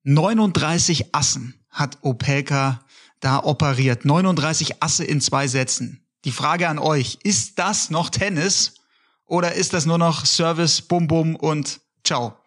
39 0.04 1.14
Assen 1.14 1.62
hat 1.70 1.98
Opelka 2.02 2.80
da 3.20 3.44
operiert. 3.44 4.06
39 4.06 4.82
Asse 4.82 5.04
in 5.04 5.20
zwei 5.20 5.50
Sätzen. 5.50 6.08
Die 6.24 6.32
Frage 6.32 6.70
an 6.70 6.80
euch, 6.80 7.20
ist 7.24 7.60
das 7.60 7.90
noch 7.90 8.10
Tennis 8.10 8.76
oder 9.26 9.54
ist 9.56 9.74
das 9.74 9.86
nur 9.86 9.98
noch 9.98 10.26
Service, 10.26 10.82
Bum 10.82 11.08
Bum 11.08 11.36
und 11.36 11.82
Ciao? 12.06 12.38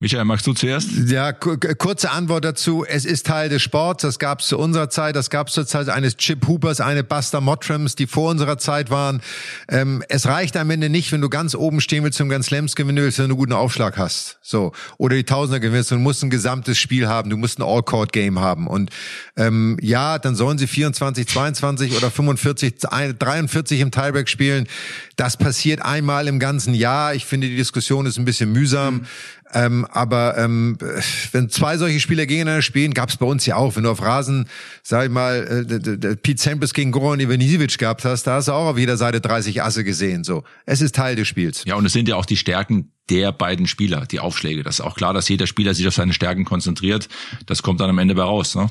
Michael, 0.00 0.26
magst 0.26 0.46
du 0.46 0.52
zuerst? 0.52 0.90
Ja, 1.08 1.32
ku- 1.32 1.56
kurze 1.76 2.12
Antwort 2.12 2.44
dazu. 2.44 2.84
Es 2.86 3.04
ist 3.04 3.26
Teil 3.26 3.48
des 3.48 3.62
Sports. 3.62 4.02
Das 4.02 4.20
gab 4.20 4.38
es 4.38 4.46
zu 4.46 4.56
unserer 4.56 4.88
Zeit. 4.90 5.16
Das 5.16 5.28
gab 5.28 5.48
es 5.48 5.54
zur 5.54 5.66
Zeit 5.66 5.88
eines 5.88 6.16
Chip 6.16 6.46
Hoopers, 6.46 6.80
eine 6.80 7.02
Buster 7.02 7.40
Mottrams, 7.40 7.96
die 7.96 8.06
vor 8.06 8.30
unserer 8.30 8.58
Zeit 8.58 8.90
waren. 8.90 9.20
Ähm, 9.68 10.04
es 10.08 10.26
reicht 10.26 10.56
am 10.56 10.70
Ende 10.70 10.88
nicht, 10.88 11.10
wenn 11.10 11.20
du 11.20 11.28
ganz 11.28 11.56
oben 11.56 11.80
stehen 11.80 12.04
willst 12.04 12.20
und 12.20 12.28
ganz 12.28 12.46
Slams 12.46 12.76
gewinnen 12.76 13.02
willst, 13.02 13.18
wenn 13.18 13.24
du 13.24 13.32
einen 13.34 13.38
guten 13.40 13.52
Aufschlag 13.54 13.98
hast. 13.98 14.38
So. 14.40 14.70
Oder 14.98 15.16
die 15.16 15.24
Tausender 15.24 15.58
gewinnst. 15.58 15.90
Du 15.90 15.96
musst 15.96 16.22
ein 16.22 16.30
gesamtes 16.30 16.78
Spiel 16.78 17.08
haben. 17.08 17.28
Du 17.28 17.36
musst 17.36 17.58
ein 17.58 17.64
All-Court-Game 17.64 18.38
haben. 18.38 18.68
Und 18.68 18.90
ähm, 19.36 19.78
ja, 19.82 20.20
dann 20.20 20.36
sollen 20.36 20.58
sie 20.58 20.68
24, 20.68 21.26
22 21.26 21.96
oder 21.96 22.12
45, 22.12 22.76
43 22.78 23.80
im 23.80 23.90
Tiebreak 23.90 24.28
spielen. 24.28 24.68
Das 25.18 25.36
passiert 25.36 25.82
einmal 25.82 26.28
im 26.28 26.38
ganzen 26.38 26.74
Jahr. 26.74 27.12
Ich 27.12 27.26
finde, 27.26 27.48
die 27.48 27.56
Diskussion 27.56 28.06
ist 28.06 28.20
ein 28.20 28.24
bisschen 28.24 28.52
mühsam. 28.52 29.04
Ähm, 29.52 29.84
aber 29.90 30.38
ähm, 30.38 30.78
wenn 31.32 31.50
zwei 31.50 31.76
solche 31.76 31.98
Spieler 31.98 32.24
gegeneinander 32.24 32.62
spielen, 32.62 32.94
gab 32.94 33.08
es 33.08 33.16
bei 33.16 33.26
uns 33.26 33.44
ja 33.44 33.56
auch. 33.56 33.74
Wenn 33.74 33.82
du 33.82 33.90
auf 33.90 34.00
Rasen, 34.00 34.48
sag 34.84 35.06
ich 35.06 35.10
mal, 35.10 35.66
äh, 35.68 36.14
Pete 36.14 36.40
Sampras 36.40 36.72
gegen 36.72 36.92
Goran 36.92 37.18
Ivanisevic 37.18 37.78
gehabt 37.78 38.04
hast, 38.04 38.28
da 38.28 38.34
hast 38.34 38.46
du 38.46 38.52
auch 38.52 38.68
auf 38.68 38.78
jeder 38.78 38.96
Seite 38.96 39.20
30 39.20 39.60
Asse 39.60 39.82
gesehen. 39.82 40.22
So, 40.22 40.44
es 40.66 40.80
ist 40.80 40.94
Teil 40.94 41.16
des 41.16 41.26
Spiels. 41.26 41.64
Ja, 41.66 41.74
und 41.74 41.84
es 41.84 41.92
sind 41.92 42.06
ja 42.06 42.14
auch 42.14 42.26
die 42.26 42.36
Stärken 42.36 42.92
der 43.10 43.32
beiden 43.32 43.66
Spieler, 43.66 44.06
die 44.06 44.20
Aufschläge. 44.20 44.62
Das 44.62 44.76
ist 44.76 44.82
auch 44.82 44.94
klar, 44.94 45.14
dass 45.14 45.28
jeder 45.28 45.48
Spieler 45.48 45.74
sich 45.74 45.88
auf 45.88 45.94
seine 45.94 46.12
Stärken 46.12 46.44
konzentriert. 46.44 47.08
Das 47.44 47.64
kommt 47.64 47.80
dann 47.80 47.90
am 47.90 47.98
Ende 47.98 48.14
bei 48.14 48.22
raus. 48.22 48.54
Ne? 48.54 48.70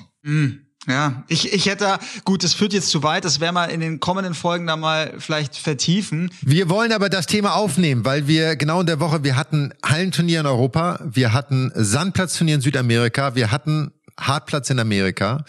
Ja, 0.87 1.23
ich, 1.27 1.51
ich 1.51 1.65
hätte, 1.65 1.97
gut, 2.23 2.43
das 2.43 2.53
führt 2.53 2.71
jetzt 2.71 2.89
zu 2.89 3.03
weit, 3.03 3.25
das 3.25 3.41
werden 3.41 3.55
wir 3.55 3.67
in 3.69 3.81
den 3.81 3.99
kommenden 3.99 4.33
Folgen 4.33 4.67
da 4.67 4.77
mal 4.77 5.13
vielleicht 5.17 5.57
vertiefen. 5.57 6.31
Wir 6.41 6.69
wollen 6.69 6.93
aber 6.93 7.09
das 7.09 7.25
Thema 7.25 7.55
aufnehmen, 7.55 8.05
weil 8.05 8.27
wir 8.27 8.55
genau 8.55 8.79
in 8.79 8.85
der 8.87 8.99
Woche, 9.01 9.23
wir 9.23 9.35
hatten 9.35 9.73
Hallenturnier 9.83 10.39
in 10.39 10.45
Europa, 10.45 10.99
wir 11.03 11.33
hatten 11.33 11.71
Sandplatzturnier 11.75 12.55
in 12.55 12.61
Südamerika, 12.61 13.35
wir 13.35 13.51
hatten 13.51 13.91
Hartplatz 14.17 14.69
in 14.69 14.79
Amerika. 14.79 15.43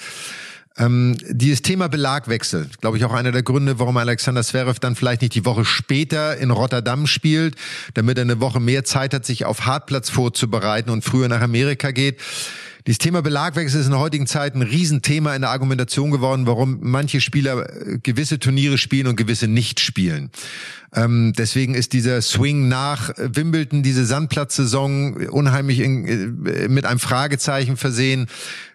Ähm, 0.77 1.17
dieses 1.29 1.63
Thema 1.63 1.89
Belagwechsel, 1.89 2.69
glaube 2.81 2.99
ich, 2.99 3.05
auch 3.05 3.13
einer 3.13 3.33
der 3.33 3.43
Gründe, 3.43 3.81
warum 3.81 3.97
Alexander 3.97 4.45
Zverev 4.45 4.79
dann 4.79 4.95
vielleicht 4.95 5.23
nicht 5.23 5.35
die 5.35 5.45
Woche 5.45 5.65
später 5.65 6.37
in 6.37 6.53
Rotterdam 6.53 7.07
spielt, 7.07 7.57
damit 7.95 8.17
er 8.19 8.23
eine 8.23 8.41
Woche 8.41 8.61
mehr 8.61 8.85
Zeit 8.85 9.13
hat, 9.13 9.27
sich 9.27 9.45
auf 9.45 9.67
Hartplatz 9.67 10.09
vorzubereiten 10.09 10.91
und 10.91 11.03
früher 11.03 11.29
nach 11.29 11.41
Amerika 11.41 11.91
geht. 11.91 12.21
Dieses 12.89 13.01
Thema 13.01 13.21
Belagwechsel 13.21 13.81
ist 13.81 13.85
in 13.85 13.93
der 13.93 14.01
heutigen 14.01 14.27
Zeit 14.27 14.55
ein 14.55 14.63
Riesenthema 14.63 15.35
in 15.35 15.43
der 15.43 15.51
Argumentation 15.51 16.11
geworden, 16.11 16.47
warum 16.47 16.79
manche 16.81 17.21
Spieler 17.21 17.69
äh, 17.69 17.99
gewisse 18.03 18.39
Turniere 18.39 18.79
spielen 18.79 19.09
und 19.09 19.17
gewisse 19.17 19.47
nicht 19.47 19.79
spielen. 19.79 20.31
Ähm, 20.95 21.35
deswegen 21.37 21.75
ist 21.75 21.93
dieser 21.93 22.23
Swing 22.23 22.69
nach 22.69 23.11
Wimbledon, 23.19 23.83
diese 23.83 24.07
Sandplatzsaison 24.07 25.29
unheimlich 25.29 25.81
in, 25.81 26.47
äh, 26.47 26.69
mit 26.69 26.87
einem 26.87 26.99
Fragezeichen 26.99 27.77
versehen, 27.77 28.27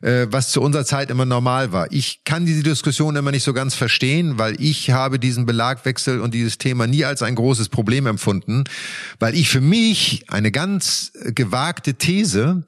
äh, 0.01 0.27
was 0.29 0.51
zu 0.51 0.61
unserer 0.61 0.85
Zeit 0.85 1.09
immer 1.09 1.25
normal 1.25 1.71
war. 1.71 1.91
Ich 1.91 2.23
kann 2.23 2.45
diese 2.45 2.61
Diskussion 2.61 3.15
immer 3.15 3.31
nicht 3.31 3.41
so 3.41 3.53
ganz 3.53 3.73
verstehen, 3.73 4.37
weil 4.37 4.61
ich 4.61 4.91
habe 4.91 5.17
diesen 5.17 5.47
Belagwechsel 5.47 6.21
und 6.21 6.35
dieses 6.35 6.59
Thema 6.59 6.85
nie 6.85 7.03
als 7.03 7.23
ein 7.23 7.33
großes 7.33 7.69
Problem 7.69 8.05
empfunden, 8.05 8.65
weil 9.17 9.33
ich 9.33 9.49
für 9.49 9.61
mich 9.61 10.25
eine 10.27 10.51
ganz 10.51 11.13
gewagte 11.33 11.95
These, 11.95 12.63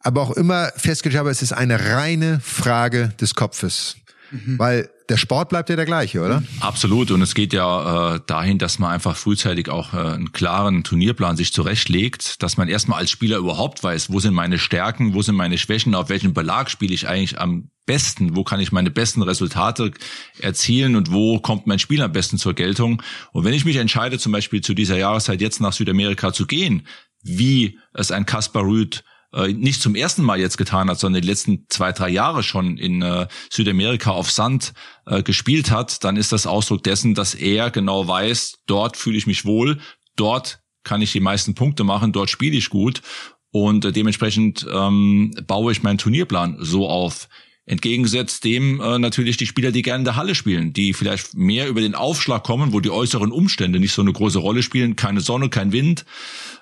aber 0.00 0.22
auch 0.22 0.32
immer 0.32 0.70
festgestellt 0.76 1.20
habe, 1.20 1.30
es 1.30 1.42
ist 1.42 1.52
eine 1.52 1.92
reine 1.92 2.40
Frage 2.40 3.12
des 3.20 3.34
Kopfes. 3.34 3.96
Mhm. 4.30 4.58
Weil 4.58 4.90
der 5.08 5.16
Sport 5.16 5.48
bleibt 5.48 5.68
ja 5.68 5.76
der 5.76 5.86
gleiche, 5.86 6.24
oder? 6.24 6.42
Absolut. 6.60 7.10
Und 7.10 7.20
es 7.20 7.34
geht 7.34 7.52
ja 7.52 8.14
äh, 8.14 8.20
dahin, 8.26 8.58
dass 8.58 8.78
man 8.78 8.92
einfach 8.92 9.16
frühzeitig 9.16 9.68
auch 9.68 9.92
äh, 9.92 9.96
einen 9.96 10.32
klaren 10.32 10.84
Turnierplan 10.84 11.36
sich 11.36 11.52
zurechtlegt, 11.52 12.40
dass 12.42 12.56
man 12.56 12.68
erstmal 12.68 13.00
als 13.00 13.10
Spieler 13.10 13.38
überhaupt 13.38 13.82
weiß, 13.82 14.12
wo 14.12 14.20
sind 14.20 14.34
meine 14.34 14.58
Stärken, 14.58 15.14
wo 15.14 15.22
sind 15.22 15.34
meine 15.34 15.58
Schwächen, 15.58 15.96
auf 15.96 16.10
welchem 16.10 16.32
Belag 16.32 16.70
spiele 16.70 16.94
ich 16.94 17.08
eigentlich 17.08 17.40
am 17.40 17.70
besten, 17.86 18.36
wo 18.36 18.44
kann 18.44 18.60
ich 18.60 18.70
meine 18.70 18.92
besten 18.92 19.22
Resultate 19.22 19.90
erzielen 20.38 20.94
und 20.94 21.10
wo 21.10 21.40
kommt 21.40 21.66
mein 21.66 21.80
Spiel 21.80 22.02
am 22.02 22.12
besten 22.12 22.38
zur 22.38 22.54
Geltung. 22.54 23.02
Und 23.32 23.44
wenn 23.44 23.54
ich 23.54 23.64
mich 23.64 23.76
entscheide, 23.76 24.16
zum 24.16 24.30
Beispiel 24.30 24.60
zu 24.60 24.74
dieser 24.74 24.96
Jahreszeit 24.96 25.40
jetzt 25.40 25.60
nach 25.60 25.72
Südamerika 25.72 26.32
zu 26.32 26.46
gehen, 26.46 26.86
wie 27.22 27.80
es 27.92 28.12
ein 28.12 28.26
Kaspar 28.26 28.62
Rüth 28.62 29.02
äh, 29.32 29.52
nicht 29.52 29.80
zum 29.80 29.94
ersten 29.94 30.22
Mal 30.22 30.40
jetzt 30.40 30.58
getan 30.58 30.90
hat, 30.90 30.98
sondern 30.98 31.22
die 31.22 31.28
letzten 31.28 31.66
zwei, 31.68 31.92
drei 31.92 32.08
Jahre 32.08 32.42
schon 32.42 32.76
in 32.76 33.02
äh, 33.02 33.28
Südamerika 33.50 34.10
auf 34.10 34.30
Sand 34.30 34.72
äh, 35.06 35.22
gespielt 35.22 35.70
hat, 35.70 36.04
dann 36.04 36.16
ist 36.16 36.32
das 36.32 36.46
Ausdruck 36.46 36.82
dessen, 36.82 37.14
dass 37.14 37.34
er 37.34 37.70
genau 37.70 38.06
weiß, 38.06 38.58
dort 38.66 38.96
fühle 38.96 39.18
ich 39.18 39.26
mich 39.26 39.44
wohl, 39.44 39.78
dort 40.16 40.60
kann 40.82 41.02
ich 41.02 41.12
die 41.12 41.20
meisten 41.20 41.54
Punkte 41.54 41.84
machen, 41.84 42.12
dort 42.12 42.30
spiele 42.30 42.56
ich 42.56 42.70
gut 42.70 43.02
und 43.50 43.84
äh, 43.84 43.92
dementsprechend 43.92 44.66
ähm, 44.72 45.32
baue 45.46 45.72
ich 45.72 45.82
meinen 45.82 45.98
Turnierplan 45.98 46.56
so 46.60 46.88
auf. 46.88 47.28
Entgegensetzt 47.66 48.42
dem 48.44 48.80
äh, 48.80 48.98
natürlich 48.98 49.36
die 49.36 49.46
Spieler, 49.46 49.70
die 49.70 49.82
gerne 49.82 50.00
in 50.00 50.04
der 50.04 50.16
Halle 50.16 50.34
spielen, 50.34 50.72
die 50.72 50.92
vielleicht 50.92 51.34
mehr 51.34 51.68
über 51.68 51.80
den 51.80 51.94
Aufschlag 51.94 52.42
kommen, 52.42 52.72
wo 52.72 52.80
die 52.80 52.90
äußeren 52.90 53.30
Umstände 53.30 53.78
nicht 53.78 53.92
so 53.92 54.02
eine 54.02 54.12
große 54.12 54.40
Rolle 54.40 54.64
spielen, 54.64 54.96
keine 54.96 55.20
Sonne, 55.20 55.50
kein 55.50 55.70
Wind, 55.70 56.04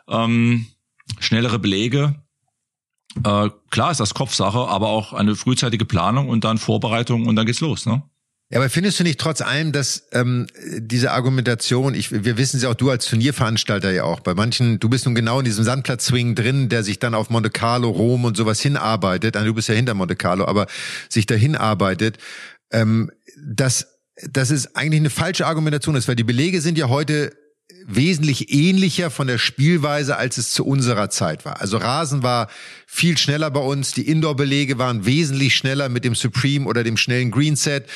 ähm, 0.07 0.66
schnellere 1.18 1.59
Belege 1.59 2.16
äh, 3.24 3.48
klar 3.70 3.90
ist 3.90 4.00
das 4.00 4.14
Kopfsache, 4.14 4.58
aber 4.58 4.88
auch 4.88 5.12
eine 5.12 5.34
frühzeitige 5.34 5.84
Planung 5.84 6.28
und 6.28 6.44
dann 6.44 6.58
Vorbereitung 6.58 7.26
und 7.26 7.36
dann 7.36 7.46
geht's 7.46 7.60
los, 7.60 7.86
ne? 7.86 8.02
Ja, 8.50 8.60
aber 8.60 8.70
findest 8.70 8.98
du 8.98 9.04
nicht 9.04 9.20
trotz 9.20 9.42
allem, 9.42 9.72
dass 9.72 10.08
ähm, 10.12 10.46
diese 10.78 11.10
Argumentation, 11.10 11.92
ich, 11.92 12.24
wir 12.24 12.38
wissen 12.38 12.58
sie 12.58 12.66
auch, 12.66 12.74
du 12.74 12.88
als 12.88 13.04
Turnierveranstalter 13.04 13.90
ja 13.90 14.04
auch, 14.04 14.20
bei 14.20 14.32
manchen, 14.32 14.80
du 14.80 14.88
bist 14.88 15.04
nun 15.04 15.14
genau 15.14 15.40
in 15.40 15.44
diesem 15.44 15.64
Sandplatz-Swing 15.64 16.34
drin, 16.34 16.70
der 16.70 16.82
sich 16.82 16.98
dann 16.98 17.14
auf 17.14 17.28
Monte 17.28 17.50
Carlo, 17.50 17.90
Rom 17.90 18.24
und 18.24 18.38
sowas 18.38 18.60
hinarbeitet, 18.60 19.36
also 19.36 19.48
du 19.48 19.54
bist 19.54 19.68
ja 19.68 19.74
hinter 19.74 19.92
Monte 19.92 20.16
Carlo, 20.16 20.46
aber 20.46 20.66
sich 21.10 21.26
dahin 21.26 21.56
arbeitet, 21.56 22.16
ähm, 22.72 23.10
dass, 23.36 23.98
dass 24.30 24.48
es 24.48 24.74
eigentlich 24.74 25.00
eine 25.00 25.10
falsche 25.10 25.46
Argumentation. 25.46 25.94
Ist, 25.94 26.08
weil 26.08 26.16
die 26.16 26.24
Belege 26.24 26.62
sind 26.62 26.78
ja 26.78 26.88
heute 26.88 27.32
wesentlich 27.85 28.52
ähnlicher 28.52 29.11
von 29.11 29.26
der 29.26 29.37
Spielweise, 29.37 30.16
als 30.16 30.38
es 30.38 30.52
zu 30.52 30.64
unserer 30.64 31.11
Zeit 31.11 31.44
war. 31.44 31.61
Also 31.61 31.76
Rasen 31.76 32.22
war 32.22 32.48
viel 32.87 33.18
schneller 33.18 33.50
bei 33.50 33.61
uns, 33.61 33.92
die 33.92 34.09
Indoor-Belege 34.09 34.78
waren 34.78 35.04
wesentlich 35.04 35.54
schneller 35.54 35.90
mit 35.90 36.04
dem 36.04 36.14
Supreme 36.14 36.66
oder 36.66 36.83
dem 36.83 36.96
schnellen 36.96 37.31
Greenset. 37.31 37.87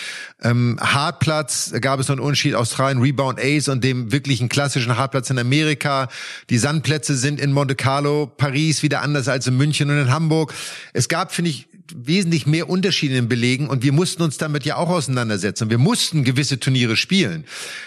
Ähm, 0.42 0.78
Hartplatz 0.80 1.72
gab 1.80 2.00
es 2.00 2.08
noch 2.08 2.16
einen 2.16 2.24
Unterschied 2.24 2.54
Australien 2.54 3.00
Rebound 3.00 3.40
Ace 3.40 3.68
und 3.68 3.82
dem 3.82 4.12
wirklichen 4.12 4.50
klassischen 4.50 4.98
Hartplatz 4.98 5.30
in 5.30 5.38
Amerika. 5.38 6.08
Die 6.50 6.58
Sandplätze 6.58 7.16
sind 7.16 7.40
in 7.40 7.52
Monte 7.52 7.74
Carlo, 7.74 8.26
Paris 8.26 8.82
wieder 8.82 9.00
anders 9.00 9.28
als 9.28 9.46
in 9.46 9.56
München 9.56 9.88
und 9.88 9.98
in 9.98 10.10
Hamburg. 10.10 10.52
Es 10.92 11.08
gab, 11.08 11.32
finde 11.32 11.50
ich, 11.50 11.68
wesentlich 11.94 12.46
mehr 12.46 12.68
Unterschiede 12.68 13.16
in 13.16 13.28
Belegen 13.28 13.68
und 13.68 13.82
wir 13.82 13.92
mussten 13.92 14.22
uns 14.22 14.38
damit 14.38 14.64
ja 14.64 14.76
auch 14.76 14.88
auseinandersetzen. 14.88 15.70
Wir 15.70 15.78
mussten 15.78 16.24
gewisse 16.24 16.58
Turniere 16.58 16.96
spielen. 16.96 17.44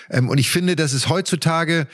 Ähm, 0.10 0.30
und 0.30 0.38
ich 0.38 0.50
finde, 0.50 0.76
dass 0.76 0.94
es 0.94 1.10
heutzutage 1.10 1.88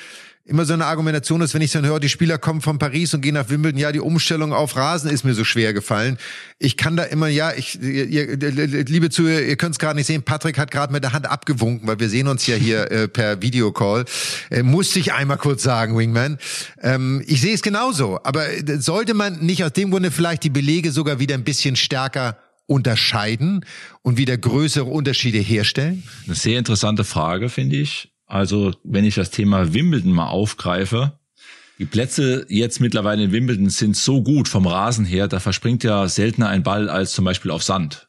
immer 0.46 0.66
so 0.66 0.74
eine 0.74 0.86
Argumentation 0.86 1.42
ist, 1.42 1.54
wenn 1.54 1.62
ich 1.62 1.72
dann 1.72 1.86
höre, 1.86 2.00
die 2.00 2.10
Spieler 2.10 2.38
kommen 2.38 2.62
von 2.62 2.80
Paris 2.80 3.14
und 3.14 3.22
gehen 3.22 3.36
nach 3.36 3.50
Wimbledon, 3.50 3.80
ja, 3.80 3.92
die 3.92 4.00
Umstellung 4.00 4.54
auf 4.54 4.76
Rasen 4.76 5.10
ist 5.10 5.24
mir 5.24 5.34
so 5.34 5.44
schwer 5.44 5.74
gefallen. 5.74 6.18
Ich 6.58 6.78
kann 6.78 6.96
da 6.96 7.04
immer, 7.04 7.28
ja, 7.28 7.54
ich, 7.54 7.82
ihr, 7.82 8.36
liebe 8.38 9.10
Zuhörer, 9.10 9.42
ihr 9.42 9.56
könnt 9.56 9.74
es 9.74 9.80
gerade 9.80 9.96
nicht 9.96 10.08
sehen, 10.08 10.24
Patrick 10.24 10.58
hat 10.58 10.72
gerade 10.72 10.92
mit 10.92 11.04
der 11.04 11.14
Hand 11.14 11.30
abgewunken, 11.30 11.88
weil 11.88 12.00
wir 12.00 12.10
sehen 12.10 12.28
uns 12.28 12.48
ja 12.48 12.56
hier 12.56 12.92
äh, 12.92 13.08
per 13.08 13.42
Videocall. 13.42 14.06
Äh, 14.50 14.64
musste 14.64 15.00
ich 15.00 15.14
einmal 15.14 15.38
kurz 15.38 15.64
sagen, 15.64 15.98
Wingman. 15.98 16.38
Ähm, 16.82 17.24
ich 17.28 17.42
sehe 17.42 17.54
es 17.54 17.62
genauso, 17.62 18.20
aber 18.24 18.50
äh, 18.50 18.80
sollte 18.80 19.14
man 19.14 19.40
nicht 19.40 19.64
aus 19.64 19.74
dem 19.74 19.92
Grunde 19.92 20.12
vielleicht 20.12 20.44
die 20.44 20.50
Belege 20.50 20.92
sogar 20.92 21.20
wieder 21.20 21.36
ein 21.36 21.44
bisschen 21.44 21.76
stärker 21.76 22.38
unterscheiden 22.66 23.66
und 24.02 24.18
wieder 24.18 24.38
größere 24.38 24.86
Unterschiede 24.86 25.40
herstellen? 25.40 26.04
Eine 26.26 26.36
sehr 26.36 26.58
interessante 26.58 27.04
Frage, 27.04 27.50
finde 27.50 27.76
ich. 27.76 28.11
Also, 28.32 28.74
wenn 28.86 29.04
ich 29.04 29.16
das 29.16 29.30
Thema 29.30 29.74
Wimbledon 29.74 30.14
mal 30.14 30.30
aufgreife, 30.30 31.20
die 31.80 31.86
Plätze 31.86 32.46
jetzt 32.48 32.80
mittlerweile 32.80 33.24
in 33.24 33.34
Wimbledon 33.34 33.70
sind 33.70 33.98
so 33.98 34.24
gut 34.24 34.48
vom 34.48 34.68
Rasen 34.68 35.04
her, 35.04 35.28
da 35.28 35.42
verspringt 35.42 35.84
ja 35.84 36.08
seltener 36.08 36.48
ein 36.48 36.64
Ball 36.64 36.88
als 36.88 37.12
zum 37.12 37.26
Beispiel 37.26 37.52
auf 37.52 37.62
Sand. 37.62 38.08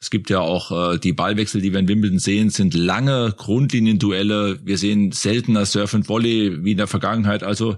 Es 0.00 0.08
gibt 0.08 0.30
ja 0.30 0.40
auch 0.40 0.94
äh, 0.94 0.98
die 0.98 1.12
Ballwechsel, 1.12 1.60
die 1.60 1.72
wir 1.72 1.78
in 1.78 1.88
Wimbledon 1.88 2.18
sehen, 2.18 2.48
sind 2.48 2.72
lange 2.72 3.34
Grundlinienduelle. 3.36 4.60
Wir 4.64 4.78
sehen 4.78 5.12
seltener 5.12 5.66
Surf 5.66 5.92
and 5.92 6.08
Volley 6.08 6.64
wie 6.64 6.72
in 6.72 6.78
der 6.78 6.86
Vergangenheit. 6.86 7.42
Also 7.42 7.76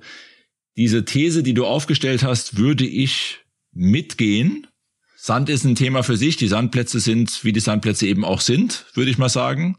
diese 0.76 1.04
These, 1.04 1.42
die 1.42 1.54
du 1.54 1.66
aufgestellt 1.66 2.22
hast, 2.22 2.58
würde 2.58 2.86
ich 2.86 3.40
mitgehen. 3.72 4.68
Sand 5.16 5.48
ist 5.48 5.64
ein 5.64 5.74
Thema 5.74 6.04
für 6.04 6.16
sich. 6.16 6.36
Die 6.36 6.46
Sandplätze 6.46 7.00
sind, 7.00 7.42
wie 7.42 7.52
die 7.52 7.58
Sandplätze 7.58 8.06
eben 8.06 8.24
auch 8.24 8.40
sind, 8.40 8.86
würde 8.94 9.10
ich 9.10 9.18
mal 9.18 9.28
sagen. 9.28 9.78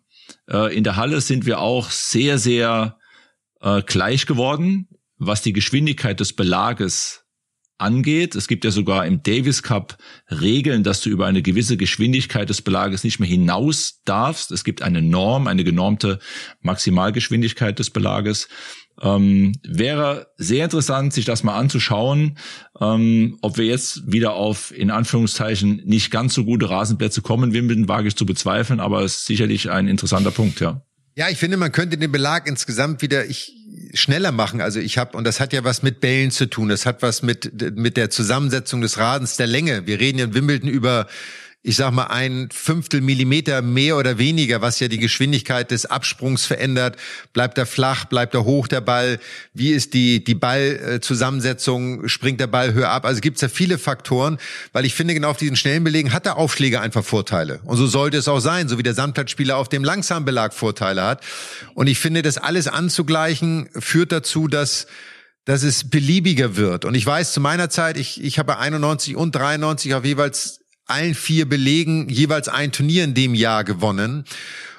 Äh, 0.49 0.75
in 0.75 0.83
der 0.83 0.95
Halle 0.95 1.21
sind 1.21 1.45
wir 1.45 1.59
auch 1.59 1.89
sehr, 1.89 2.37
sehr 2.37 2.97
äh, 3.61 3.81
gleich 3.81 4.25
geworden, 4.25 4.87
was 5.17 5.41
die 5.41 5.53
Geschwindigkeit 5.53 6.19
des 6.19 6.33
Belages 6.33 7.23
angeht. 7.77 8.35
Es 8.35 8.47
gibt 8.47 8.63
ja 8.65 8.71
sogar 8.71 9.05
im 9.05 9.23
Davis 9.23 9.63
Cup 9.63 9.97
Regeln, 10.29 10.83
dass 10.83 11.01
du 11.01 11.09
über 11.09 11.25
eine 11.25 11.41
gewisse 11.41 11.77
Geschwindigkeit 11.77 12.49
des 12.49 12.61
Belages 12.61 13.03
nicht 13.03 13.19
mehr 13.19 13.29
hinaus 13.29 14.01
darfst. 14.05 14.51
Es 14.51 14.63
gibt 14.63 14.81
eine 14.81 15.01
Norm, 15.01 15.47
eine 15.47 15.63
genormte 15.63 16.19
Maximalgeschwindigkeit 16.61 17.77
des 17.79 17.89
Belages. 17.89 18.47
Ähm, 19.01 19.53
wäre 19.63 20.27
sehr 20.37 20.65
interessant, 20.65 21.13
sich 21.13 21.25
das 21.25 21.43
mal 21.43 21.57
anzuschauen, 21.57 22.37
ähm, 22.79 23.37
ob 23.41 23.57
wir 23.57 23.65
jetzt 23.65 24.11
wieder 24.11 24.33
auf, 24.33 24.75
in 24.75 24.91
Anführungszeichen, 24.91 25.81
nicht 25.85 26.11
ganz 26.11 26.33
so 26.33 26.45
gute 26.45 26.69
Rasenplätze 26.69 27.21
kommen. 27.21 27.53
Wimbledon 27.53 27.87
wage 27.87 28.07
ich 28.07 28.15
zu 28.15 28.25
bezweifeln, 28.25 28.79
aber 28.79 29.01
es 29.01 29.15
ist 29.15 29.25
sicherlich 29.25 29.71
ein 29.71 29.87
interessanter 29.87 30.31
Punkt, 30.31 30.59
ja. 30.59 30.81
Ja, 31.15 31.29
ich 31.29 31.37
finde, 31.37 31.57
man 31.57 31.71
könnte 31.71 31.97
den 31.97 32.11
Belag 32.11 32.47
insgesamt 32.47 33.03
wieder 33.03 33.25
ich, 33.25 33.53
schneller 33.93 34.31
machen. 34.31 34.61
Also 34.61 34.79
ich 34.79 34.97
habe, 34.97 35.15
und 35.15 35.25
das 35.25 35.39
hat 35.39 35.53
ja 35.53 35.63
was 35.63 35.83
mit 35.83 35.99
Bällen 35.99 36.31
zu 36.31 36.49
tun, 36.49 36.69
das 36.69 36.87
hat 36.87 37.03
was 37.03 37.21
mit, 37.21 37.75
mit 37.75 37.97
der 37.97 38.09
Zusammensetzung 38.09 38.81
des 38.81 38.97
Radens, 38.97 39.37
der 39.37 39.45
Länge. 39.45 39.85
Wir 39.85 39.99
reden 39.99 40.17
ja 40.17 40.25
in 40.25 40.33
Wimbledon 40.33 40.69
über 40.69 41.07
ich 41.65 41.77
sag 41.77 41.91
mal, 41.91 42.07
ein 42.07 42.49
Fünftel 42.51 42.99
Millimeter 42.99 43.61
mehr 43.61 43.95
oder 43.95 44.17
weniger, 44.17 44.61
was 44.61 44.81
ja 44.81 44.89
die 44.89 44.97
Geschwindigkeit 44.97 45.71
des 45.71 45.85
Absprungs 45.85 46.45
verändert. 46.45 46.97
Bleibt 47.31 47.57
er 47.57 47.65
flach, 47.65 48.03
bleibt 48.03 48.33
er 48.33 48.43
hoch, 48.43 48.67
der 48.67 48.81
Ball? 48.81 49.17
Wie 49.53 49.69
ist 49.69 49.93
die, 49.93 50.21
die 50.21 50.35
Ballzusammensetzung? 50.35 52.09
Springt 52.09 52.41
der 52.41 52.47
Ball 52.47 52.73
höher 52.73 52.89
ab? 52.89 53.05
Also 53.05 53.21
gibt's 53.21 53.39
ja 53.39 53.47
viele 53.47 53.77
Faktoren, 53.77 54.39
weil 54.73 54.83
ich 54.83 54.93
finde, 54.93 55.13
genau 55.13 55.29
auf 55.29 55.37
diesen 55.37 55.55
schnellen 55.55 55.85
Belegen 55.85 56.11
hat 56.11 56.25
der 56.25 56.35
Aufschläger 56.35 56.81
einfach 56.81 57.05
Vorteile. 57.05 57.61
Und 57.63 57.77
so 57.77 57.87
sollte 57.87 58.17
es 58.17 58.27
auch 58.27 58.41
sein, 58.41 58.67
so 58.67 58.77
wie 58.77 58.83
der 58.83 58.93
Sandplatzspieler 58.93 59.55
auf 59.55 59.69
dem 59.69 59.85
langsamen 59.85 60.25
Belag 60.25 60.53
Vorteile 60.53 61.03
hat. 61.03 61.23
Und 61.75 61.87
ich 61.87 61.97
finde, 61.97 62.23
das 62.23 62.37
alles 62.37 62.67
anzugleichen, 62.67 63.69
führt 63.79 64.11
dazu, 64.11 64.49
dass 64.49 64.85
dass 65.45 65.63
es 65.63 65.89
beliebiger 65.89 66.55
wird. 66.55 66.85
Und 66.85 66.95
ich 66.95 67.05
weiß, 67.05 67.33
zu 67.33 67.41
meiner 67.41 67.69
Zeit, 67.69 67.97
ich, 67.97 68.23
ich 68.23 68.39
habe 68.39 68.59
91 68.59 69.17
und 69.17 69.35
93 69.35 69.93
auf 69.93 70.05
jeweils 70.05 70.62
allen 70.93 71.15
vier 71.15 71.49
Belegen 71.49 72.07
jeweils 72.07 72.47
ein 72.47 72.71
Turnier 72.71 73.03
in 73.03 73.13
dem 73.13 73.33
Jahr 73.33 73.63
gewonnen. 73.63 74.25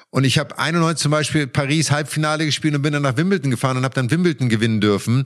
Und 0.09 0.23
ich 0.23 0.39
habe 0.39 0.57
91 0.57 1.03
zum 1.03 1.11
Beispiel 1.11 1.45
Paris 1.45 1.91
Halbfinale 1.91 2.45
gespielt 2.45 2.73
und 2.73 2.81
bin 2.81 2.93
dann 2.93 3.03
nach 3.03 3.17
Wimbledon 3.17 3.51
gefahren 3.51 3.75
und 3.75 3.83
habe 3.83 3.95
dann 3.95 4.09
Wimbledon 4.09 4.47
gewinnen 4.47 4.79
dürfen. 4.79 5.25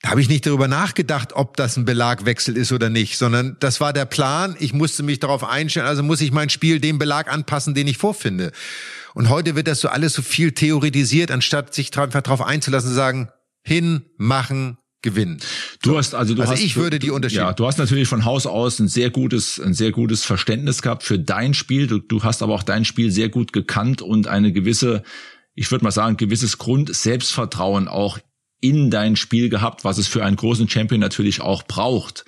Da 0.00 0.10
habe 0.10 0.20
ich 0.20 0.28
nicht 0.28 0.46
darüber 0.46 0.66
nachgedacht, 0.66 1.34
ob 1.34 1.56
das 1.56 1.76
ein 1.76 1.84
Belagwechsel 1.84 2.56
ist 2.56 2.72
oder 2.72 2.88
nicht, 2.88 3.18
sondern 3.18 3.56
das 3.60 3.80
war 3.80 3.92
der 3.92 4.06
Plan. 4.06 4.56
Ich 4.58 4.72
musste 4.72 5.02
mich 5.02 5.20
darauf 5.20 5.44
einstellen, 5.44 5.86
also 5.86 6.02
muss 6.02 6.20
ich 6.20 6.32
mein 6.32 6.48
Spiel 6.48 6.80
dem 6.80 6.98
Belag 6.98 7.32
anpassen, 7.32 7.74
den 7.74 7.86
ich 7.86 7.98
vorfinde. 7.98 8.52
Und 9.14 9.28
heute 9.28 9.56
wird 9.56 9.66
das 9.66 9.80
so 9.80 9.88
alles 9.88 10.14
so 10.14 10.22
viel 10.22 10.52
theoretisiert, 10.52 11.30
anstatt 11.30 11.74
sich 11.74 11.96
einfach 11.98 12.22
darauf 12.22 12.40
einzulassen 12.40 12.90
und 12.90 12.96
sagen, 12.96 13.28
hin, 13.62 14.04
machen, 14.16 14.78
gewinnen. 15.04 15.38
Du 15.82 15.96
hast 15.96 16.16
also 16.16 16.34
du 16.34 16.40
also 16.40 16.54
hast, 16.54 16.60
ich 16.60 16.74
würde 16.74 16.98
die 16.98 17.10
unterschieden. 17.10 17.44
Ja, 17.44 17.52
du 17.52 17.66
hast 17.66 17.78
natürlich 17.78 18.08
von 18.08 18.24
Haus 18.24 18.46
aus 18.46 18.80
ein 18.80 18.88
sehr 18.88 19.10
gutes 19.10 19.60
ein 19.60 19.74
sehr 19.74 19.92
gutes 19.92 20.24
Verständnis 20.24 20.82
gehabt 20.82 21.04
für 21.04 21.20
dein 21.20 21.54
Spiel. 21.54 21.86
Du, 21.86 21.98
du 22.00 22.24
hast 22.24 22.42
aber 22.42 22.54
auch 22.54 22.64
dein 22.64 22.84
Spiel 22.84 23.12
sehr 23.12 23.28
gut 23.28 23.52
gekannt 23.52 24.02
und 24.02 24.26
eine 24.26 24.52
gewisse, 24.52 25.04
ich 25.54 25.70
würde 25.70 25.84
mal 25.84 25.92
sagen, 25.92 26.16
gewisses 26.16 26.58
Grund 26.58 26.92
Selbstvertrauen 26.92 27.86
auch 27.86 28.18
in 28.60 28.90
dein 28.90 29.14
Spiel 29.14 29.50
gehabt, 29.50 29.84
was 29.84 29.98
es 29.98 30.08
für 30.08 30.24
einen 30.24 30.36
großen 30.36 30.68
Champion 30.68 31.00
natürlich 31.00 31.42
auch 31.42 31.62
braucht. 31.62 32.24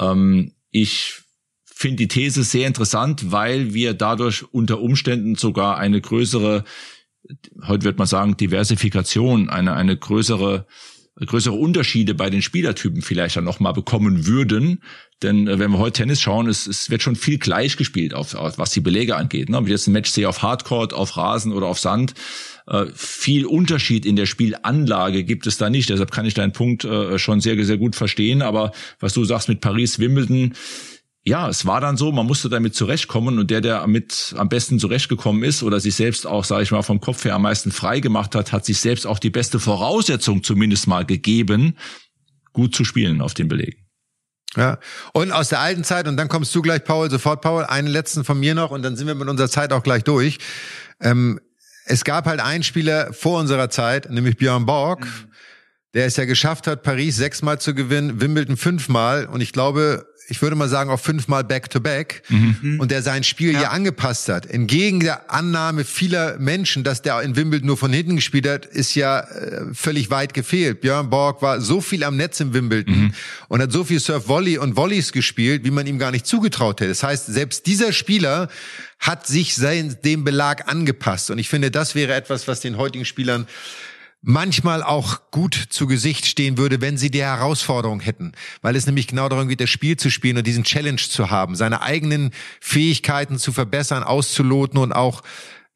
Ähm, 0.00 0.52
ich 0.70 1.20
finde 1.66 1.96
die 1.96 2.08
These 2.08 2.42
sehr 2.42 2.66
interessant, 2.66 3.32
weil 3.32 3.74
wir 3.74 3.92
dadurch 3.92 4.44
unter 4.50 4.80
Umständen 4.80 5.34
sogar 5.34 5.76
eine 5.76 6.00
größere, 6.00 6.64
heute 7.66 7.84
wird 7.84 7.98
man 7.98 8.06
sagen, 8.06 8.36
Diversifikation, 8.36 9.50
eine, 9.50 9.74
eine 9.74 9.96
größere 9.96 10.66
größere 11.16 11.54
Unterschiede 11.54 12.14
bei 12.14 12.28
den 12.28 12.42
Spielertypen 12.42 13.02
vielleicht 13.02 13.36
dann 13.36 13.44
nochmal 13.44 13.72
bekommen 13.72 14.26
würden. 14.26 14.82
Denn 15.22 15.46
äh, 15.46 15.58
wenn 15.58 15.70
wir 15.70 15.78
heute 15.78 15.98
Tennis 15.98 16.20
schauen, 16.20 16.48
es, 16.48 16.66
es 16.66 16.90
wird 16.90 17.02
schon 17.02 17.16
viel 17.16 17.38
gleich 17.38 17.76
gespielt, 17.76 18.14
auf, 18.14 18.34
auf 18.34 18.58
was 18.58 18.72
die 18.72 18.80
Belege 18.80 19.16
angeht. 19.16 19.48
Ne? 19.48 19.58
Ob 19.58 19.64
ich 19.64 19.70
jetzt 19.70 19.86
ein 19.86 19.92
Match 19.92 20.10
sehe 20.10 20.28
auf 20.28 20.42
Hardcourt, 20.42 20.92
auf 20.92 21.16
Rasen 21.16 21.52
oder 21.52 21.66
auf 21.66 21.78
Sand, 21.78 22.14
äh, 22.66 22.86
viel 22.94 23.46
Unterschied 23.46 24.06
in 24.06 24.16
der 24.16 24.26
Spielanlage 24.26 25.22
gibt 25.24 25.46
es 25.46 25.56
da 25.56 25.70
nicht. 25.70 25.88
Deshalb 25.88 26.10
kann 26.10 26.26
ich 26.26 26.34
deinen 26.34 26.52
Punkt 26.52 26.84
äh, 26.84 27.18
schon 27.18 27.40
sehr, 27.40 27.62
sehr 27.64 27.78
gut 27.78 27.94
verstehen. 27.94 28.42
Aber 28.42 28.72
was 28.98 29.14
du 29.14 29.24
sagst 29.24 29.48
mit 29.48 29.60
Paris, 29.60 29.98
Wimbledon, 29.98 30.54
ja, 31.26 31.48
es 31.48 31.64
war 31.64 31.80
dann 31.80 31.96
so, 31.96 32.12
man 32.12 32.26
musste 32.26 32.50
damit 32.50 32.74
zurechtkommen 32.74 33.38
und 33.38 33.50
der, 33.50 33.62
der 33.62 33.86
mit 33.86 34.34
am 34.36 34.50
besten 34.50 34.78
zurechtgekommen 34.78 35.42
ist 35.42 35.62
oder 35.62 35.80
sich 35.80 35.94
selbst 35.94 36.26
auch, 36.26 36.44
sage 36.44 36.64
ich 36.64 36.70
mal, 36.70 36.82
vom 36.82 37.00
Kopf 37.00 37.24
her 37.24 37.34
am 37.34 37.42
meisten 37.42 37.72
frei 37.72 38.00
gemacht 38.00 38.34
hat, 38.34 38.52
hat 38.52 38.66
sich 38.66 38.78
selbst 38.78 39.06
auch 39.06 39.18
die 39.18 39.30
beste 39.30 39.58
Voraussetzung 39.58 40.42
zumindest 40.42 40.86
mal 40.86 41.06
gegeben, 41.06 41.78
gut 42.52 42.74
zu 42.74 42.84
spielen 42.84 43.22
auf 43.22 43.32
den 43.32 43.48
Belegen. 43.48 43.84
Ja, 44.54 44.78
und 45.14 45.32
aus 45.32 45.48
der 45.48 45.60
alten 45.60 45.82
Zeit, 45.82 46.06
und 46.06 46.16
dann 46.16 46.28
kommst 46.28 46.54
du 46.54 46.62
gleich, 46.62 46.84
Paul, 46.84 47.10
sofort, 47.10 47.40
Paul, 47.40 47.64
einen 47.64 47.88
letzten 47.88 48.24
von 48.24 48.38
mir 48.38 48.54
noch, 48.54 48.70
und 48.70 48.82
dann 48.82 48.94
sind 48.94 49.06
wir 49.06 49.14
mit 49.14 49.28
unserer 49.28 49.48
Zeit 49.48 49.72
auch 49.72 49.82
gleich 49.82 50.04
durch. 50.04 50.38
Ähm, 51.00 51.40
es 51.86 52.04
gab 52.04 52.26
halt 52.26 52.40
einen 52.40 52.62
Spieler 52.62 53.12
vor 53.12 53.40
unserer 53.40 53.68
Zeit, 53.70 54.10
nämlich 54.10 54.36
Björn 54.36 54.66
Borg, 54.66 55.04
mhm. 55.04 55.33
Der 55.94 56.06
es 56.06 56.16
ja 56.16 56.24
geschafft 56.24 56.66
hat, 56.66 56.82
Paris 56.82 57.16
sechsmal 57.16 57.60
zu 57.60 57.74
gewinnen, 57.74 58.20
Wimbledon 58.20 58.56
fünfmal, 58.56 59.26
und 59.26 59.40
ich 59.40 59.52
glaube, 59.52 60.06
ich 60.28 60.40
würde 60.40 60.56
mal 60.56 60.68
sagen, 60.68 60.90
auch 60.90 61.00
fünfmal 61.00 61.44
Back-to-Back 61.44 62.22
mhm. 62.28 62.80
und 62.80 62.90
der 62.90 63.02
sein 63.02 63.24
Spiel 63.24 63.52
ja. 63.52 63.58
hier 63.58 63.72
angepasst 63.72 64.28
hat. 64.28 64.46
Entgegen 64.46 65.00
der 65.00 65.30
Annahme 65.30 65.84
vieler 65.84 66.38
Menschen, 66.38 66.82
dass 66.82 67.02
der 67.02 67.20
in 67.20 67.36
Wimbledon 67.36 67.66
nur 67.66 67.76
von 67.76 67.92
hinten 67.92 68.16
gespielt 68.16 68.48
hat, 68.48 68.64
ist 68.66 68.94
ja 68.94 69.20
äh, 69.20 69.74
völlig 69.74 70.10
weit 70.10 70.34
gefehlt. 70.34 70.80
Björn 70.80 71.10
Borg 71.10 71.42
war 71.42 71.60
so 71.60 71.80
viel 71.80 72.04
am 72.04 72.16
Netz 72.16 72.40
im 72.40 72.54
Wimbledon 72.54 72.94
mhm. 72.94 73.14
und 73.48 73.60
hat 73.60 73.72
so 73.72 73.84
viel 73.84 74.00
Surf-Volley 74.00 74.58
und 74.58 74.76
Volleys 74.76 75.12
gespielt, 75.12 75.64
wie 75.64 75.70
man 75.70 75.86
ihm 75.86 75.98
gar 75.98 76.10
nicht 76.10 76.26
zugetraut 76.26 76.80
hätte. 76.80 76.88
Das 76.88 77.02
heißt, 77.02 77.26
selbst 77.26 77.66
dieser 77.66 77.92
Spieler 77.92 78.48
hat 78.98 79.26
sich 79.26 79.54
sein, 79.54 79.96
dem 80.04 80.24
Belag 80.24 80.70
angepasst. 80.70 81.30
Und 81.30 81.38
ich 81.38 81.50
finde, 81.50 81.70
das 81.70 81.94
wäre 81.94 82.14
etwas, 82.14 82.48
was 82.48 82.60
den 82.60 82.78
heutigen 82.78 83.04
Spielern 83.04 83.46
manchmal 84.24 84.82
auch 84.82 85.30
gut 85.30 85.54
zu 85.68 85.86
Gesicht 85.86 86.26
stehen 86.26 86.56
würde, 86.56 86.80
wenn 86.80 86.96
sie 86.96 87.10
die 87.10 87.22
Herausforderung 87.22 88.00
hätten. 88.00 88.32
Weil 88.62 88.74
es 88.74 88.86
nämlich 88.86 89.06
genau 89.06 89.28
darum 89.28 89.48
geht, 89.48 89.60
das 89.60 89.70
Spiel 89.70 89.96
zu 89.96 90.10
spielen 90.10 90.38
und 90.38 90.46
diesen 90.46 90.64
Challenge 90.64 90.96
zu 90.96 91.30
haben, 91.30 91.54
seine 91.54 91.82
eigenen 91.82 92.30
Fähigkeiten 92.60 93.38
zu 93.38 93.52
verbessern, 93.52 94.02
auszuloten 94.02 94.78
und 94.78 94.92
auch 94.92 95.22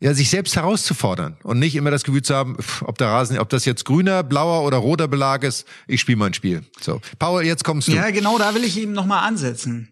ja, 0.00 0.14
sich 0.14 0.30
selbst 0.30 0.54
herauszufordern 0.56 1.36
und 1.42 1.58
nicht 1.58 1.74
immer 1.74 1.90
das 1.90 2.04
Gefühl 2.04 2.22
zu 2.22 2.34
haben, 2.34 2.56
ob 2.84 2.98
der 2.98 3.08
Rasen, 3.08 3.38
ob 3.38 3.48
das 3.48 3.64
jetzt 3.64 3.84
grüner, 3.84 4.22
blauer 4.22 4.64
oder 4.64 4.76
roter 4.76 5.08
Belag 5.08 5.42
ist, 5.42 5.66
ich 5.88 6.00
spiele 6.00 6.18
mein 6.18 6.34
Spiel. 6.34 6.62
So, 6.80 7.00
Paul, 7.18 7.44
jetzt 7.44 7.64
kommst 7.64 7.88
du. 7.88 7.92
Ja, 7.92 8.10
genau, 8.10 8.38
da 8.38 8.54
will 8.54 8.62
ich 8.62 8.78
eben 8.78 8.92
nochmal 8.92 9.26
ansetzen. 9.26 9.88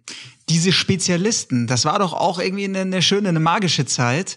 Diese 0.48 0.70
Spezialisten, 0.70 1.66
das 1.66 1.84
war 1.84 1.98
doch 1.98 2.12
auch 2.12 2.38
irgendwie 2.38 2.64
eine, 2.64 2.82
eine 2.82 3.02
schöne, 3.02 3.28
eine 3.30 3.40
magische 3.40 3.84
Zeit 3.84 4.36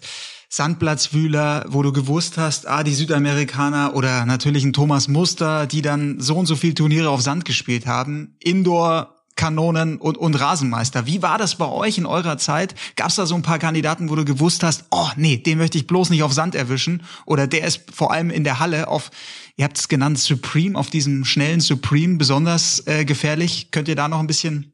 Sandplatzwühler, 0.52 1.64
wo 1.68 1.84
du 1.84 1.92
gewusst 1.92 2.36
hast, 2.36 2.66
ah, 2.66 2.82
die 2.82 2.92
Südamerikaner 2.92 3.94
oder 3.94 4.26
natürlich 4.26 4.64
ein 4.64 4.72
Thomas 4.72 5.06
Muster, 5.06 5.68
die 5.68 5.80
dann 5.80 6.20
so 6.20 6.36
und 6.36 6.46
so 6.46 6.56
viel 6.56 6.74
Turniere 6.74 7.08
auf 7.08 7.22
Sand 7.22 7.44
gespielt 7.44 7.86
haben, 7.86 8.34
Indoor 8.40 9.14
Kanonen 9.36 9.96
und, 9.98 10.18
und 10.18 10.34
Rasenmeister. 10.34 11.06
Wie 11.06 11.22
war 11.22 11.38
das 11.38 11.54
bei 11.54 11.66
euch 11.66 11.98
in 11.98 12.04
eurer 12.04 12.36
Zeit? 12.36 12.74
Gab 12.96 13.10
es 13.10 13.14
da 13.14 13.26
so 13.26 13.36
ein 13.36 13.42
paar 13.42 13.60
Kandidaten, 13.60 14.10
wo 14.10 14.16
du 14.16 14.24
gewusst 14.24 14.64
hast, 14.64 14.86
oh 14.90 15.08
nee, 15.16 15.36
den 15.36 15.56
möchte 15.56 15.78
ich 15.78 15.86
bloß 15.86 16.10
nicht 16.10 16.24
auf 16.24 16.32
Sand 16.32 16.56
erwischen? 16.56 17.04
Oder 17.26 17.46
der 17.46 17.64
ist 17.64 17.82
vor 17.94 18.12
allem 18.12 18.30
in 18.30 18.42
der 18.42 18.58
Halle 18.58 18.88
auf, 18.88 19.12
ihr 19.56 19.64
habt 19.64 19.78
es 19.78 19.86
genannt, 19.86 20.18
Supreme, 20.18 20.76
auf 20.76 20.90
diesem 20.90 21.24
schnellen 21.24 21.60
Supreme 21.60 22.18
besonders 22.18 22.86
äh, 22.88 23.04
gefährlich. 23.04 23.70
Könnt 23.70 23.86
ihr 23.86 23.96
da 23.96 24.08
noch 24.08 24.18
ein 24.18 24.26
bisschen 24.26 24.72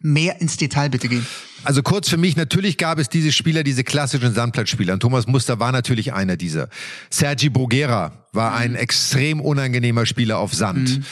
mehr 0.00 0.40
ins 0.40 0.56
Detail 0.56 0.90
bitte 0.90 1.08
gehen? 1.08 1.26
Also 1.64 1.82
kurz 1.82 2.08
für 2.08 2.18
mich, 2.18 2.36
natürlich 2.36 2.76
gab 2.76 2.98
es 2.98 3.08
diese 3.08 3.32
Spieler, 3.32 3.62
diese 3.62 3.84
klassischen 3.84 4.34
Sandplatzspieler. 4.34 4.92
Und 4.92 5.00
Thomas 5.00 5.26
Muster 5.26 5.60
war 5.60 5.72
natürlich 5.72 6.12
einer 6.12 6.36
dieser. 6.36 6.68
Sergi 7.08 7.48
Bruguera 7.48 8.12
war 8.32 8.50
mhm. 8.50 8.56
ein 8.56 8.74
extrem 8.74 9.40
unangenehmer 9.40 10.04
Spieler 10.04 10.38
auf 10.38 10.54
Sand. 10.54 10.98
Mhm. 10.98 11.04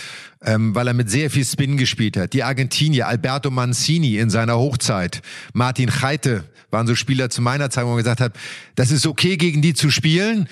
Ähm, 0.45 0.75
weil 0.75 0.89
er 0.89 0.95
mit 0.95 1.09
sehr 1.09 1.31
viel 1.31 1.45
Spin 1.45 1.77
gespielt 1.77 2.17
hat. 2.17 2.33
Die 2.33 2.43
Argentinier, 2.43 3.07
Alberto 3.07 3.49
Mancini 3.49 4.17
in 4.19 4.29
seiner 4.29 4.59
Hochzeit, 4.59 5.23
Martin 5.53 6.03
Heite 6.03 6.43
waren 6.73 6.89
so 6.89 6.97
Spieler 6.97 7.31
zu 7.31 7.43
meiner 7.43 7.71
Zeit, 7.71 7.85
wo 7.85 7.91
man 7.91 7.99
gesagt 7.99 8.21
hat, 8.21 8.35
das 8.75 8.91
ist 8.91 9.07
okay, 9.07 9.37
gegen 9.37 9.63
die 9.63 9.73
zu 9.73 9.89
spielen, 9.89 10.49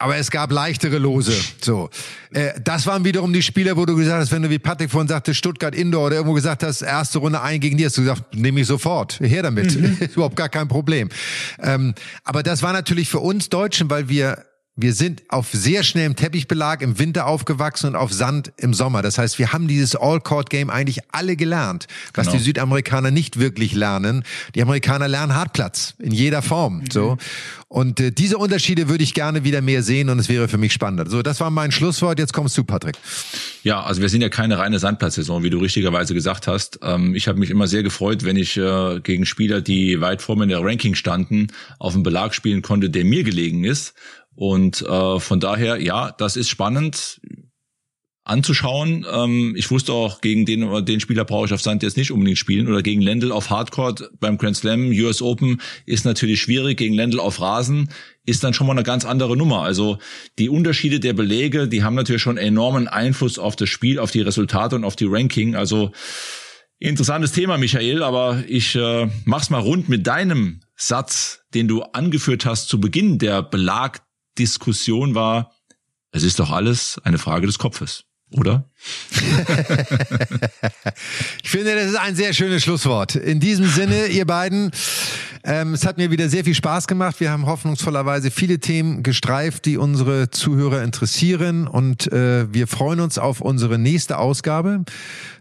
aber 0.00 0.16
es 0.16 0.30
gab 0.30 0.50
leichtere 0.50 0.96
Lose. 0.98 1.34
So, 1.60 1.90
äh, 2.32 2.52
das 2.64 2.86
waren 2.86 3.04
wiederum 3.04 3.34
die 3.34 3.42
Spieler, 3.42 3.76
wo 3.76 3.84
du 3.84 3.94
gesagt 3.94 4.22
hast, 4.22 4.32
wenn 4.32 4.42
du 4.42 4.48
wie 4.48 4.58
Patrick 4.58 4.90
vorhin 4.90 5.08
sagte, 5.08 5.34
Stuttgart 5.34 5.74
Indoor 5.74 6.06
oder 6.06 6.16
irgendwo 6.16 6.34
gesagt 6.34 6.62
hast, 6.62 6.80
erste 6.80 7.18
Runde 7.18 7.42
ein 7.42 7.60
gegen 7.60 7.76
die, 7.76 7.84
hast 7.84 7.98
du 7.98 8.02
gesagt, 8.02 8.34
nehme 8.34 8.60
ich 8.60 8.66
sofort, 8.66 9.20
her 9.20 9.42
damit, 9.42 9.78
mhm. 9.78 9.98
ist 10.00 10.14
überhaupt 10.14 10.36
gar 10.36 10.48
kein 10.48 10.68
Problem. 10.68 11.10
Ähm, 11.62 11.94
aber 12.24 12.42
das 12.42 12.62
war 12.62 12.72
natürlich 12.72 13.10
für 13.10 13.20
uns 13.20 13.50
Deutschen, 13.50 13.90
weil 13.90 14.08
wir 14.08 14.46
wir 14.82 14.94
sind 14.94 15.22
auf 15.28 15.48
sehr 15.52 15.82
schnellem 15.82 16.16
Teppichbelag 16.16 16.82
im 16.82 16.98
Winter 16.98 17.26
aufgewachsen 17.26 17.88
und 17.88 17.96
auf 17.96 18.12
Sand 18.12 18.52
im 18.56 18.74
Sommer. 18.74 19.02
Das 19.02 19.18
heißt, 19.18 19.38
wir 19.38 19.52
haben 19.52 19.68
dieses 19.68 19.96
All-Court-Game 19.96 20.70
eigentlich 20.70 21.00
alle 21.12 21.36
gelernt, 21.36 21.86
was 22.14 22.26
genau. 22.26 22.38
die 22.38 22.44
Südamerikaner 22.44 23.10
nicht 23.10 23.38
wirklich 23.38 23.74
lernen. 23.74 24.24
Die 24.54 24.62
Amerikaner 24.62 25.08
lernen 25.08 25.34
Hartplatz 25.34 25.94
in 25.98 26.12
jeder 26.12 26.42
Form. 26.42 26.78
Mhm. 26.78 26.90
So. 26.92 27.18
Und 27.72 28.00
äh, 28.00 28.10
diese 28.10 28.36
Unterschiede 28.36 28.88
würde 28.88 29.04
ich 29.04 29.14
gerne 29.14 29.44
wieder 29.44 29.60
mehr 29.60 29.84
sehen 29.84 30.08
und 30.08 30.18
es 30.18 30.28
wäre 30.28 30.48
für 30.48 30.58
mich 30.58 30.72
spannender. 30.72 31.08
So, 31.08 31.22
das 31.22 31.38
war 31.38 31.50
mein 31.50 31.70
Schlusswort. 31.70 32.18
Jetzt 32.18 32.32
kommst 32.32 32.58
du, 32.58 32.64
Patrick. 32.64 32.96
Ja, 33.62 33.80
also 33.84 34.02
wir 34.02 34.08
sind 34.08 34.22
ja 34.22 34.28
keine 34.28 34.58
reine 34.58 34.80
Sandplatzsaison, 34.80 35.44
wie 35.44 35.50
du 35.50 35.58
richtigerweise 35.58 36.12
gesagt 36.12 36.48
hast. 36.48 36.80
Ähm, 36.82 37.14
ich 37.14 37.28
habe 37.28 37.38
mich 37.38 37.48
immer 37.48 37.68
sehr 37.68 37.84
gefreut, 37.84 38.24
wenn 38.24 38.36
ich 38.36 38.56
äh, 38.56 38.98
gegen 39.00 39.24
Spieler, 39.24 39.60
die 39.60 40.00
weit 40.00 40.20
vor 40.20 40.34
mir 40.34 40.42
in 40.44 40.48
der 40.48 40.64
Ranking 40.64 40.96
standen, 40.96 41.46
auf 41.78 41.94
einen 41.94 42.02
Belag 42.02 42.34
spielen 42.34 42.62
konnte, 42.62 42.90
der 42.90 43.04
mir 43.04 43.22
gelegen 43.22 43.62
ist. 43.62 43.94
Und 44.40 44.80
äh, 44.80 45.20
von 45.20 45.38
daher, 45.38 45.82
ja, 45.82 46.12
das 46.12 46.38
ist 46.38 46.48
spannend 46.48 47.20
anzuschauen. 48.24 49.04
Ähm, 49.12 49.52
ich 49.54 49.70
wusste 49.70 49.92
auch, 49.92 50.22
gegen 50.22 50.46
den, 50.46 50.86
den 50.86 50.98
Spieler 50.98 51.26
brauche 51.26 51.44
ich 51.44 51.52
auf 51.52 51.60
Sand 51.60 51.82
jetzt 51.82 51.98
nicht 51.98 52.10
unbedingt 52.10 52.38
spielen 52.38 52.66
oder 52.66 52.80
gegen 52.80 53.02
Lendl 53.02 53.32
auf 53.32 53.50
Hardcourt 53.50 54.12
beim 54.18 54.38
Grand 54.38 54.56
Slam, 54.56 54.92
US 54.92 55.20
Open 55.20 55.60
ist 55.84 56.06
natürlich 56.06 56.40
schwierig. 56.40 56.78
Gegen 56.78 56.94
Lendl 56.94 57.20
auf 57.20 57.38
Rasen 57.38 57.90
ist 58.24 58.42
dann 58.42 58.54
schon 58.54 58.66
mal 58.66 58.72
eine 58.72 58.82
ganz 58.82 59.04
andere 59.04 59.36
Nummer. 59.36 59.60
Also 59.60 59.98
die 60.38 60.48
Unterschiede 60.48 61.00
der 61.00 61.12
Belege, 61.12 61.68
die 61.68 61.84
haben 61.84 61.94
natürlich 61.94 62.22
schon 62.22 62.38
enormen 62.38 62.88
Einfluss 62.88 63.38
auf 63.38 63.56
das 63.56 63.68
Spiel, 63.68 63.98
auf 63.98 64.10
die 64.10 64.22
Resultate 64.22 64.74
und 64.74 64.84
auf 64.84 64.96
die 64.96 65.06
Ranking. 65.06 65.54
Also 65.54 65.92
interessantes 66.78 67.32
Thema, 67.32 67.58
Michael, 67.58 68.02
aber 68.02 68.42
ich 68.48 68.74
äh, 68.74 69.06
mach's 69.26 69.50
mal 69.50 69.60
rund 69.60 69.90
mit 69.90 70.06
deinem 70.06 70.60
Satz, 70.76 71.42
den 71.52 71.68
du 71.68 71.82
angeführt 71.82 72.46
hast 72.46 72.70
zu 72.70 72.80
Beginn 72.80 73.18
der 73.18 73.42
Belag 73.42 74.00
Diskussion 74.38 75.14
war, 75.14 75.52
es 76.12 76.22
ist 76.22 76.38
doch 76.38 76.50
alles 76.50 77.00
eine 77.04 77.18
Frage 77.18 77.46
des 77.46 77.58
Kopfes, 77.58 78.04
oder? 78.32 78.68
ich 81.42 81.50
finde, 81.50 81.74
das 81.74 81.86
ist 81.86 81.96
ein 81.96 82.16
sehr 82.16 82.32
schönes 82.32 82.62
Schlusswort. 82.62 83.14
In 83.14 83.40
diesem 83.40 83.68
Sinne, 83.68 84.06
ihr 84.06 84.26
beiden, 84.26 84.70
ähm, 85.44 85.74
es 85.74 85.86
hat 85.86 85.98
mir 85.98 86.10
wieder 86.10 86.28
sehr 86.28 86.44
viel 86.44 86.54
Spaß 86.54 86.86
gemacht. 86.86 87.20
Wir 87.20 87.30
haben 87.30 87.46
hoffnungsvollerweise 87.46 88.30
viele 88.30 88.58
Themen 88.58 89.02
gestreift, 89.02 89.66
die 89.66 89.76
unsere 89.76 90.30
Zuhörer 90.30 90.82
interessieren 90.82 91.66
und 91.68 92.12
äh, 92.12 92.52
wir 92.52 92.66
freuen 92.66 93.00
uns 93.00 93.18
auf 93.18 93.40
unsere 93.40 93.78
nächste 93.78 94.18
Ausgabe. 94.18 94.84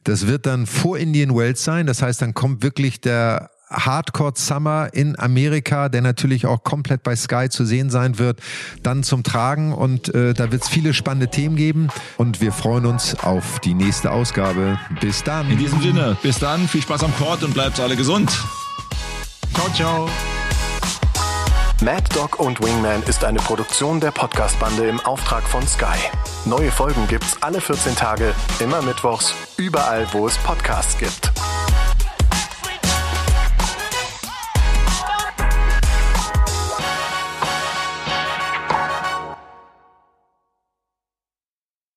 Das 0.04 0.28
wird 0.28 0.46
dann 0.46 0.68
vor 0.68 0.98
Indian 0.98 1.36
Wells 1.36 1.64
sein. 1.64 1.88
Das 1.88 2.02
heißt, 2.02 2.22
dann 2.22 2.34
kommt 2.34 2.64
wirklich 2.64 3.02
der 3.02 3.50
Hardcore 3.70 4.34
Summer 4.36 4.90
in 4.94 5.18
Amerika, 5.20 5.90
der 5.90 6.02
natürlich 6.02 6.46
auch 6.46 6.64
komplett 6.64 7.04
bei 7.04 7.16
Sky 7.16 7.50
zu 7.50 7.66
sehen 7.66 7.90
sein 7.90 8.20
wird, 8.20 8.40
dann 8.84 9.04
zum 9.04 9.24
Tragen. 9.24 9.74
Und 9.74 10.14
äh, 10.14 10.34
da 10.34 10.52
wird 10.52 10.64
es 10.64 10.70
viele 10.70 10.94
spannende 10.94 11.30
Themen 11.30 11.56
geben. 11.56 11.90
Und 12.18 12.42
wir 12.42 12.52
freuen 12.52 12.86
uns 12.86 13.16
auf 13.20 13.60
die 13.60 13.74
nächste 13.74 14.12
Ausgabe. 14.12 14.80
Bis 15.00 15.24
dann. 15.24 15.50
In 15.50 15.58
diesem 15.58 15.82
Sinne, 15.82 16.18
bis 16.22 16.40
dann. 16.40 16.68
Viel 16.68 16.82
Spaß 16.82 17.04
am 17.04 17.16
Court 17.18 17.44
und 17.44 17.54
bleibt 17.54 17.80
alle 17.80 17.96
gesund. 17.96 18.32
Ciao, 19.54 19.70
ciao. 19.74 20.10
Mad 21.82 22.04
Dog 22.14 22.40
und 22.40 22.62
Wingman 22.62 23.04
ist 23.04 23.24
eine 23.24 23.40
Produktion 23.40 24.02
der 24.02 24.12
Podcast-Bande 24.12 24.90
im 24.90 25.00
Auftrag 25.00 25.44
von 25.44 25.66
Sky. 25.66 25.98
Neue 26.44 26.72
Folgen 26.72 27.08
gibt's 27.08 27.38
alle 27.42 27.62
14 27.62 27.96
Tage, 27.96 28.34
immer 28.60 28.82
mittwochs, 28.82 29.34
überall, 29.56 30.06
wo 30.12 30.28
es 30.28 30.38
Podcasts 30.40 30.98
gibt. 30.98 31.32